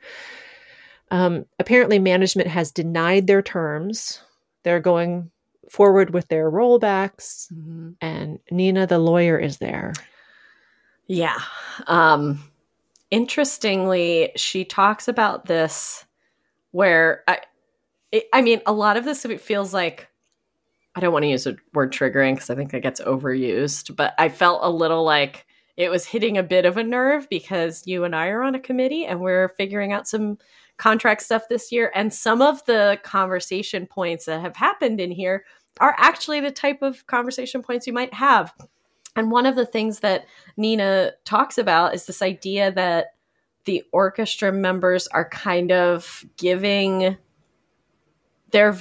Um, 1.12 1.46
apparently, 1.60 2.00
management 2.00 2.48
has 2.48 2.72
denied 2.72 3.28
their 3.28 3.42
terms. 3.42 4.22
They're 4.64 4.80
going 4.80 5.30
forward 5.70 6.12
with 6.14 6.28
their 6.30 6.50
rollbacks, 6.50 7.52
Mhm. 7.54 7.96
and 8.02 8.40
Nina, 8.52 8.88
the 8.88 8.98
lawyer, 9.00 9.38
is 9.38 9.58
there. 9.58 9.94
Yeah. 11.10 11.40
Um 11.88 12.42
interestingly, 13.12 14.32
she 14.36 14.64
talks 14.66 15.08
about 15.08 15.46
this 15.46 16.06
where 16.72 17.24
I 17.28 17.40
it, 18.12 18.26
I 18.34 18.42
mean, 18.42 18.62
a 18.66 18.74
lot 18.74 18.98
of 18.98 19.06
this 19.06 19.26
it 19.26 19.42
feels 19.42 19.74
like 19.74 20.10
I 20.96 21.02
don't 21.02 21.14
want 21.14 21.24
to 21.24 21.30
use 21.30 21.46
the 21.46 21.58
word 21.74 21.94
triggering 21.94 22.36
because 22.36 22.50
I 22.50 22.56
think 22.56 22.72
that 22.72 22.82
gets 22.84 23.02
overused, 23.02 23.96
but 23.96 24.14
I 24.20 24.30
felt 24.30 24.62
a 24.64 24.70
little 24.70 25.04
like 25.04 25.46
it 25.78 25.90
was 25.90 26.06
hitting 26.06 26.38
a 26.38 26.44
bit 26.44 26.66
of 26.66 26.78
a 26.78 26.84
nerve 26.84 27.30
because 27.30 27.88
you 27.88 28.04
and 28.04 28.16
I 28.16 28.28
are 28.30 28.44
on 28.44 28.56
a 28.56 28.60
committee 28.60 29.06
and 29.06 29.22
we're 29.22 29.50
figuring 29.50 29.94
out 29.94 30.08
some 30.08 30.38
contract 30.78 31.24
stuff 31.24 31.44
this 31.50 31.72
year. 31.72 31.92
And 31.96 32.14
some 32.14 32.42
of 32.42 32.66
the 32.66 33.00
conversation 33.04 33.88
points 33.88 34.26
that 34.26 34.42
have 34.42 34.56
happened 34.58 35.02
in 35.02 35.12
here 35.12 35.46
are 35.80 35.96
actually 35.98 36.42
the 36.42 36.52
type 36.52 36.82
of 36.82 37.08
conversation 37.08 37.64
points 37.64 37.88
you 37.88 37.94
might 37.94 38.14
have. 38.14 38.54
And 39.16 39.32
one 39.32 39.46
of 39.46 39.56
the 39.56 39.66
things 39.66 40.00
that 40.00 40.26
Nina 40.58 41.12
talks 41.26 41.58
about 41.58 41.96
is 41.96 42.06
this 42.06 42.22
idea 42.22 42.72
that 42.72 43.14
the 43.66 43.84
orchestra 43.92 44.52
members 44.52 45.08
are 45.08 45.28
kind 45.30 45.72
of 45.72 46.24
giving, 46.38 47.18
they're 48.52 48.78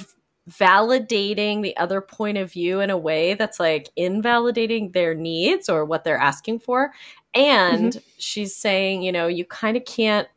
validating 0.49 1.61
the 1.61 1.77
other 1.77 2.01
point 2.01 2.37
of 2.37 2.51
view 2.51 2.79
in 2.79 2.89
a 2.89 2.97
way 2.97 3.35
that's 3.35 3.59
like 3.59 3.89
invalidating 3.95 4.91
their 4.91 5.13
needs 5.13 5.69
or 5.69 5.85
what 5.85 6.03
they're 6.03 6.17
asking 6.17 6.59
for. 6.59 6.91
And 7.33 7.93
mm-hmm. 7.93 7.99
she's 8.17 8.55
saying, 8.55 9.03
you 9.03 9.11
know, 9.11 9.27
you 9.27 9.45
kind 9.45 9.77
of 9.77 9.85
can't 9.85 10.27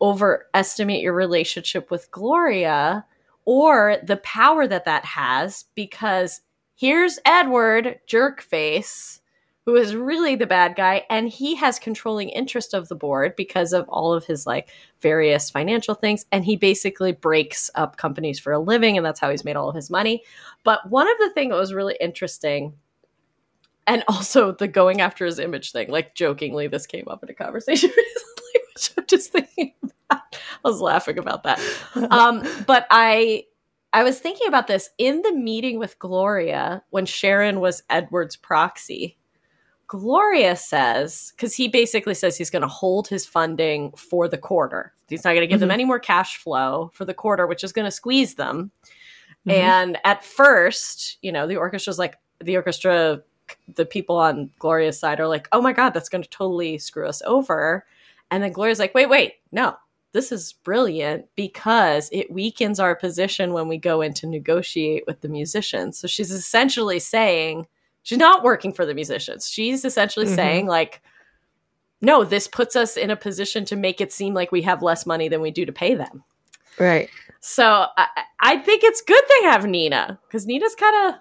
overestimate 0.00 1.02
your 1.02 1.12
relationship 1.12 1.90
with 1.90 2.10
Gloria 2.10 3.04
or 3.44 3.96
the 4.02 4.18
power 4.18 4.66
that 4.66 4.84
that 4.84 5.04
has 5.04 5.64
because 5.74 6.40
here's 6.74 7.18
Edward 7.24 8.00
Jerkface 8.08 9.19
who 9.66 9.76
is 9.76 9.94
really 9.94 10.36
the 10.36 10.46
bad 10.46 10.74
guy 10.74 11.04
and 11.10 11.28
he 11.28 11.54
has 11.54 11.78
controlling 11.78 12.30
interest 12.30 12.72
of 12.72 12.88
the 12.88 12.94
board 12.94 13.34
because 13.36 13.72
of 13.72 13.88
all 13.88 14.12
of 14.12 14.24
his 14.24 14.46
like 14.46 14.70
various 15.00 15.50
financial 15.50 15.94
things 15.94 16.24
and 16.32 16.44
he 16.44 16.56
basically 16.56 17.12
breaks 17.12 17.70
up 17.74 17.96
companies 17.96 18.38
for 18.38 18.52
a 18.52 18.58
living 18.58 18.96
and 18.96 19.04
that's 19.04 19.20
how 19.20 19.30
he's 19.30 19.44
made 19.44 19.56
all 19.56 19.68
of 19.68 19.76
his 19.76 19.90
money. 19.90 20.22
But 20.64 20.88
one 20.88 21.08
of 21.08 21.18
the 21.18 21.30
things 21.30 21.50
that 21.50 21.58
was 21.58 21.74
really 21.74 21.96
interesting 22.00 22.74
and 23.86 24.04
also 24.08 24.52
the 24.52 24.68
going 24.68 25.00
after 25.00 25.24
his 25.26 25.38
image 25.38 25.72
thing 25.72 25.90
like 25.90 26.14
jokingly 26.14 26.68
this 26.68 26.86
came 26.86 27.08
up 27.08 27.22
in 27.22 27.30
a 27.30 27.34
conversation 27.34 27.90
recently 27.96 28.60
which 28.74 28.92
i'm 28.96 29.06
just 29.06 29.32
thinking 29.32 29.74
about. 29.82 30.22
I 30.32 30.68
was 30.68 30.80
laughing 30.80 31.18
about 31.18 31.44
that. 31.44 31.60
Um 32.10 32.46
but 32.66 32.86
i 32.90 33.44
i 33.92 34.02
was 34.02 34.18
thinking 34.18 34.48
about 34.48 34.66
this. 34.66 34.90
In 34.98 35.22
the 35.22 35.34
meeting 35.34 35.78
with 35.78 35.98
gloria 35.98 36.82
when 36.90 37.06
sharon 37.06 37.60
was 37.60 37.82
edward's 37.90 38.36
proxy 38.36 39.16
Gloria 39.90 40.54
says, 40.54 41.32
because 41.34 41.52
he 41.52 41.66
basically 41.66 42.14
says 42.14 42.36
he's 42.36 42.48
going 42.48 42.62
to 42.62 42.68
hold 42.68 43.08
his 43.08 43.26
funding 43.26 43.90
for 43.96 44.28
the 44.28 44.38
quarter. 44.38 44.92
He's 45.08 45.24
not 45.24 45.30
going 45.30 45.40
to 45.40 45.48
give 45.48 45.58
them 45.58 45.70
Mhm. 45.70 45.72
any 45.72 45.84
more 45.84 45.98
cash 45.98 46.36
flow 46.36 46.92
for 46.94 47.04
the 47.04 47.12
quarter, 47.12 47.44
which 47.48 47.64
is 47.64 47.72
going 47.72 47.86
to 47.86 47.90
squeeze 47.90 48.36
them. 48.36 48.70
Mhm. 49.48 49.52
And 49.52 49.98
at 50.04 50.24
first, 50.24 51.18
you 51.22 51.32
know, 51.32 51.48
the 51.48 51.56
orchestra's 51.56 51.98
like, 51.98 52.14
the 52.40 52.54
orchestra, 52.54 53.20
the 53.74 53.84
people 53.84 54.14
on 54.16 54.50
Gloria's 54.60 54.96
side 54.96 55.18
are 55.18 55.26
like, 55.26 55.48
oh 55.50 55.60
my 55.60 55.72
God, 55.72 55.90
that's 55.90 56.08
going 56.08 56.22
to 56.22 56.30
totally 56.30 56.78
screw 56.78 57.08
us 57.08 57.20
over. 57.26 57.84
And 58.30 58.44
then 58.44 58.52
Gloria's 58.52 58.78
like, 58.78 58.94
wait, 58.94 59.08
wait, 59.08 59.38
no, 59.50 59.74
this 60.12 60.30
is 60.30 60.52
brilliant 60.52 61.26
because 61.34 62.08
it 62.12 62.30
weakens 62.30 62.78
our 62.78 62.94
position 62.94 63.52
when 63.54 63.66
we 63.66 63.76
go 63.76 64.02
in 64.02 64.14
to 64.14 64.28
negotiate 64.28 65.02
with 65.08 65.20
the 65.20 65.28
musicians. 65.28 65.98
So 65.98 66.06
she's 66.06 66.30
essentially 66.30 67.00
saying, 67.00 67.66
she's 68.02 68.18
not 68.18 68.42
working 68.42 68.72
for 68.72 68.84
the 68.86 68.94
musicians. 68.94 69.48
She's 69.48 69.84
essentially 69.84 70.26
Mhm. 70.26 70.34
saying, 70.34 70.66
like, 70.66 71.02
no, 72.00 72.24
this 72.24 72.48
puts 72.48 72.76
us 72.76 72.96
in 72.96 73.10
a 73.10 73.16
position 73.16 73.64
to 73.66 73.76
make 73.76 74.00
it 74.00 74.12
seem 74.12 74.32
like 74.34 74.50
we 74.52 74.62
have 74.62 74.82
less 74.82 75.04
money 75.06 75.28
than 75.28 75.40
we 75.40 75.50
do 75.50 75.66
to 75.66 75.72
pay 75.72 75.94
them. 75.94 76.24
Right. 76.78 77.10
So 77.40 77.86
I, 77.96 78.06
I 78.40 78.56
think 78.58 78.84
it's 78.84 79.02
good 79.02 79.22
they 79.28 79.42
have 79.48 79.66
Nina 79.66 80.18
because 80.26 80.46
Nina's 80.46 80.74
kind 80.74 81.08
of. 81.14 81.20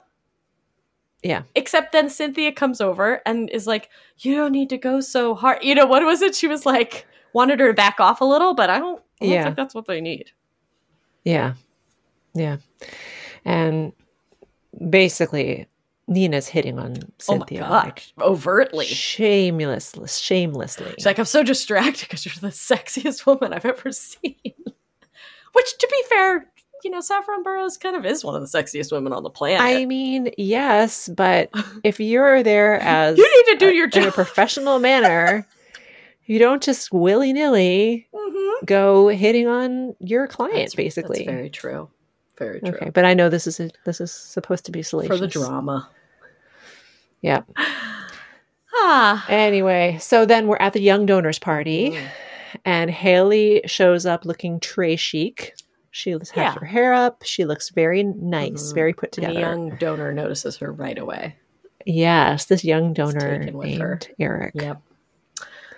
Yeah. 1.21 1.41
Except 1.55 1.91
then 1.91 2.09
Cynthia 2.09 2.53
comes 2.53 2.79
over 2.79 3.21
and 3.25 3.49
is 3.49 3.67
like, 3.67 3.89
you 4.19 4.35
don't 4.35 4.53
need 4.53 4.69
to 4.69 4.77
go 4.77 5.01
so 5.01 5.35
hard. 5.35 5.61
You 5.63 5.75
know, 5.75 5.85
what 5.85 6.05
was 6.05 6.21
it? 6.21 6.33
She 6.33 6.47
was 6.47 6.65
like, 6.65 7.05
wanted 7.33 7.59
her 7.59 7.67
to 7.67 7.73
back 7.73 7.99
off 7.99 8.21
a 8.21 8.25
little, 8.25 8.53
but 8.53 8.69
I 8.69 8.79
don't, 8.79 9.01
I 9.21 9.25
don't 9.25 9.33
Yeah. 9.33 9.43
think 9.43 9.57
that's 9.57 9.75
what 9.75 9.85
they 9.85 9.99
need. 9.99 10.31
Yeah. 11.25 11.55
Yeah. 12.33 12.57
And 13.43 13.91
basically, 14.89 15.67
Nina's 16.09 16.47
hitting 16.47 16.77
on 16.79 16.95
Cynthia. 17.19 17.65
oh 17.67 17.71
like. 17.71 18.11
Overtly. 18.19 18.85
shameless, 18.85 20.17
shamelessly. 20.17 20.91
She's 20.97 21.05
like, 21.05 21.19
I'm 21.19 21.25
so 21.25 21.43
distracted 21.43 22.01
because 22.01 22.25
you're 22.25 22.33
the 22.41 22.47
sexiest 22.49 23.25
woman 23.25 23.53
I've 23.53 23.65
ever 23.65 23.91
seen. 23.93 24.35
Which, 25.53 25.77
to 25.77 25.87
be 25.89 26.03
fair, 26.09 26.47
you 26.83 26.89
know, 26.91 27.01
Saffron 27.01 27.43
Burrows 27.43 27.77
kind 27.77 27.95
of 27.95 28.05
is 28.05 28.23
one 28.23 28.35
of 28.35 28.41
the 28.41 28.47
sexiest 28.57 28.91
women 28.91 29.13
on 29.13 29.23
the 29.23 29.29
planet. 29.29 29.61
I 29.61 29.85
mean, 29.85 30.31
yes, 30.37 31.09
but 31.09 31.49
if 31.83 31.99
you're 31.99 32.43
there 32.43 32.75
as 32.79 33.17
you 33.17 33.23
need 33.47 33.53
to 33.59 33.65
do 33.65 33.73
your 33.73 33.87
job 33.87 34.03
in 34.03 34.09
a 34.09 34.11
professional 34.11 34.79
manner, 34.79 35.47
you 36.25 36.39
don't 36.39 36.61
just 36.63 36.91
willy 36.91 37.33
nilly 37.33 38.07
Mhm. 38.13 38.65
go 38.65 39.07
hitting 39.09 39.47
on 39.47 39.95
your 39.99 40.27
client, 40.27 40.55
That's- 40.55 40.75
basically. 40.75 41.19
That's 41.19 41.29
very 41.29 41.49
true. 41.49 41.89
Very 42.37 42.61
true. 42.61 42.69
okay, 42.69 42.89
but 42.91 43.03
I 43.03 43.13
know 43.13 43.27
this 43.27 43.47
is 43.47 43.59
a, 43.59 43.69
this 43.85 43.99
is 43.99 44.11
supposed 44.13 44.63
to 44.65 44.71
be 44.71 44.81
salacious 44.81 45.17
For 45.17 45.19
the 45.19 45.27
drama. 45.27 45.89
Yeah. 47.21 47.41
Ah. 48.81 49.25
Anyway, 49.27 49.97
so 49.99 50.25
then 50.25 50.47
we're 50.47 50.57
at 50.57 50.73
the 50.73 50.81
young 50.81 51.05
donors 51.05 51.39
party, 51.39 51.91
Mm. 51.91 52.07
and 52.65 52.89
Hailey 52.91 53.61
shows 53.65 54.05
up 54.05 54.25
looking 54.25 54.59
tray 54.59 54.95
chic. 54.95 55.55
She 55.91 56.11
has 56.11 56.31
Yeah. 56.35 56.53
her 56.53 56.65
hair 56.65 56.93
up. 56.93 57.23
She 57.25 57.45
looks 57.45 57.69
very 57.69 58.03
nice, 58.03 58.71
Mhm. 58.71 58.75
very 58.75 58.93
put 58.93 59.17
And 59.17 59.25
together. 59.27 59.39
young 59.39 59.69
donor 59.77 60.13
notices 60.13 60.57
her 60.57 60.71
right 60.71 60.97
away. 60.97 61.35
Yes, 61.85 62.45
this 62.45 62.63
young 62.63 62.93
donor 62.93 63.39
named 63.39 63.81
her. 63.81 63.99
Eric, 64.19 64.53
Yep. 64.55 64.81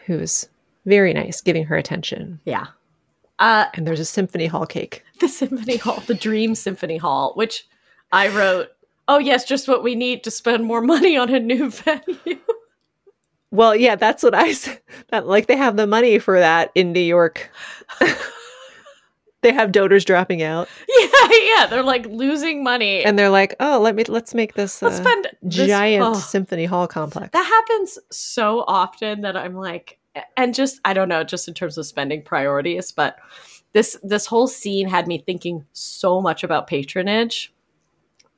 who's 0.05 0.49
very 0.85 1.13
nice, 1.13 1.41
giving 1.41 1.65
her 1.65 1.77
attention. 1.77 2.39
Yeah. 2.45 2.67
Uh, 3.39 3.65
And 3.73 3.87
there's 3.87 3.99
a 4.01 4.05
symphony 4.05 4.47
hall 4.47 4.65
cake. 4.65 5.03
the 5.19 5.27
Symphony 5.29 5.77
Hall, 5.77 6.03
the 6.05 6.13
Dream 6.13 6.55
Symphony 6.55 6.97
Hall, 6.97 7.31
which 7.35 7.67
I 8.11 8.27
wrote, 8.27 8.69
oh, 9.07 9.19
yes, 9.19 9.45
just 9.45 9.67
what 9.67 9.83
we 9.83 9.95
need 9.95 10.23
to 10.23 10.31
spend 10.31 10.65
more 10.65 10.81
money 10.81 11.17
on 11.17 11.33
a 11.33 11.39
new 11.39 11.69
venue. 11.71 12.39
Well, 13.51 13.75
yeah, 13.75 13.95
that's 13.95 14.23
what 14.23 14.33
I 14.33 14.53
said. 14.53 14.79
That 15.09 15.27
like 15.27 15.47
they 15.47 15.57
have 15.57 15.75
the 15.75 15.87
money 15.87 16.19
for 16.19 16.39
that 16.39 16.71
in 16.73 16.93
New 16.93 17.01
York. 17.01 17.51
they 19.41 19.51
have 19.51 19.73
donors 19.73 20.05
dropping 20.05 20.41
out, 20.41 20.69
yeah, 20.87 21.27
yeah. 21.31 21.67
They're 21.67 21.83
like 21.83 22.05
losing 22.05 22.63
money. 22.63 23.03
and 23.03 23.19
they're 23.19 23.29
like, 23.29 23.55
"Oh, 23.59 23.79
let 23.79 23.95
me 23.95 24.05
let's 24.05 24.33
make 24.33 24.53
this 24.53 24.81
Let's 24.81 24.99
uh, 24.99 25.03
spend 25.03 25.27
this- 25.41 25.67
giant 25.67 26.05
oh. 26.05 26.13
symphony 26.13 26.65
hall 26.65 26.87
complex." 26.87 27.31
That 27.33 27.45
happens 27.45 27.99
so 28.09 28.63
often 28.67 29.21
that 29.21 29.35
I'm 29.35 29.55
like, 29.55 29.99
and 30.37 30.53
just 30.53 30.79
I 30.85 30.93
don't 30.93 31.09
know, 31.09 31.23
just 31.23 31.47
in 31.49 31.53
terms 31.53 31.77
of 31.77 31.85
spending 31.85 32.21
priorities, 32.21 32.93
but 32.93 33.17
this 33.73 33.97
this 34.03 34.25
whole 34.25 34.47
scene 34.47 34.87
had 34.87 35.07
me 35.07 35.17
thinking 35.17 35.65
so 35.73 36.21
much 36.21 36.43
about 36.43 36.67
patronage 36.67 37.53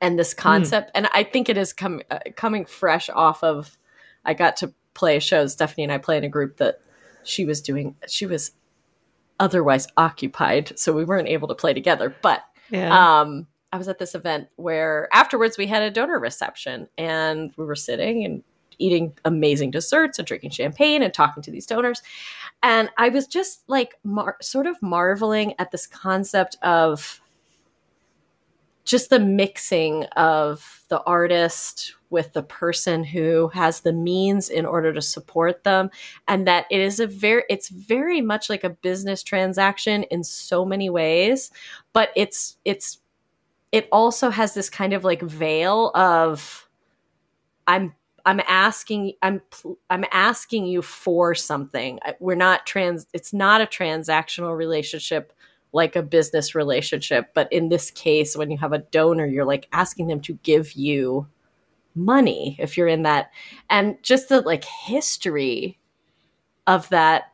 and 0.04 0.18
this 0.18 0.34
concept, 0.34 0.90
and 0.94 1.08
I 1.12 1.24
think 1.24 1.48
it 1.48 1.56
is 1.56 1.72
com- 1.72 2.02
uh, 2.10 2.18
coming 2.36 2.64
fresh 2.66 3.08
off 3.10 3.42
of. 3.42 3.76
I 4.24 4.34
got 4.34 4.56
to 4.58 4.72
play 4.94 5.16
a 5.16 5.20
show. 5.20 5.46
Stephanie 5.46 5.84
and 5.84 5.92
I 5.92 5.98
play 5.98 6.16
in 6.16 6.24
a 6.24 6.28
group 6.28 6.58
that 6.58 6.80
she 7.24 7.44
was 7.44 7.60
doing. 7.62 7.96
She 8.06 8.26
was 8.26 8.52
otherwise 9.40 9.86
occupied, 9.96 10.78
so 10.78 10.92
we 10.92 11.04
weren't 11.04 11.28
able 11.28 11.48
to 11.48 11.54
play 11.54 11.74
together. 11.74 12.14
But 12.22 12.42
Yeah. 12.70 13.20
um, 13.20 13.46
I 13.72 13.76
was 13.78 13.88
at 13.88 13.98
this 13.98 14.14
event 14.14 14.48
where 14.56 15.08
afterwards 15.12 15.58
we 15.58 15.66
had 15.66 15.82
a 15.82 15.90
donor 15.90 16.18
reception 16.20 16.88
and 16.96 17.52
we 17.56 17.64
were 17.64 17.74
sitting 17.74 18.24
and 18.24 18.44
eating 18.78 19.12
amazing 19.24 19.70
desserts 19.72 20.18
and 20.18 20.26
drinking 20.26 20.50
champagne 20.50 21.02
and 21.02 21.12
talking 21.12 21.42
to 21.42 21.50
these 21.50 21.66
donors. 21.66 22.02
And 22.62 22.88
I 22.98 23.08
was 23.08 23.26
just 23.26 23.62
like, 23.68 23.94
mar- 24.04 24.36
sort 24.40 24.66
of 24.66 24.80
marveling 24.80 25.54
at 25.58 25.70
this 25.72 25.86
concept 25.86 26.56
of 26.62 27.20
just 28.84 29.10
the 29.10 29.18
mixing 29.18 30.04
of 30.16 30.82
the 30.88 31.02
artist 31.04 31.94
with 32.10 32.32
the 32.32 32.42
person 32.42 33.02
who 33.02 33.48
has 33.48 33.80
the 33.80 33.92
means 33.92 34.48
in 34.48 34.66
order 34.66 34.92
to 34.92 35.02
support 35.02 35.64
them 35.64 35.90
and 36.28 36.46
that 36.46 36.66
it 36.70 36.80
is 36.80 37.00
a 37.00 37.06
very 37.06 37.42
it's 37.48 37.68
very 37.68 38.20
much 38.20 38.48
like 38.48 38.62
a 38.62 38.70
business 38.70 39.22
transaction 39.22 40.04
in 40.04 40.22
so 40.22 40.64
many 40.64 40.88
ways 40.88 41.50
but 41.92 42.10
it's 42.14 42.56
it's 42.64 42.98
it 43.72 43.88
also 43.90 44.30
has 44.30 44.54
this 44.54 44.70
kind 44.70 44.92
of 44.92 45.02
like 45.02 45.20
veil 45.22 45.90
of 45.94 46.68
i'm 47.66 47.92
i'm 48.24 48.40
asking 48.46 49.12
i'm 49.22 49.40
i'm 49.90 50.04
asking 50.12 50.66
you 50.66 50.80
for 50.80 51.34
something. 51.34 51.98
We're 52.20 52.36
not 52.36 52.66
trans 52.66 53.06
it's 53.12 53.32
not 53.32 53.60
a 53.60 53.66
transactional 53.66 54.56
relationship 54.56 55.32
like 55.74 55.96
a 55.96 56.02
business 56.02 56.54
relationship 56.54 57.30
but 57.34 57.52
in 57.52 57.68
this 57.68 57.90
case 57.90 58.36
when 58.36 58.50
you 58.50 58.56
have 58.58 58.72
a 58.72 58.78
donor 58.78 59.26
you're 59.26 59.44
like 59.44 59.68
asking 59.72 60.06
them 60.06 60.20
to 60.20 60.38
give 60.42 60.72
you 60.72 61.26
money 61.94 62.56
if 62.58 62.76
you're 62.76 62.88
in 62.88 63.02
that 63.02 63.30
and 63.68 63.96
just 64.02 64.28
the 64.28 64.40
like 64.40 64.64
history 64.64 65.78
of 66.66 66.88
that 66.88 67.32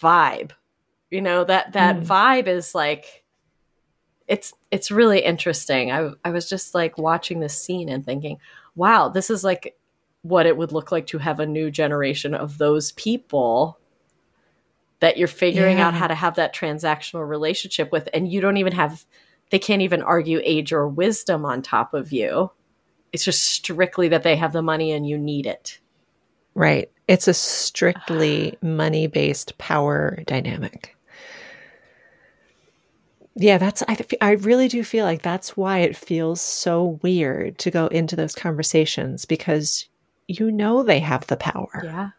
vibe 0.00 0.52
you 1.10 1.20
know 1.20 1.44
that 1.44 1.72
that 1.72 1.96
Mm. 1.96 2.06
vibe 2.06 2.46
is 2.48 2.74
like 2.74 3.24
it's 4.26 4.54
it's 4.70 4.90
really 4.90 5.20
interesting 5.20 5.92
i 5.92 6.10
i 6.24 6.30
was 6.30 6.48
just 6.48 6.74
like 6.74 6.96
watching 6.98 7.40
this 7.40 7.56
scene 7.56 7.88
and 7.88 8.04
thinking 8.04 8.38
wow 8.74 9.08
this 9.08 9.30
is 9.30 9.44
like 9.44 9.76
what 10.22 10.46
it 10.46 10.56
would 10.56 10.72
look 10.72 10.90
like 10.90 11.06
to 11.06 11.18
have 11.18 11.40
a 11.40 11.46
new 11.46 11.70
generation 11.70 12.34
of 12.34 12.56
those 12.58 12.92
people 12.92 13.78
that 15.04 15.18
you're 15.18 15.28
figuring 15.28 15.80
out 15.80 15.92
how 15.92 16.06
to 16.06 16.14
have 16.14 16.36
that 16.36 16.54
transactional 16.54 17.28
relationship 17.28 17.92
with 17.92 18.08
and 18.14 18.32
you 18.32 18.40
don't 18.40 18.56
even 18.56 18.72
have 18.72 19.04
they 19.50 19.58
can't 19.58 19.82
even 19.82 20.00
argue 20.00 20.40
age 20.42 20.72
or 20.72 20.88
wisdom 20.88 21.44
on 21.44 21.60
top 21.60 21.92
of 21.92 22.10
you. 22.10 22.50
It's 23.12 23.22
just 23.22 23.42
strictly 23.42 24.08
that 24.08 24.22
they 24.22 24.34
have 24.34 24.54
the 24.54 24.62
money 24.62 24.92
and 24.92 25.06
you 25.06 25.18
need 25.18 25.44
it. 25.44 25.78
Right. 26.54 26.90
It's 27.06 27.28
a 27.28 27.34
strictly 27.34 28.56
money 28.62 29.06
based 29.06 29.58
power 29.58 30.18
dynamic. 30.26 30.96
Yeah, 33.36 33.58
that's, 33.58 33.82
I, 33.86 33.98
I 34.22 34.30
really 34.30 34.68
do 34.68 34.82
feel 34.82 35.04
like 35.04 35.20
that's 35.20 35.54
why 35.54 35.80
it 35.80 35.98
feels 35.98 36.40
so 36.40 36.98
weird 37.02 37.58
to 37.58 37.70
go 37.70 37.88
into 37.88 38.16
those 38.16 38.34
conversations 38.34 39.26
because 39.26 39.86
you 40.28 40.50
know 40.50 40.82
they 40.82 41.00
have 41.00 41.26
the 41.26 41.36
power. 41.36 41.82
Yeah 41.84 42.10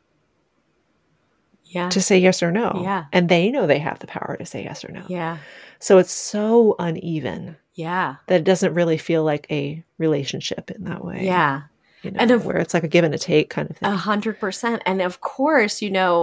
yeah 1.76 1.90
to 1.90 2.02
say 2.02 2.18
yes 2.18 2.42
or 2.42 2.52
no. 2.52 2.70
Yeah. 2.84 3.06
And 3.12 3.28
they 3.30 3.52
know 3.52 3.68
they 3.68 3.80
have 3.80 4.00
the 4.00 4.08
power 4.08 4.36
to 4.40 4.46
say 4.46 4.64
yes 4.64 4.84
or 4.86 4.92
no. 4.92 5.04
yeah 5.08 5.38
So 5.80 5.98
it's 6.00 6.14
so 6.14 6.76
uneven 6.80 7.58
yeah 7.74 8.16
that 8.28 8.42
it 8.42 8.46
doesn't 8.46 8.74
really 8.74 8.98
feel 8.98 9.24
like 9.24 9.46
a 9.52 9.84
relationship 9.98 10.72
in 10.72 10.86
that 10.86 11.04
way. 11.04 11.20
yeah 11.26 11.64
You 12.04 12.12
know, 12.12 12.20
And 12.22 12.32
if- 12.32 12.46
where 12.46 12.58
it's 12.64 12.74
like 12.74 12.84
a 12.86 12.88
give 12.96 13.04
and 13.06 13.14
a 13.14 13.18
take 13.18 13.50
kind 13.50 13.70
of 13.70 13.76
thing. 13.78 13.90
A 13.92 13.96
hundred 13.98 14.40
percent. 14.40 14.82
And 14.86 15.02
of 15.02 15.20
course, 15.22 15.82
you 15.82 15.92
know, 15.92 16.16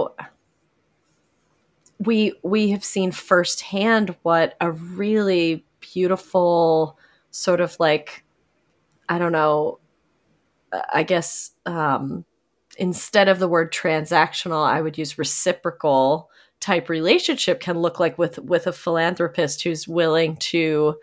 we 1.99 2.33
we 2.43 2.71
have 2.71 2.83
seen 2.83 3.11
firsthand 3.11 4.15
what 4.23 4.55
a 4.59 4.71
really 4.71 5.63
beautiful 5.79 6.97
sort 7.31 7.61
of 7.61 7.75
like 7.79 8.23
I 9.09 9.17
don't 9.19 9.31
know, 9.31 9.79
I 10.91 11.03
guess 11.03 11.51
um 11.65 12.25
instead 12.77 13.27
of 13.27 13.39
the 13.39 13.47
word 13.47 13.71
transactional, 13.71 14.65
I 14.65 14.81
would 14.81 14.97
use 14.97 15.17
reciprocal 15.17 16.29
type 16.59 16.87
relationship 16.87 17.59
can 17.59 17.79
look 17.79 17.99
like 17.99 18.17
with 18.17 18.39
with 18.39 18.67
a 18.67 18.71
philanthropist 18.71 19.63
who's 19.63 19.87
willing 19.87 20.37
to 20.37 20.95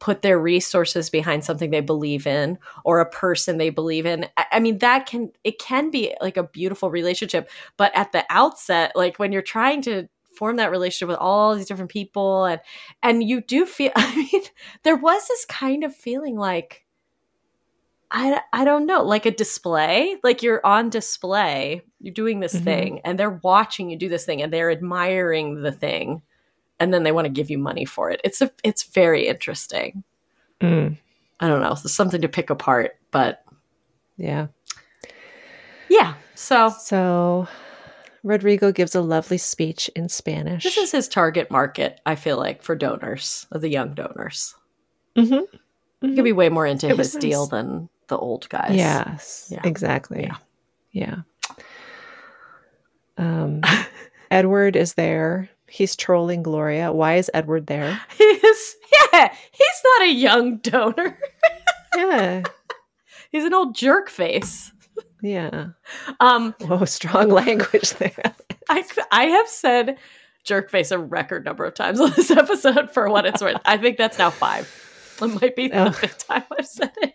put 0.00 0.22
their 0.22 0.38
resources 0.38 1.10
behind 1.10 1.44
something 1.44 1.70
they 1.70 1.80
believe 1.80 2.26
in 2.26 2.58
or 2.84 3.00
a 3.00 3.10
person 3.10 3.56
they 3.56 3.70
believe 3.70 4.06
in. 4.06 4.26
I, 4.36 4.44
I 4.52 4.60
mean 4.60 4.78
that 4.78 5.06
can 5.06 5.30
it 5.44 5.58
can 5.58 5.90
be 5.90 6.14
like 6.20 6.36
a 6.36 6.42
beautiful 6.42 6.90
relationship 6.90 7.50
but 7.76 7.90
at 7.96 8.12
the 8.12 8.24
outset 8.30 8.92
like 8.94 9.18
when 9.18 9.32
you're 9.32 9.42
trying 9.42 9.82
to 9.82 10.08
form 10.36 10.56
that 10.56 10.70
relationship 10.70 11.08
with 11.08 11.18
all 11.18 11.56
these 11.56 11.66
different 11.66 11.90
people 11.90 12.44
and 12.44 12.60
and 13.02 13.24
you 13.24 13.40
do 13.40 13.66
feel 13.66 13.90
i 13.96 14.14
mean 14.14 14.42
there 14.84 14.96
was 14.96 15.26
this 15.26 15.44
kind 15.46 15.82
of 15.82 15.94
feeling 15.94 16.36
like 16.36 16.84
I, 18.10 18.40
I 18.54 18.64
don't 18.64 18.86
know 18.86 19.02
like 19.02 19.26
a 19.26 19.30
display 19.30 20.16
like 20.24 20.42
you're 20.42 20.64
on 20.64 20.88
display 20.88 21.82
you're 22.00 22.14
doing 22.14 22.40
this 22.40 22.54
Mhm. 22.54 22.64
thing 22.64 23.00
and 23.04 23.18
they're 23.18 23.38
watching 23.42 23.90
you 23.90 23.98
do 23.98 24.08
this 24.08 24.24
thing 24.24 24.40
and 24.40 24.50
they're 24.52 24.70
admiring 24.70 25.60
the 25.62 25.72
thing 25.72 26.22
and 26.80 26.94
then 26.94 27.02
they 27.02 27.12
want 27.12 27.26
to 27.26 27.30
give 27.30 27.50
you 27.50 27.58
money 27.58 27.84
for 27.84 28.10
it 28.10 28.20
it's 28.24 28.40
a 28.40 28.50
it's 28.64 28.84
very 28.84 29.26
interesting 29.28 30.02
Mm, 30.62 30.96
i 31.40 31.46
don't 31.48 31.60
know 31.60 31.74
there's 31.74 31.92
something 31.94 32.22
to 32.22 32.28
pick 32.28 32.48
apart 32.50 32.96
but 33.10 33.44
yeah. 34.16 34.46
yeah 35.88 36.14
so 36.34 36.70
So 36.70 37.46
Rodrigo 38.24 38.72
gives 38.72 38.94
a 38.94 39.00
lovely 39.00 39.38
speech 39.38 39.88
in 39.94 40.08
Spanish. 40.08 40.64
this 40.64 40.76
is 40.78 40.90
his 40.92 41.08
target 41.08 41.50
market 41.50 42.00
i 42.06 42.14
feel 42.14 42.36
like 42.38 42.62
for 42.62 42.74
donors 42.74 43.46
the 43.52 43.68
young 43.68 43.92
donors 43.94 44.54
Mhm. 45.16 45.46
he 46.00 46.14
could 46.14 46.24
be 46.24 46.32
way 46.32 46.48
more 46.48 46.64
into 46.66 46.88
It 46.88 46.96
his 46.96 47.12
deal 47.12 47.46
than 47.46 47.88
the 48.08 48.18
old 48.18 48.48
guys 48.48 48.74
Yes, 48.74 49.48
Yeah. 49.50 49.60
exactly. 49.64 50.22
Yeah. 50.24 50.36
Yeah. 50.92 51.16
Um, 53.16 53.62
Edward 54.30 54.76
is 54.76 54.94
there. 54.94 55.48
He's 55.66 55.96
trolling 55.96 56.42
Gloria. 56.42 56.92
Why 56.92 57.16
is 57.16 57.30
Edward 57.34 57.66
there? 57.66 58.00
he's 58.18 58.76
yeah 59.12 59.34
he's 59.52 59.82
not 59.84 60.02
a 60.08 60.12
young 60.12 60.56
donor 60.58 61.18
Yeah. 61.96 62.42
he's 63.30 63.44
an 63.44 63.52
old 63.54 63.74
jerk 63.74 64.08
face 64.08 64.72
Yeah. 65.22 65.68
um 66.20 66.54
Whoa, 66.60 66.84
strong 66.86 67.28
language 67.28 67.90
there. 67.94 68.34
I, 68.70 68.84
I 69.10 69.24
have 69.24 69.48
said 69.48 69.98
jerk 70.44 70.70
face 70.70 70.90
a 70.90 70.98
record 70.98 71.44
number 71.44 71.64
of 71.64 71.74
times 71.74 72.00
on 72.00 72.12
this 72.16 72.30
episode 72.30 72.90
for 72.92 73.08
what 73.10 73.26
it's 73.26 73.42
worth. 73.42 73.60
I 73.66 73.76
think 73.76 73.98
that's 73.98 74.18
now 74.18 74.30
five. 74.30 74.72
It 75.20 75.40
might 75.42 75.56
be 75.56 75.70
Oh. 75.72 75.86
the 75.86 75.92
fifth 75.92 76.26
time 76.28 76.44
I've 76.56 76.66
said 76.66 76.92
it. 77.02 77.14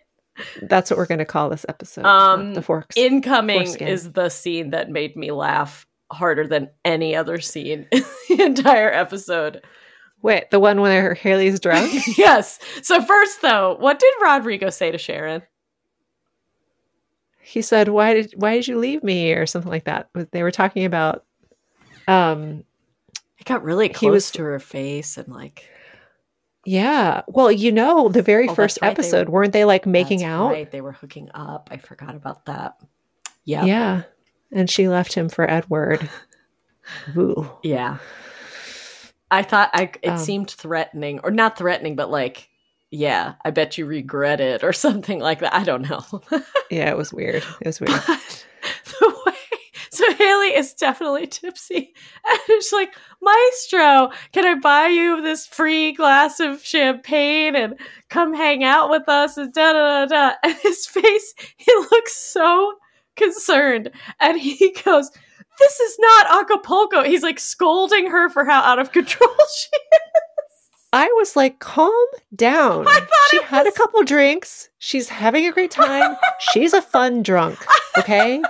That's 0.62 0.90
what 0.90 0.96
we're 0.98 1.06
going 1.06 1.18
to 1.18 1.24
call 1.24 1.48
this 1.50 1.64
episode. 1.68 2.04
Um, 2.04 2.54
the 2.54 2.62
forks. 2.62 2.96
Incoming 2.96 3.66
Foreskin. 3.66 3.88
is 3.88 4.12
the 4.12 4.28
scene 4.28 4.70
that 4.70 4.90
made 4.90 5.16
me 5.16 5.30
laugh 5.30 5.86
harder 6.10 6.46
than 6.46 6.70
any 6.84 7.14
other 7.16 7.40
scene 7.40 7.86
in 7.92 8.04
the 8.28 8.42
entire 8.44 8.90
episode. 8.92 9.62
Wait, 10.22 10.50
the 10.50 10.58
one 10.60 10.80
where 10.80 11.14
Hailey's 11.14 11.60
drunk? 11.60 11.92
yes. 12.18 12.58
So 12.82 13.02
first 13.02 13.42
though, 13.42 13.76
what 13.78 13.98
did 13.98 14.12
Rodrigo 14.22 14.70
say 14.70 14.90
to 14.90 14.98
Sharon? 14.98 15.42
he 17.46 17.60
said, 17.62 17.88
"Why 17.88 18.14
did 18.14 18.32
why 18.36 18.54
did 18.54 18.66
you 18.68 18.78
leave 18.78 19.02
me?" 19.04 19.32
or 19.32 19.44
something 19.46 19.70
like 19.70 19.84
that. 19.84 20.08
They 20.32 20.42
were 20.42 20.50
talking 20.50 20.84
about 20.86 21.24
um 22.08 22.64
It 23.38 23.44
got 23.44 23.62
really 23.62 23.88
close 23.90 24.12
was- 24.12 24.30
to 24.32 24.42
her 24.44 24.58
face 24.58 25.18
and 25.18 25.28
like 25.28 25.68
yeah. 26.66 27.22
Well, 27.28 27.50
you 27.52 27.70
know, 27.72 28.08
the 28.08 28.22
very 28.22 28.48
Oh, 28.48 28.54
first 28.54 28.78
right, 28.82 28.90
episode, 28.90 29.28
were- 29.28 29.40
weren't 29.42 29.52
they 29.52 29.64
like 29.64 29.86
making 29.86 30.24
out? 30.24 30.50
Right, 30.52 30.70
they 30.70 30.80
were 30.80 30.92
hooking 30.92 31.30
up. 31.34 31.68
I 31.72 31.76
forgot 31.76 32.14
about 32.14 32.46
that. 32.46 32.76
Yeah. 33.44 33.64
Yeah. 33.64 34.02
And 34.52 34.70
she 34.70 34.88
left 34.88 35.12
him 35.14 35.28
for 35.28 35.48
Edward. 35.50 36.08
Ooh. 37.16 37.50
Yeah. 37.62 37.98
I 39.30 39.42
thought 39.42 39.70
I 39.74 39.90
it 40.02 40.10
Um, 40.10 40.18
seemed 40.18 40.50
threatening 40.50 41.20
or 41.24 41.30
not 41.30 41.58
threatening 41.58 41.96
but 41.96 42.10
like 42.10 42.48
yeah, 42.90 43.34
I 43.44 43.50
bet 43.50 43.76
you 43.76 43.86
regret 43.86 44.40
it 44.40 44.62
or 44.62 44.72
something 44.86 45.18
like 45.18 45.40
that. 45.40 45.52
I 45.54 45.64
don't 45.64 45.88
know. 45.88 46.04
Yeah, 46.70 46.90
it 46.90 46.96
was 46.96 47.12
weird. 47.12 47.42
It 47.60 47.66
was 47.66 47.80
weird. 47.80 48.00
But 48.06 48.06
the 48.06 48.14
way 48.16 48.18
so 48.20 48.44
Hailey 50.18 50.48
is 50.54 50.72
definitely 50.74 51.26
tipsy 51.26 51.94
and 52.30 52.40
she's 52.46 52.72
like, 52.72 52.94
Maestro, 53.22 54.10
can 54.32 54.44
I 54.46 54.54
buy 54.60 54.86
you 54.88 55.22
this 55.22 55.46
free 55.46 55.92
glass 55.92 56.40
of 56.40 56.62
champagne 56.64 57.56
and 57.56 57.78
come 58.10 58.34
hang 58.34 58.64
out 58.64 58.90
with 58.90 59.08
us? 59.08 59.36
And 59.36 59.52
da 59.52 59.72
da 59.72 60.06
da 60.06 60.06
da. 60.06 60.34
And 60.44 60.54
his 60.62 60.86
face, 60.86 61.34
he 61.56 61.72
looks 61.90 62.14
so 62.14 62.74
concerned, 63.16 63.90
and 64.20 64.38
he 64.40 64.76
goes, 64.84 65.10
"This 65.58 65.80
is 65.80 65.96
not 65.98 66.42
Acapulco." 66.42 67.02
He's 67.02 67.22
like 67.22 67.38
scolding 67.38 68.10
her 68.10 68.28
for 68.28 68.44
how 68.44 68.60
out 68.60 68.78
of 68.78 68.92
control 68.92 69.30
she 69.56 69.76
is. 69.76 70.70
I 70.92 71.06
was 71.16 71.34
like, 71.34 71.58
calm 71.58 71.90
down. 72.36 72.86
She 73.30 73.42
had 73.42 73.64
was- 73.64 73.74
a 73.74 73.76
couple 73.76 74.02
drinks. 74.04 74.68
She's 74.78 75.08
having 75.08 75.46
a 75.46 75.50
great 75.52 75.70
time. 75.72 76.16
She's 76.52 76.72
a 76.72 76.80
fun 76.82 77.22
drunk. 77.22 77.58
Okay. 77.98 78.40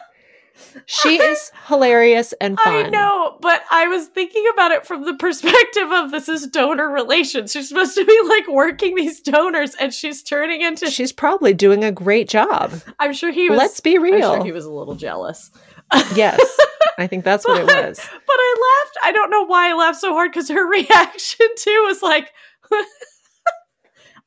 She 0.87 1.17
is 1.21 1.51
hilarious 1.67 2.33
and 2.41 2.59
fun. 2.59 2.87
I 2.87 2.89
know, 2.89 3.39
but 3.41 3.63
I 3.71 3.87
was 3.89 4.07
thinking 4.09 4.45
about 4.53 4.71
it 4.73 4.87
from 4.87 5.05
the 5.05 5.15
perspective 5.15 5.91
of 5.93 6.11
this 6.11 6.29
is 6.29 6.47
donor 6.47 6.89
relations. 6.91 7.53
She's 7.53 7.69
supposed 7.69 7.95
to 7.97 8.05
be 8.05 8.21
like 8.29 8.49
working 8.49 8.95
these 8.95 9.21
donors, 9.21 9.75
and 9.77 9.93
she's 9.93 10.23
turning 10.23 10.61
into. 10.63 10.91
She's 10.91 11.13
probably 11.13 11.55
doing 11.55 11.85
a 11.85 11.93
great 11.93 12.29
job. 12.29 12.73
I'm 12.99 13.13
sure 13.13 13.31
he 13.31 13.49
was. 13.51 13.59
Let's 13.59 13.81
be 13.81 13.97
I'm 13.97 14.03
real. 14.03 14.35
sure 14.35 14.45
he 14.45 14.53
was 14.53 14.65
a 14.65 14.73
little 14.73 14.95
jealous. 14.95 15.51
yes, 16.15 16.41
I 16.99 17.07
think 17.07 17.25
that's 17.25 17.47
what 17.47 17.59
it 17.61 17.67
was. 17.87 17.99
But 17.99 18.37
I 18.37 18.83
laughed. 18.85 18.97
I 19.05 19.13
don't 19.13 19.31
know 19.31 19.45
why 19.47 19.71
I 19.71 19.75
laughed 19.75 20.01
so 20.01 20.13
hard 20.13 20.33
because 20.33 20.49
her 20.49 20.67
reaction 20.71 21.47
too 21.59 21.85
was 21.87 22.03
like, 22.03 22.31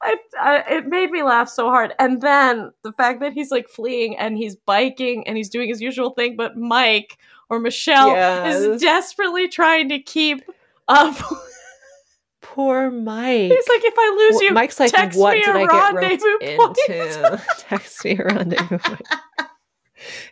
I, 0.01 0.15
I, 0.39 0.57
it 0.75 0.85
made 0.87 1.09
me 1.11 1.23
laugh 1.23 1.49
so 1.49 1.69
hard. 1.69 1.93
And 1.97 2.21
then 2.21 2.71
the 2.83 2.91
fact 2.93 3.19
that 3.21 3.33
he's 3.33 3.49
like 3.51 3.67
fleeing 3.67 4.15
and 4.17 4.37
he's 4.37 4.55
biking 4.55 5.27
and 5.27 5.35
he's 5.37 5.49
doing 5.49 5.69
his 5.69 5.81
usual 5.81 6.11
thing, 6.11 6.35
but 6.35 6.55
Mike 6.55 7.17
or 7.49 7.59
Michelle 7.59 8.09
Yes. 8.09 8.55
is 8.55 8.81
desperately 8.81 9.47
trying 9.47 9.89
to 9.89 9.99
keep 9.99 10.43
up. 10.87 11.15
Poor 12.41 12.89
Mike. 12.91 13.51
he's 13.51 13.67
like, 13.69 13.83
if 13.83 13.93
I 13.97 14.15
lose 14.17 14.33
Well, 14.35 14.43
you, 14.43 14.51
Mike's 14.51 14.79
like, 14.79 14.91
text 14.91 15.17
what 15.19 15.33
me 15.35 15.43
did 15.43 15.55
a 15.55 15.59
I 15.59 15.65
get 15.65 15.71
roped 15.71 15.93
rendezvous 15.95 16.37
point." 16.57 16.77
into? 16.89 17.41
Text 17.57 18.05
me 18.05 18.17
a 18.17 18.23
rendezvous 18.23 18.77
point. 18.79 19.01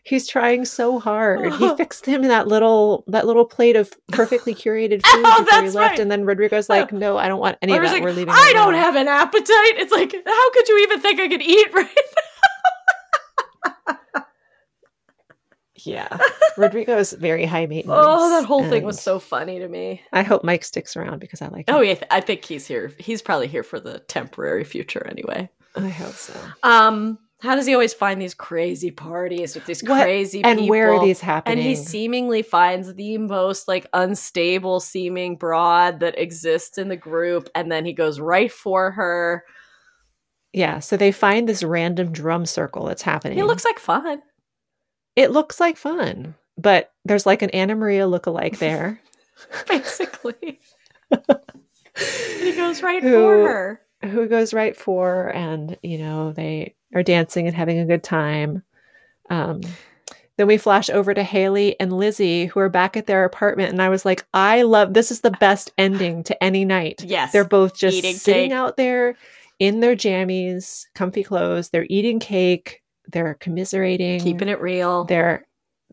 He's 0.03 0.27
trying 0.27 0.65
so 0.65 0.99
hard. 0.99 1.53
He 1.53 1.75
fixed 1.77 2.05
him 2.05 2.23
that 2.23 2.47
little 2.47 3.03
that 3.07 3.25
little 3.25 3.45
plate 3.45 3.75
of 3.75 3.91
perfectly 4.11 4.53
curated 4.63 5.05
food 5.05 5.23
Oh, 5.25 5.43
before 5.43 5.61
he 5.63 5.69
left, 5.69 5.75
right. 5.91 5.99
and 5.99 6.11
then 6.11 6.25
Rodrigo's 6.25 6.69
like, 6.69 6.91
"No, 6.93 7.17
I 7.17 7.27
don't 7.27 7.39
want 7.39 7.57
any 7.61 7.73
of 7.75 7.81
that. 7.83 7.91
like, 7.93 8.03
We're 8.03 8.11
leaving." 8.11 8.33
I 8.33 8.51
don't 8.53 8.73
now." 8.73 8.79
have 8.79 8.95
an 8.95 9.07
appetite. 9.07 9.45
It's 9.77 9.91
like, 9.91 10.11
how 10.25 10.51
could 10.51 10.67
you 10.67 10.79
even 10.83 10.99
think 11.01 11.19
I 11.19 11.27
could 11.27 11.41
eat 11.41 11.73
right 11.73 11.89
now? 13.85 13.91
Yeah, 15.77 16.17
Rodrigo 16.57 16.97
is 16.97 17.13
very 17.13 17.45
high 17.45 17.67
maintenance. 17.67 17.99
Oh, 18.01 18.29
that 18.31 18.47
whole 18.47 18.63
thing 18.67 18.83
was 18.83 18.99
so 18.99 19.19
funny 19.19 19.59
to 19.59 19.67
me. 19.67 20.01
I 20.11 20.23
hope 20.23 20.43
Mike 20.43 20.63
sticks 20.63 20.95
around 20.95 21.19
because 21.19 21.43
I 21.43 21.47
like. 21.49 21.65
Oh 21.67 21.81
him. 21.81 21.97
yeah, 21.99 22.07
I 22.09 22.21
think 22.21 22.43
he's 22.43 22.65
here. 22.65 22.91
He's 22.97 23.21
probably 23.21 23.45
here 23.47 23.61
for 23.61 23.79
the 23.79 23.99
temporary 23.99 24.63
future 24.63 25.05
anyway. 25.05 25.47
I 25.75 25.89
hope 25.89 26.13
so. 26.15 26.33
Um, 26.63 27.19
how 27.41 27.55
does 27.55 27.65
he 27.65 27.73
always 27.73 27.93
find 27.93 28.21
these 28.21 28.33
crazy 28.33 28.91
parties 28.91 29.55
with 29.55 29.65
these 29.65 29.83
What- 29.83 30.03
crazy 30.03 30.43
And 30.43 30.59
people? 30.59 30.69
where 30.71 30.93
are 30.93 31.03
these 31.05 31.19
happening? 31.19 31.57
And 31.59 31.67
he 31.67 31.75
seemingly 31.75 32.41
finds 32.41 32.93
the 32.93 33.17
most 33.17 33.67
like 33.67 33.85
unstable 33.93 34.79
seeming 34.79 35.35
broad 35.35 35.99
that 35.99 36.17
exists 36.17 36.77
in 36.77 36.87
the 36.87 36.95
group, 36.95 37.49
and 37.53 37.71
then 37.71 37.85
he 37.85 37.93
goes 37.93 38.19
right 38.19 38.51
for 38.51 38.91
her. 38.91 39.43
yeah, 40.53 40.79
so 40.79 40.95
they 40.95 41.11
find 41.11 41.49
this 41.49 41.61
random 41.63 42.11
drum 42.13 42.45
circle 42.45 42.85
that's 42.85 43.01
happening. 43.01 43.37
It 43.37 43.45
looks 43.45 43.65
like 43.65 43.77
fun. 43.79 44.21
It 45.17 45.31
looks 45.31 45.59
like 45.59 45.75
fun, 45.77 46.35
but 46.57 46.91
there's 47.03 47.25
like 47.25 47.41
an 47.41 47.49
Anna 47.51 47.75
Maria 47.75 48.05
lookalike 48.05 48.57
there. 48.59 49.01
basically. 49.67 50.59
and 51.11 51.21
he 52.41 52.53
goes 52.55 52.81
right 52.81 53.03
Who- 53.03 53.11
for 53.11 53.47
her. 53.47 53.81
who 54.09 54.27
goes 54.27 54.53
right 54.53 54.75
for 54.75 55.27
and 55.35 55.77
you 55.83 55.97
know 55.97 56.31
they 56.31 56.74
are 56.93 57.03
dancing 57.03 57.47
and 57.47 57.55
having 57.55 57.79
a 57.79 57.85
good 57.85 58.03
time 58.03 58.61
um 59.29 59.61
then 60.37 60.47
we 60.47 60.57
flash 60.57 60.89
over 60.89 61.13
to 61.13 61.23
hailey 61.23 61.79
and 61.79 61.91
lizzie 61.93 62.45
who 62.45 62.59
are 62.59 62.69
back 62.69 62.95
at 62.97 63.07
their 63.07 63.23
apartment 63.25 63.71
and 63.71 63.81
i 63.81 63.89
was 63.89 64.05
like 64.05 64.25
i 64.33 64.61
love 64.61 64.93
this 64.93 65.11
is 65.11 65.21
the 65.21 65.31
best 65.31 65.71
ending 65.77 66.23
to 66.23 66.43
any 66.43 66.63
night 66.65 67.03
Yes. 67.03 67.31
they're 67.31 67.43
both 67.43 67.75
just 67.77 67.97
Eating 67.97 68.15
sitting 68.15 68.49
cake. 68.49 68.57
out 68.57 68.77
there 68.77 69.15
in 69.59 69.79
their 69.79 69.95
jammies 69.95 70.85
comfy 70.93 71.23
clothes 71.23 71.69
they're 71.69 71.87
eating 71.89 72.19
cake 72.19 72.81
they're 73.11 73.33
commiserating 73.35 74.19
keeping 74.19 74.49
it 74.49 74.59
real. 74.61 75.05
they're 75.05 75.45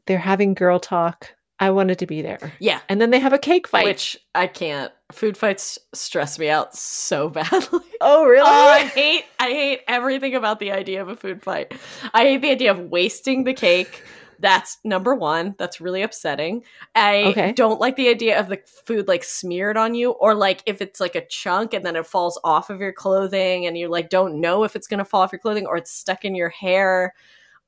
they're 0.07 0.19
having 0.19 0.55
girl 0.55 0.79
talk 0.81 1.31
i 1.61 1.71
wanted 1.71 1.99
to 2.01 2.07
be 2.07 2.23
there 2.23 2.53
Yeah. 2.59 2.81
and 2.89 3.01
then 3.01 3.11
they 3.11 3.21
have 3.21 3.33
a 3.33 3.39
cake 3.39 3.69
fight 3.69 3.85
Which 3.85 4.17
I 4.35 4.47
can't. 4.49 4.93
Food 5.13 5.37
fights 5.37 5.79
stress 5.93 6.39
me 6.39 6.49
out 6.49 6.75
so 6.75 7.29
badly. 7.29 7.81
oh 8.01 8.25
really 8.27 8.43
Oh, 8.49 8.69
I 8.71 8.81
hate 8.87 9.25
I 9.39 9.51
hate 9.51 9.81
everything 9.89 10.35
about 10.35 10.59
the 10.59 10.73
idea 10.73 11.01
of 11.03 11.09
a 11.09 11.17
food 11.17 11.43
fight. 11.43 11.73
I 12.15 12.23
hate 12.23 12.43
the 12.43 12.51
idea 12.51 12.71
of 12.71 12.79
wasting 12.91 13.45
the 13.45 13.55
cake. 13.55 14.03
That's 14.39 14.79
number 14.83 15.15
one. 15.15 15.55
That's 15.57 15.81
really 15.81 16.03
upsetting. 16.03 16.65
I 16.97 17.25
Okay. 17.27 17.53
don't 17.53 17.79
like 17.79 17.95
the 17.95 18.09
idea 18.09 18.41
of 18.41 18.49
the 18.49 18.59
food 18.67 19.07
like 19.07 19.23
smeared 19.23 19.77
on 19.77 19.95
you, 19.95 20.11
or 20.13 20.35
like 20.35 20.63
if 20.67 20.83
it's 20.83 20.99
like 20.99 21.15
a 21.15 21.25
chunk 21.27 21.75
and 21.75 21.87
then 21.87 21.95
it 21.95 22.07
falls 22.07 22.41
off 22.43 22.69
of 22.69 22.81
your 22.81 22.93
clothing, 22.93 23.67
and 23.67 23.79
you 23.79 23.89
like 23.89 24.11
don't 24.11 24.41
know 24.41 24.65
if 24.65 24.75
it's 24.75 24.89
gonna 24.89 25.05
fall 25.05 25.21
off 25.23 25.31
your 25.31 25.39
clothing, 25.39 25.67
or 25.67 25.77
it's 25.77 25.93
stuck 25.93 26.25
in 26.25 26.35
your 26.35 26.49
hair, 26.49 27.15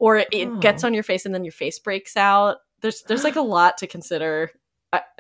or 0.01 0.17
it, 0.17 0.49
Oh. 0.49 0.57
gets 0.59 0.83
on 0.83 0.95
your 0.95 1.05
face 1.05 1.27
and 1.27 1.35
then 1.35 1.45
your 1.45 1.53
face 1.53 1.79
breaks 1.79 2.17
out. 2.17 2.57
There's 2.81 3.03
there's 3.03 3.23
like 3.23 3.37
a 3.37 3.41
lot 3.43 3.79
to 3.79 3.87
consider. 3.87 4.51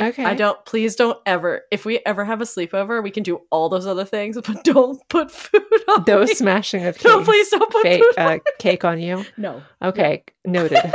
Okay 0.00 0.24
I 0.24 0.34
don't. 0.34 0.62
Please 0.64 0.96
don't 0.96 1.18
ever. 1.26 1.62
If 1.70 1.84
we 1.84 2.00
ever 2.06 2.24
have 2.24 2.40
a 2.40 2.44
sleepover, 2.44 3.02
we 3.02 3.10
can 3.10 3.22
do 3.22 3.40
all 3.50 3.68
those 3.68 3.86
other 3.86 4.04
things, 4.04 4.36
but 4.40 4.64
don't 4.64 5.00
put 5.08 5.30
food 5.30 5.62
on 5.88 6.04
those 6.04 6.28
me. 6.28 6.34
smashing 6.34 6.84
of 6.86 7.02
No, 7.04 7.16
cakes. 7.18 7.28
please 7.28 7.48
don't 7.50 7.70
put 7.70 7.82
fa- 7.82 7.98
food 7.98 8.14
on 8.18 8.26
uh, 8.32 8.38
cake 8.58 8.84
on 8.84 9.00
you. 9.00 9.24
No. 9.36 9.62
Okay, 9.82 10.24
noted. 10.44 10.78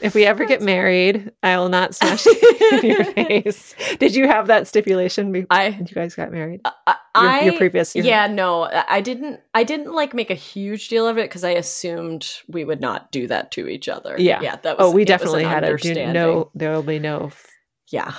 if 0.00 0.14
we 0.14 0.24
ever 0.26 0.44
get 0.44 0.60
married, 0.62 1.32
I 1.42 1.56
will 1.56 1.68
not 1.68 1.94
smash 1.94 2.24
it 2.26 2.84
in 2.84 2.90
your 2.90 3.04
face. 3.42 3.74
Did 3.98 4.14
you 4.14 4.26
have 4.28 4.48
that 4.48 4.66
stipulation 4.66 5.32
before 5.32 5.48
I. 5.50 5.68
you 5.68 5.84
guys 5.86 6.14
got 6.14 6.30
married? 6.32 6.60
I, 6.64 6.70
Your, 6.86 6.96
I 7.30 7.40
your 7.44 7.52
previous, 7.54 7.96
your, 7.96 8.04
yeah, 8.04 8.26
no, 8.26 8.64
I 8.88 9.00
didn't. 9.00 9.40
I 9.54 9.64
didn't 9.64 9.92
like 9.92 10.12
make 10.14 10.30
a 10.30 10.34
huge 10.34 10.88
deal 10.88 11.08
of 11.08 11.16
it 11.18 11.28
because 11.30 11.44
I 11.44 11.50
assumed 11.52 12.30
we 12.48 12.64
would 12.64 12.80
not 12.80 13.10
do 13.10 13.26
that 13.28 13.52
to 13.52 13.68
each 13.68 13.88
other. 13.88 14.16
Yeah. 14.18 14.40
yeah. 14.42 14.56
That 14.56 14.78
was. 14.78 14.88
Oh, 14.88 14.90
we 14.94 15.04
definitely 15.04 15.44
had 15.44 15.64
a 15.64 15.66
do, 15.68 15.72
understanding. 15.72 16.12
no. 16.12 16.50
There 16.54 16.72
will 16.72 16.82
be 16.82 16.98
no. 16.98 17.26
f- 17.26 17.46
Yeah, 17.90 18.12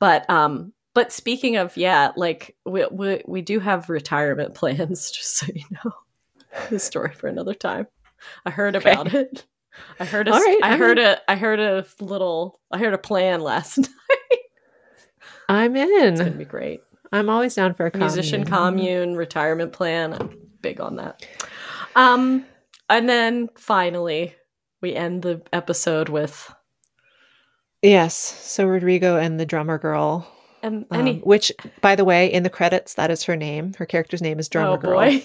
but 0.00 0.28
um, 0.28 0.72
but 0.94 1.12
speaking 1.12 1.56
of 1.56 1.76
yeah, 1.76 2.10
like 2.16 2.56
we 2.66 2.84
we 2.90 3.22
we 3.26 3.42
do 3.42 3.60
have 3.60 3.88
retirement 3.88 4.54
plans. 4.56 5.10
Just 5.12 5.36
so 5.36 5.46
you 5.54 5.64
know, 5.84 5.92
the 6.70 6.78
story 6.80 7.12
for 7.14 7.28
another 7.28 7.54
time. 7.54 7.86
I 8.44 8.50
heard 8.50 8.74
Okay. 8.76 8.90
about 8.90 9.14
it. 9.14 9.46
I 9.98 10.04
heard 10.04 10.28
a, 10.28 10.32
right, 10.32 10.58
I 10.62 10.72
I'm 10.72 10.78
heard 10.78 10.98
in. 10.98 11.06
a 11.06 11.18
I 11.28 11.36
heard 11.36 11.60
a 11.60 11.86
little 12.00 12.60
I 12.70 12.78
heard 12.78 12.94
a 12.94 12.98
plan 12.98 13.40
last 13.40 13.78
night. 13.78 14.38
I'm 15.48 15.76
in. 15.76 16.12
It's 16.12 16.20
gonna 16.20 16.32
be 16.32 16.44
great. 16.44 16.80
I'm 17.12 17.28
always 17.28 17.54
down 17.54 17.74
for 17.74 17.86
a 17.86 17.96
Musician 17.98 18.44
commune. 18.44 18.86
commune 18.86 19.16
retirement 19.16 19.72
plan. 19.72 20.12
I'm 20.14 20.38
big 20.62 20.80
on 20.80 20.96
that. 20.96 21.26
Um, 21.96 22.46
and 22.88 23.08
then 23.08 23.48
finally 23.56 24.34
we 24.80 24.94
end 24.94 25.22
the 25.22 25.42
episode 25.52 26.08
with 26.08 26.52
Yes. 27.82 28.14
So 28.16 28.66
Rodrigo 28.66 29.16
and 29.16 29.40
the 29.40 29.46
drummer 29.46 29.78
girl, 29.78 30.30
and 30.62 30.84
um, 30.90 31.00
any 31.00 31.18
which, 31.20 31.50
by 31.80 31.96
the 31.96 32.04
way, 32.04 32.30
in 32.30 32.42
the 32.42 32.50
credits, 32.50 32.94
that 32.94 33.10
is 33.10 33.22
her 33.24 33.36
name. 33.36 33.72
Her 33.78 33.86
character's 33.86 34.20
name 34.22 34.38
is 34.38 34.48
Drummer 34.48 34.74
oh 34.74 34.76
Girl. 34.76 35.00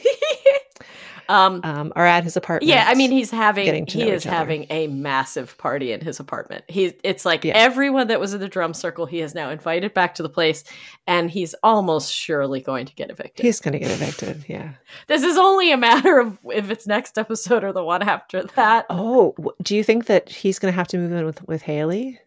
um, 1.29 1.61
Um, 1.63 1.93
are 1.95 2.05
at 2.05 2.23
his 2.23 2.35
apartment. 2.37 2.69
Yeah, 2.69 2.85
I 2.87 2.95
mean 2.95 3.11
he's 3.11 3.31
having 3.31 3.85
he 3.87 4.09
is 4.09 4.23
having 4.23 4.65
a 4.69 4.87
massive 4.87 5.57
party 5.57 5.91
in 5.91 6.01
his 6.01 6.19
apartment. 6.19 6.63
He's 6.67 6.93
it's 7.03 7.25
like 7.25 7.43
Yeah. 7.43 7.53
everyone 7.55 8.07
that 8.07 8.19
was 8.19 8.33
in 8.33 8.39
the 8.39 8.47
drum 8.47 8.73
circle 8.73 9.05
he 9.05 9.19
has 9.19 9.33
now 9.35 9.49
invited 9.49 9.93
back 9.93 10.15
to 10.15 10.23
the 10.23 10.29
place 10.29 10.63
and 11.07 11.29
he's 11.31 11.53
almost 11.63 12.13
surely 12.13 12.61
going 12.61 12.85
to 12.85 12.93
get 12.95 13.09
evicted. 13.09 13.45
he's 13.45 13.59
going 13.59 13.73
to 13.73 13.79
get 13.79 13.91
evicted. 13.91 14.45
Yeah. 14.47 14.71
this 15.07 15.23
is 15.23 15.37
only 15.37 15.71
a 15.71 15.77
matter 15.77 16.19
of 16.19 16.37
if 16.53 16.69
it's 16.69 16.87
next 16.87 17.17
episode 17.17 17.63
or 17.63 17.71
the 17.73 17.83
one 17.83 18.01
after 18.03 18.43
that. 18.55 18.85
Oh, 18.89 19.35
do 19.61 19.75
you 19.75 19.83
think 19.83 20.05
that 20.07 20.29
he's 20.29 20.59
going 20.59 20.71
to 20.71 20.75
have 20.75 20.87
to 20.89 20.97
move 20.97 21.11
in 21.11 21.25
with 21.25 21.41
with 21.47 21.61
Hailey? 21.63 22.19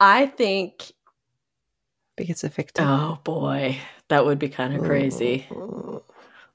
I 0.00 0.26
think 0.26 0.92
Because 2.16 2.44
evicted. 2.44 2.84
oh 2.86 3.18
boy, 3.24 3.78
that 4.08 4.24
would 4.24 4.38
be 4.38 4.48
kind 4.48 4.74
of 4.74 4.82
crazy. 4.82 5.46
Ooh. 5.52 6.02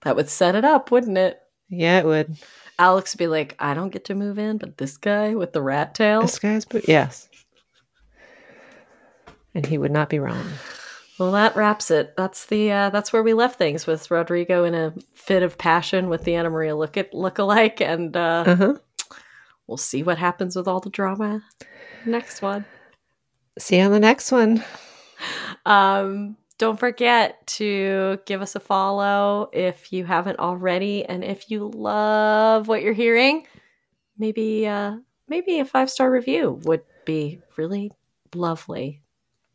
That 0.03 0.15
would 0.15 0.29
set 0.29 0.53
it 0.55 0.63
up, 0.63 0.91
wouldn't 0.91 1.17
it? 1.17 1.41
Yeah, 1.69 1.99
it 1.99 2.05
would. 2.05 2.37
Alex 2.79 3.13
would 3.13 3.19
be 3.19 3.27
like, 3.27 3.55
I 3.59 3.73
don't 3.73 3.89
get 3.91 4.05
to 4.05 4.15
move 4.15 4.37
in, 4.39 4.57
but 4.57 4.77
this 4.77 4.97
guy 4.97 5.35
with 5.35 5.51
the 5.53 5.61
rat 5.61 5.95
tail. 5.95 6.21
This 6.21 6.39
guy's 6.39 6.63
bo- 6.65 6.81
yes, 6.87 7.27
and 9.53 9.65
he 9.65 9.77
would 9.77 9.91
not 9.91 10.09
be 10.09 10.19
wrong. 10.19 10.45
Well, 11.19 11.31
that 11.31 11.55
wraps 11.55 11.89
it. 11.89 12.15
That's 12.15 12.45
the 12.45 12.71
uh, 12.71 12.89
that's 12.91 13.11
where 13.11 13.23
we 13.23 13.33
left 13.33 13.57
things 13.57 13.87
with 13.87 14.11
Rodrigo 14.11 14.63
in 14.63 14.75
a 14.75 14.93
fit 15.13 15.41
of 15.43 15.57
passion 15.57 16.09
with 16.09 16.23
the 16.23 16.35
Anna 16.35 16.49
Maria 16.51 16.75
look 16.75 16.95
at 16.97 17.13
look-alike, 17.13 17.81
and 17.81 18.15
uh, 18.15 18.43
Uh 18.45 18.55
huh. 18.55 18.73
we'll 19.65 19.77
see 19.77 20.03
what 20.03 20.19
happens 20.19 20.55
with 20.55 20.67
all 20.67 20.79
the 20.79 20.91
drama. 20.91 21.41
Next 22.05 22.41
one. 22.43 22.65
See 23.57 23.77
you 23.79 23.83
on 23.85 23.91
the 23.91 23.99
next 23.99 24.31
one. 24.31 24.63
Um, 25.65 26.37
don't 26.57 26.79
forget 26.79 27.45
to 27.47 28.19
give 28.25 28.41
us 28.41 28.55
a 28.55 28.59
follow 28.59 29.49
if 29.53 29.93
you 29.93 30.05
haven't 30.05 30.39
already, 30.39 31.05
and 31.05 31.23
if 31.23 31.51
you 31.51 31.69
love 31.73 32.67
what 32.67 32.81
you're 32.81 32.93
hearing, 32.93 33.45
maybe 34.17 34.65
uh, 34.67 34.95
maybe 35.27 35.59
a 35.59 35.65
five 35.65 35.89
star 35.89 36.09
review 36.11 36.59
would 36.63 36.81
be 37.05 37.41
really 37.57 37.91
lovely. 38.33 39.01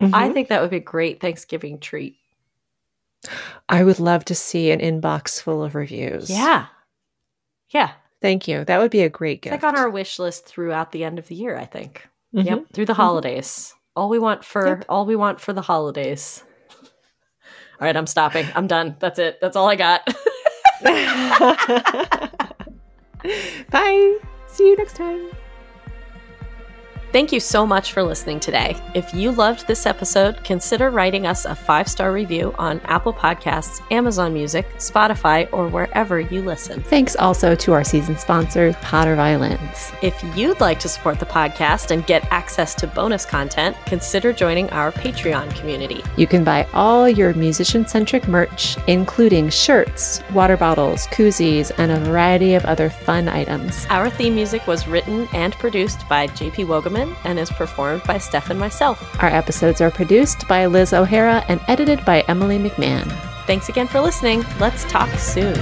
I 0.00 0.28
Mhm. 0.28 0.32
think 0.32 0.48
that 0.48 0.60
would 0.62 0.70
be 0.70 0.78
a 0.78 0.80
great 0.80 1.20
Thanksgiving 1.20 1.78
treat. 1.78 2.16
I 3.68 3.84
would 3.84 4.00
love 4.00 4.24
to 4.26 4.34
see 4.34 4.70
an 4.72 4.80
inbox 4.80 5.40
full 5.40 5.62
of 5.62 5.74
reviews. 5.76 6.28
Yeah, 6.28 6.66
yeah. 7.70 7.92
Thank 8.20 8.46
you. 8.48 8.64
That 8.64 8.78
would 8.80 8.90
be 8.90 9.02
a 9.02 9.08
great 9.08 9.38
It's 9.38 9.44
gift. 9.50 9.62
like 9.62 9.64
on 9.64 9.76
our 9.78 9.90
wish 9.90 10.18
list 10.18 10.46
throughout 10.46 10.92
the 10.92 11.02
end 11.04 11.18
of 11.18 11.26
the 11.28 11.34
year, 11.34 11.56
I 11.56 11.64
think. 11.64 12.08
Mhm. 12.34 12.44
Yep, 12.44 12.64
through 12.72 12.84
the 12.86 12.94
holidays. 12.94 13.74
All 13.96 14.08
we 14.08 14.18
want 14.18 14.44
for 14.44 14.66
Yep. 14.66 14.84
all 14.88 15.04
we 15.06 15.16
want 15.16 15.40
for 15.40 15.52
the 15.52 15.62
holidays. 15.62 16.42
All 17.82 17.86
right, 17.86 17.96
I'm 17.96 18.06
stopping. 18.06 18.46
I'm 18.54 18.68
done. 18.68 18.94
That's 19.00 19.18
it. 19.18 19.40
That's 19.40 19.56
all 19.56 19.68
I 19.68 19.74
got. 19.74 20.06
Bye. 23.72 24.18
See 24.46 24.68
you 24.68 24.76
next 24.76 24.94
time. 24.94 25.32
Thank 27.12 27.30
you 27.30 27.40
so 27.40 27.66
much 27.66 27.92
for 27.92 28.02
listening 28.02 28.40
today. 28.40 28.74
If 28.94 29.12
you 29.12 29.32
loved 29.32 29.66
this 29.66 29.84
episode, 29.84 30.42
consider 30.44 30.88
writing 30.88 31.26
us 31.26 31.44
a 31.44 31.54
five 31.54 31.86
star 31.86 32.10
review 32.10 32.54
on 32.56 32.80
Apple 32.86 33.12
Podcasts, 33.12 33.82
Amazon 33.92 34.32
Music, 34.32 34.66
Spotify, 34.76 35.46
or 35.52 35.68
wherever 35.68 36.20
you 36.20 36.40
listen. 36.40 36.82
Thanks 36.82 37.14
also 37.14 37.54
to 37.54 37.74
our 37.74 37.84
season 37.84 38.16
sponsor, 38.16 38.72
Potter 38.80 39.14
Violins. 39.14 39.92
If 40.00 40.24
you'd 40.34 40.60
like 40.60 40.80
to 40.80 40.88
support 40.88 41.20
the 41.20 41.26
podcast 41.26 41.90
and 41.90 42.06
get 42.06 42.26
access 42.32 42.74
to 42.76 42.86
bonus 42.86 43.26
content, 43.26 43.76
consider 43.84 44.32
joining 44.32 44.70
our 44.70 44.90
Patreon 44.90 45.54
community. 45.54 46.02
You 46.16 46.26
can 46.26 46.44
buy 46.44 46.66
all 46.72 47.10
your 47.10 47.34
musician 47.34 47.86
centric 47.86 48.26
merch, 48.26 48.78
including 48.86 49.50
shirts, 49.50 50.22
water 50.32 50.56
bottles, 50.56 51.06
koozies, 51.08 51.72
and 51.76 51.92
a 51.92 52.00
variety 52.00 52.54
of 52.54 52.64
other 52.64 52.88
fun 52.88 53.28
items. 53.28 53.86
Our 53.90 54.08
theme 54.08 54.34
music 54.34 54.66
was 54.66 54.88
written 54.88 55.28
and 55.34 55.52
produced 55.54 56.08
by 56.08 56.28
JP 56.28 56.68
Wogaman 56.68 57.01
and 57.24 57.38
is 57.38 57.50
performed 57.50 58.02
by 58.04 58.18
Steph 58.18 58.50
and 58.50 58.58
myself. 58.58 59.22
Our 59.22 59.28
episodes 59.28 59.80
are 59.80 59.90
produced 59.90 60.46
by 60.48 60.66
Liz 60.66 60.92
O'Hara 60.92 61.44
and 61.48 61.60
edited 61.68 62.04
by 62.04 62.20
Emily 62.28 62.58
McMahon. 62.58 63.10
Thanks 63.46 63.68
again 63.68 63.88
for 63.88 64.00
listening. 64.00 64.44
Let's 64.58 64.84
talk 64.84 65.10
soon. 65.18 65.56